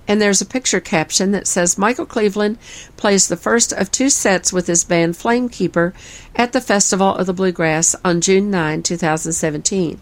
And 0.08 0.22
there's 0.22 0.40
a 0.40 0.46
picture 0.46 0.80
caption 0.80 1.34
that 1.34 1.48
says 1.48 1.78
Michael 1.78 2.06
Cleveland 2.06 2.60
plays 2.96 3.28
the 3.28 3.36
first 3.36 3.74
of 3.74 3.92
two 3.92 4.10
sets 4.10 4.54
with 4.54 4.68
his 4.68 4.86
band 4.86 5.16
Flamekeeper 5.16 5.94
at 6.34 6.54
the 6.54 6.62
Festival 6.62 7.14
of 7.14 7.26
the 7.26 7.34
Bluegrass 7.34 7.94
on 8.06 8.22
June 8.22 8.50
9, 8.50 8.82
2017. 8.82 10.00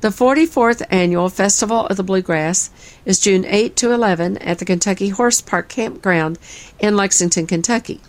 The 0.00 0.08
44th 0.08 0.82
annual 0.88 1.28
Festival 1.28 1.86
of 1.88 1.98
the 1.98 2.04
Bluegrass 2.04 2.70
is 3.04 3.20
June 3.20 3.44
8 3.44 3.76
to 3.76 3.92
11 3.92 4.38
at 4.38 4.60
the 4.60 4.64
Kentucky 4.64 5.10
Horse 5.10 5.42
Park 5.42 5.68
Campground 5.68 6.38
in 6.78 6.96
Lexington, 6.96 7.46
Kentucky. 7.46 8.00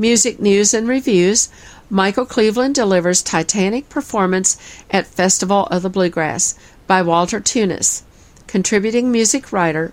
Music 0.00 0.40
news 0.40 0.72
and 0.72 0.88
reviews. 0.88 1.50
Michael 1.90 2.24
Cleveland 2.24 2.74
delivers 2.74 3.20
Titanic 3.20 3.90
performance 3.90 4.56
at 4.90 5.06
Festival 5.06 5.66
of 5.66 5.82
the 5.82 5.90
Bluegrass 5.90 6.54
by 6.86 7.02
Walter 7.02 7.38
Tunis, 7.38 8.02
contributing 8.46 9.12
music 9.12 9.52
writer 9.52 9.92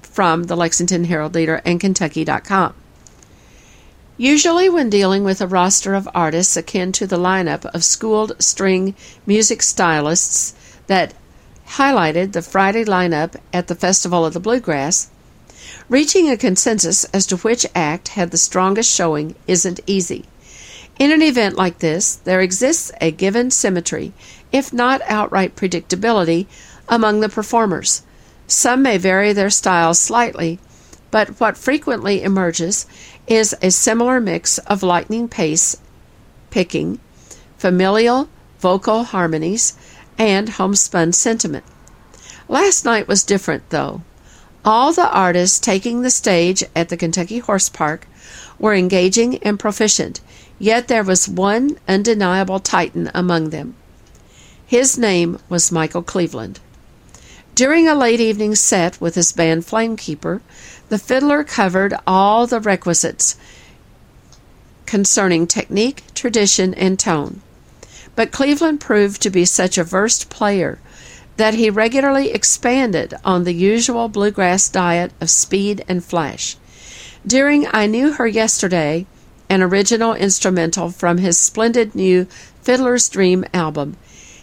from 0.00 0.44
the 0.44 0.56
Lexington 0.56 1.04
Herald 1.04 1.34
Leader 1.34 1.60
and 1.66 1.78
Kentucky.com. 1.78 2.72
Usually, 4.16 4.70
when 4.70 4.88
dealing 4.88 5.22
with 5.22 5.42
a 5.42 5.46
roster 5.46 5.92
of 5.94 6.08
artists 6.14 6.56
akin 6.56 6.90
to 6.92 7.06
the 7.06 7.18
lineup 7.18 7.66
of 7.74 7.84
schooled 7.84 8.42
string 8.42 8.94
music 9.26 9.60
stylists 9.60 10.54
that 10.86 11.12
highlighted 11.72 12.32
the 12.32 12.40
Friday 12.40 12.86
lineup 12.86 13.36
at 13.52 13.66
the 13.66 13.74
Festival 13.74 14.24
of 14.24 14.32
the 14.32 14.40
Bluegrass, 14.40 15.10
reaching 15.88 16.28
a 16.28 16.36
consensus 16.36 17.04
as 17.06 17.26
to 17.26 17.36
which 17.38 17.66
act 17.74 18.08
had 18.08 18.30
the 18.30 18.36
strongest 18.36 18.92
showing 18.92 19.34
isn't 19.46 19.80
easy. 19.86 20.24
In 20.98 21.12
an 21.12 21.22
event 21.22 21.56
like 21.56 21.78
this, 21.78 22.16
there 22.16 22.40
exists 22.40 22.90
a 23.00 23.10
given 23.10 23.50
symmetry, 23.50 24.12
if 24.52 24.72
not 24.72 25.02
outright 25.06 25.56
predictability, 25.56 26.46
among 26.88 27.20
the 27.20 27.28
performers. 27.28 28.02
Some 28.46 28.82
may 28.82 28.96
vary 28.96 29.32
their 29.32 29.50
styles 29.50 29.98
slightly, 29.98 30.58
but 31.10 31.40
what 31.40 31.56
frequently 31.56 32.22
emerges 32.22 32.86
is 33.26 33.54
a 33.60 33.70
similar 33.70 34.20
mix 34.20 34.58
of 34.58 34.82
lightning 34.82 35.28
pace 35.28 35.76
picking, 36.50 36.98
familial 37.58 38.28
vocal 38.58 39.04
harmonies, 39.04 39.76
and 40.18 40.48
homespun 40.48 41.12
sentiment. 41.12 41.64
Last 42.48 42.84
night 42.84 43.06
was 43.06 43.22
different, 43.22 43.68
though. 43.70 44.02
All 44.66 44.92
the 44.92 45.08
artists 45.08 45.60
taking 45.60 46.02
the 46.02 46.10
stage 46.10 46.64
at 46.74 46.88
the 46.88 46.96
Kentucky 46.96 47.38
Horse 47.38 47.68
Park 47.68 48.08
were 48.58 48.74
engaging 48.74 49.38
and 49.44 49.60
proficient, 49.60 50.20
yet 50.58 50.88
there 50.88 51.04
was 51.04 51.28
one 51.28 51.78
undeniable 51.86 52.58
titan 52.58 53.08
among 53.14 53.50
them. 53.50 53.76
His 54.66 54.98
name 54.98 55.38
was 55.48 55.70
Michael 55.70 56.02
Cleveland. 56.02 56.58
During 57.54 57.86
a 57.86 57.94
late 57.94 58.18
evening 58.18 58.56
set 58.56 59.00
with 59.00 59.14
his 59.14 59.30
band 59.30 59.64
Flamekeeper, 59.64 60.40
the 60.88 60.98
fiddler 60.98 61.44
covered 61.44 61.94
all 62.04 62.48
the 62.48 62.58
requisites 62.58 63.36
concerning 64.84 65.46
technique, 65.46 66.02
tradition, 66.12 66.74
and 66.74 66.98
tone. 66.98 67.40
But 68.16 68.32
Cleveland 68.32 68.80
proved 68.80 69.22
to 69.22 69.30
be 69.30 69.44
such 69.44 69.78
a 69.78 69.84
versed 69.84 70.28
player 70.28 70.80
that 71.36 71.54
he 71.54 71.68
regularly 71.70 72.30
expanded 72.30 73.14
on 73.24 73.44
the 73.44 73.52
usual 73.52 74.08
bluegrass 74.08 74.68
diet 74.68 75.12
of 75.20 75.30
speed 75.30 75.84
and 75.88 76.04
flash. 76.04 76.56
During 77.26 77.66
I 77.72 77.86
Knew 77.86 78.12
Her 78.12 78.26
Yesterday, 78.26 79.06
an 79.48 79.62
original 79.62 80.14
instrumental 80.14 80.90
from 80.90 81.18
his 81.18 81.38
splendid 81.38 81.94
new 81.94 82.26
Fiddler's 82.62 83.08
Dream 83.08 83.44
album, 83.52 83.96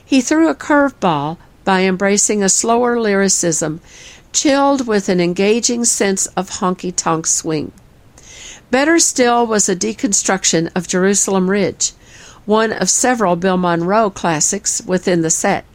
he 0.05 0.21
threw 0.21 0.49
a 0.49 0.55
curveball 0.55 1.37
by 1.63 1.81
embracing 1.81 2.43
a 2.43 2.49
slower 2.49 2.99
lyricism, 2.99 3.81
chilled 4.31 4.87
with 4.87 5.09
an 5.09 5.19
engaging 5.19 5.85
sense 5.85 6.25
of 6.35 6.49
honky 6.49 6.93
tonk 6.95 7.25
swing. 7.25 7.71
Better 8.69 8.99
still 8.99 9.45
was 9.45 9.69
a 9.69 9.75
deconstruction 9.75 10.71
of 10.75 10.87
Jerusalem 10.87 11.49
Ridge, 11.49 11.93
one 12.45 12.73
of 12.73 12.89
several 12.89 13.35
Bill 13.35 13.57
Monroe 13.57 14.09
classics 14.09 14.81
within 14.85 15.21
the 15.21 15.29
set, 15.29 15.65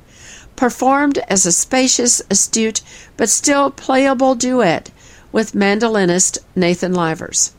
performed 0.58 1.18
as 1.28 1.46
a 1.46 1.52
spacious, 1.52 2.20
astute, 2.28 2.82
but 3.16 3.28
still 3.28 3.70
playable 3.70 4.34
duet 4.34 4.90
with 5.30 5.52
mandolinist 5.52 6.36
Nathan 6.56 6.92
Livers. 6.92 7.52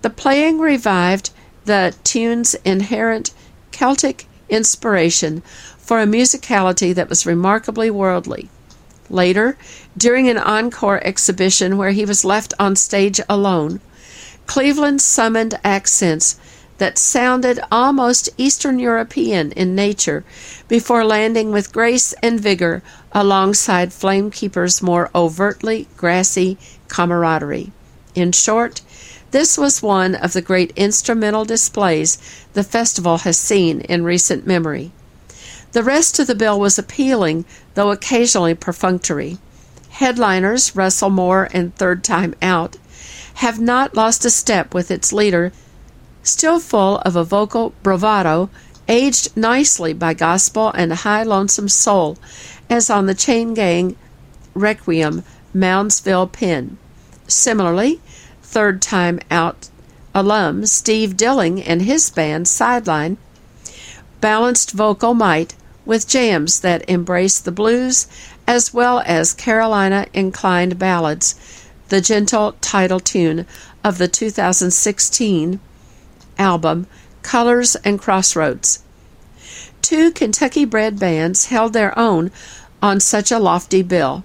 The 0.00 0.08
playing 0.08 0.58
revived 0.58 1.28
the 1.66 1.94
tune's 2.02 2.54
inherent 2.64 3.34
Celtic 3.72 4.26
inspiration 4.48 5.42
for 5.76 6.00
a 6.00 6.06
musicality 6.06 6.94
that 6.94 7.10
was 7.10 7.26
remarkably 7.26 7.90
worldly. 7.90 8.48
Later, 9.10 9.58
during 9.94 10.26
an 10.30 10.38
encore 10.38 11.06
exhibition 11.06 11.76
where 11.76 11.90
he 11.90 12.06
was 12.06 12.24
left 12.24 12.54
on 12.58 12.74
stage 12.74 13.20
alone, 13.28 13.82
Cleveland 14.46 15.02
summoned 15.02 15.60
accents 15.62 16.36
that 16.78 16.98
sounded 16.98 17.60
almost 17.70 18.28
Eastern 18.36 18.78
European 18.78 19.52
in 19.52 19.74
nature 19.74 20.24
before 20.68 21.04
landing 21.04 21.52
with 21.52 21.72
grace 21.72 22.12
and 22.22 22.40
vigor 22.40 22.82
alongside 23.12 23.90
Flamekeeper's 23.90 24.82
more 24.82 25.10
overtly 25.14 25.86
grassy 25.96 26.58
camaraderie. 26.88 27.72
In 28.14 28.32
short, 28.32 28.80
this 29.30 29.58
was 29.58 29.82
one 29.82 30.14
of 30.14 30.32
the 30.32 30.42
great 30.42 30.72
instrumental 30.76 31.44
displays 31.44 32.18
the 32.52 32.62
festival 32.62 33.18
has 33.18 33.36
seen 33.36 33.80
in 33.80 34.04
recent 34.04 34.46
memory. 34.46 34.92
The 35.72 35.82
rest 35.82 36.20
of 36.20 36.28
the 36.28 36.36
bill 36.36 36.60
was 36.60 36.78
appealing, 36.78 37.44
though 37.74 37.90
occasionally 37.90 38.54
perfunctory. 38.54 39.38
Headliners, 39.88 40.76
Russell 40.76 41.10
Moore 41.10 41.48
and 41.52 41.74
Third 41.74 42.04
Time 42.04 42.34
Out, 42.40 42.76
have 43.34 43.58
not 43.58 43.96
lost 43.96 44.24
a 44.24 44.30
step 44.30 44.72
with 44.72 44.92
its 44.92 45.12
leader, 45.12 45.52
still 46.24 46.58
full 46.58 46.98
of 46.98 47.14
a 47.14 47.22
vocal 47.22 47.72
bravado, 47.82 48.50
aged 48.88 49.36
nicely 49.36 49.92
by 49.92 50.12
gospel 50.12 50.70
and 50.70 50.92
high 50.92 51.22
lonesome 51.22 51.68
soul, 51.68 52.18
as 52.68 52.90
on 52.90 53.06
the 53.06 53.14
Chain 53.14 53.54
Gang 53.54 53.96
Requiem 54.54 55.22
Moundsville 55.54 56.32
Pen. 56.32 56.76
Similarly, 57.28 58.00
Third 58.42 58.82
Time 58.82 59.20
Out 59.30 59.68
alum 60.14 60.64
Steve 60.64 61.16
Dilling 61.16 61.62
and 61.62 61.82
his 61.82 62.08
band 62.10 62.46
Sideline 62.46 63.16
balanced 64.20 64.70
vocal 64.70 65.12
might 65.12 65.54
with 65.84 66.08
jams 66.08 66.60
that 66.60 66.88
embrace 66.88 67.38
the 67.40 67.52
blues 67.52 68.06
as 68.46 68.72
well 68.72 69.02
as 69.04 69.34
Carolina 69.34 70.06
inclined 70.14 70.78
ballads, 70.78 71.34
the 71.88 72.00
gentle 72.00 72.52
title 72.60 73.00
tune 73.00 73.46
of 73.82 73.98
the 73.98 74.08
2016 74.08 75.60
album 76.38 76.86
Colors 77.22 77.76
and 77.76 77.98
Crossroads. 77.98 78.80
Two 79.82 80.10
Kentucky 80.12 80.64
bred 80.64 80.98
bands 80.98 81.46
held 81.46 81.72
their 81.72 81.98
own 81.98 82.30
on 82.82 83.00
such 83.00 83.32
a 83.32 83.38
lofty 83.38 83.82
bill. 83.82 84.24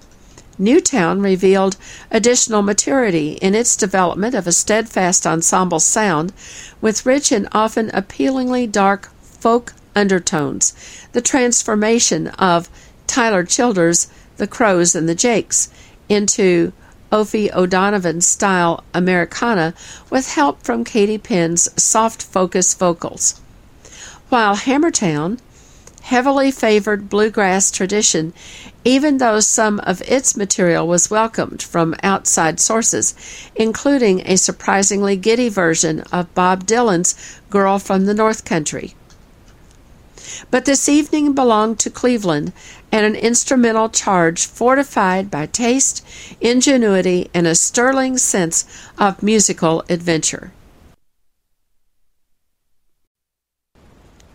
Newtown 0.58 1.20
revealed 1.22 1.76
additional 2.10 2.60
maturity 2.60 3.32
in 3.40 3.54
its 3.54 3.76
development 3.76 4.34
of 4.34 4.46
a 4.46 4.52
steadfast 4.52 5.26
ensemble 5.26 5.80
sound 5.80 6.32
with 6.82 7.06
rich 7.06 7.32
and 7.32 7.48
often 7.52 7.90
appealingly 7.94 8.66
dark 8.66 9.10
folk 9.22 9.72
undertones, 9.96 10.74
the 11.12 11.22
transformation 11.22 12.28
of 12.28 12.68
Tyler 13.06 13.42
Childers' 13.42 14.08
The 14.36 14.46
Crows 14.46 14.94
and 14.94 15.08
the 15.08 15.14
Jakes 15.14 15.70
into 16.08 16.72
Opie 17.12 17.52
O'Donovan 17.52 18.20
style 18.20 18.84
Americana 18.94 19.74
with 20.10 20.34
help 20.34 20.62
from 20.62 20.84
Katie 20.84 21.18
Penn's 21.18 21.68
soft 21.80 22.22
focus 22.22 22.74
vocals. 22.74 23.40
While 24.28 24.54
Hammertowne, 24.54 25.38
heavily 26.02 26.50
favored 26.50 27.08
bluegrass 27.08 27.70
tradition, 27.70 28.32
even 28.84 29.18
though 29.18 29.40
some 29.40 29.80
of 29.80 30.02
its 30.02 30.36
material 30.36 30.86
was 30.86 31.10
welcomed 31.10 31.62
from 31.62 31.94
outside 32.02 32.60
sources, 32.60 33.14
including 33.54 34.20
a 34.26 34.36
surprisingly 34.36 35.16
giddy 35.16 35.48
version 35.48 36.00
of 36.12 36.34
Bob 36.34 36.64
Dylan's 36.64 37.14
Girl 37.50 37.78
from 37.78 38.06
the 38.06 38.14
North 38.14 38.44
Country. 38.44 38.94
But 40.50 40.64
this 40.64 40.88
evening 40.88 41.32
belonged 41.32 41.78
to 41.80 41.90
Cleveland, 41.90 42.52
and 42.92 43.06
an 43.06 43.14
instrumental 43.14 43.88
charge 43.88 44.46
fortified 44.46 45.30
by 45.30 45.46
taste, 45.46 46.04
ingenuity, 46.40 47.30
and 47.32 47.46
a 47.46 47.54
sterling 47.54 48.18
sense 48.18 48.64
of 48.98 49.22
musical 49.22 49.84
adventure. 49.88 50.52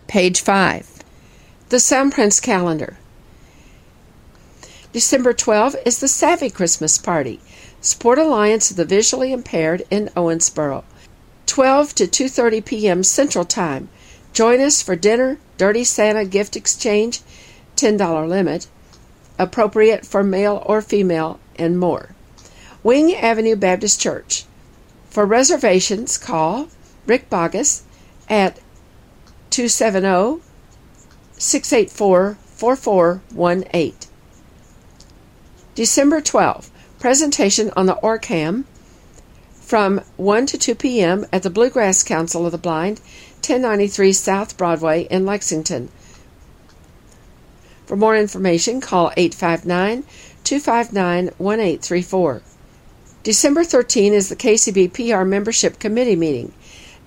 Page 0.06 0.40
5. 0.40 1.02
The 1.68 1.78
Soundprints 1.78 2.40
calendar. 2.40 2.96
December 4.92 5.34
12 5.34 5.76
is 5.84 5.98
the 5.98 6.08
Savvy 6.08 6.48
Christmas 6.48 6.96
Party, 6.96 7.40
Sport 7.80 8.18
Alliance 8.18 8.70
of 8.70 8.76
the 8.76 8.84
Visually 8.84 9.32
Impaired 9.32 9.82
in 9.90 10.08
Owensboro. 10.16 10.84
12 11.46 11.94
to 11.96 12.06
2:30 12.06 12.64
p.m. 12.64 13.02
Central 13.02 13.44
Time. 13.44 13.88
Join 14.36 14.60
us 14.60 14.82
for 14.82 14.96
dinner, 14.96 15.38
Dirty 15.56 15.82
Santa 15.82 16.26
gift 16.26 16.56
exchange, 16.56 17.22
$10 17.76 18.28
limit, 18.28 18.66
appropriate 19.38 20.04
for 20.04 20.22
male 20.22 20.62
or 20.66 20.82
female, 20.82 21.40
and 21.58 21.80
more. 21.80 22.14
Wing 22.82 23.14
Avenue 23.14 23.56
Baptist 23.56 23.98
Church. 23.98 24.44
For 25.08 25.24
reservations, 25.24 26.18
call 26.18 26.68
Rick 27.06 27.30
Bogus 27.30 27.84
at 28.28 28.60
270 29.48 30.42
684 31.38 32.36
4418. 32.44 33.94
December 35.74 36.20
12, 36.20 36.70
presentation 36.98 37.70
on 37.74 37.86
the 37.86 37.96
ORCAM 38.02 38.66
from 39.54 40.02
1 40.16 40.46
to 40.46 40.58
2 40.58 40.74
p.m. 40.74 41.26
at 41.32 41.42
the 41.42 41.50
Bluegrass 41.50 42.04
Council 42.04 42.44
of 42.44 42.52
the 42.52 42.58
Blind, 42.58 43.00
1093 43.36 44.12
South 44.12 44.56
Broadway 44.56 45.02
in 45.04 45.24
Lexington. 45.24 45.88
For 47.86 47.96
more 47.96 48.16
information, 48.16 48.80
call 48.80 49.12
859 49.16 50.02
259 50.42 51.30
1834. 51.38 52.42
December 53.22 53.64
13 53.64 54.12
is 54.12 54.28
the 54.28 54.36
KCB 54.36 54.92
PR 54.92 55.24
Membership 55.24 55.78
Committee 55.78 56.16
meeting, 56.16 56.52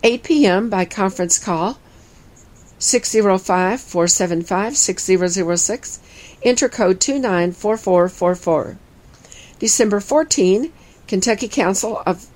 8 0.04 0.24
p.m. 0.24 0.70
by 0.70 0.86
conference 0.86 1.38
call 1.38 1.80
605 2.80 3.82
475 3.82 4.78
6006, 4.78 6.00
enter 6.44 6.70
code 6.70 7.00
294444. 7.02 8.78
December 9.60 10.00
14, 10.00 10.72
Kentucky 11.08 11.48
Council 11.50 12.02
of 12.06 12.28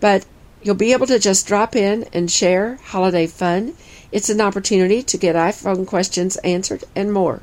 but 0.00 0.24
you'll 0.62 0.74
be 0.74 0.92
able 0.92 1.06
to 1.06 1.18
just 1.18 1.46
drop 1.46 1.76
in 1.76 2.06
and 2.12 2.30
share 2.30 2.78
holiday 2.86 3.26
fun. 3.26 3.74
It's 4.10 4.30
an 4.30 4.40
opportunity 4.40 5.02
to 5.02 5.18
get 5.18 5.36
iPhone 5.36 5.86
questions 5.86 6.36
answered 6.38 6.84
and 6.94 7.12
more. 7.12 7.42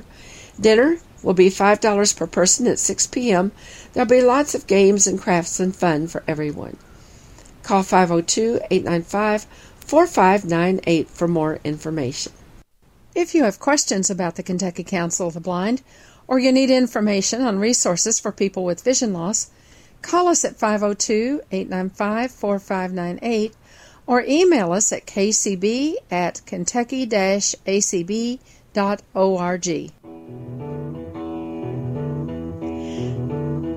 Dinner 0.59 0.97
will 1.23 1.33
be 1.33 1.49
$5 1.49 2.17
per 2.17 2.27
person 2.27 2.67
at 2.67 2.79
6 2.79 3.07
p.m. 3.07 3.51
There'll 3.93 4.09
be 4.09 4.21
lots 4.21 4.53
of 4.53 4.67
games 4.67 5.07
and 5.07 5.19
crafts 5.19 5.59
and 5.59 5.75
fun 5.75 6.07
for 6.07 6.23
everyone. 6.27 6.77
Call 7.63 7.83
502 7.83 8.59
895 8.69 9.45
4598 9.79 11.09
for 11.09 11.27
more 11.27 11.59
information. 11.63 12.33
If 13.15 13.33
you 13.33 13.43
have 13.43 13.59
questions 13.59 14.09
about 14.09 14.35
the 14.35 14.43
Kentucky 14.43 14.83
Council 14.83 15.27
of 15.27 15.33
the 15.33 15.39
Blind, 15.39 15.81
or 16.27 16.39
you 16.39 16.51
need 16.51 16.69
information 16.69 17.41
on 17.41 17.59
resources 17.59 18.19
for 18.19 18.31
people 18.31 18.63
with 18.63 18.83
vision 18.83 19.13
loss, 19.13 19.49
Call 20.03 20.27
us 20.27 20.45
at 20.45 20.57
502 20.57 21.41
895 21.49 22.31
4598 22.31 23.55
or 24.05 24.21
email 24.27 24.73
us 24.73 24.91
at 24.91 25.07
kcb 25.07 25.95
at 26.11 26.45
kentucky 26.45 27.07
acb.org. 27.07 28.37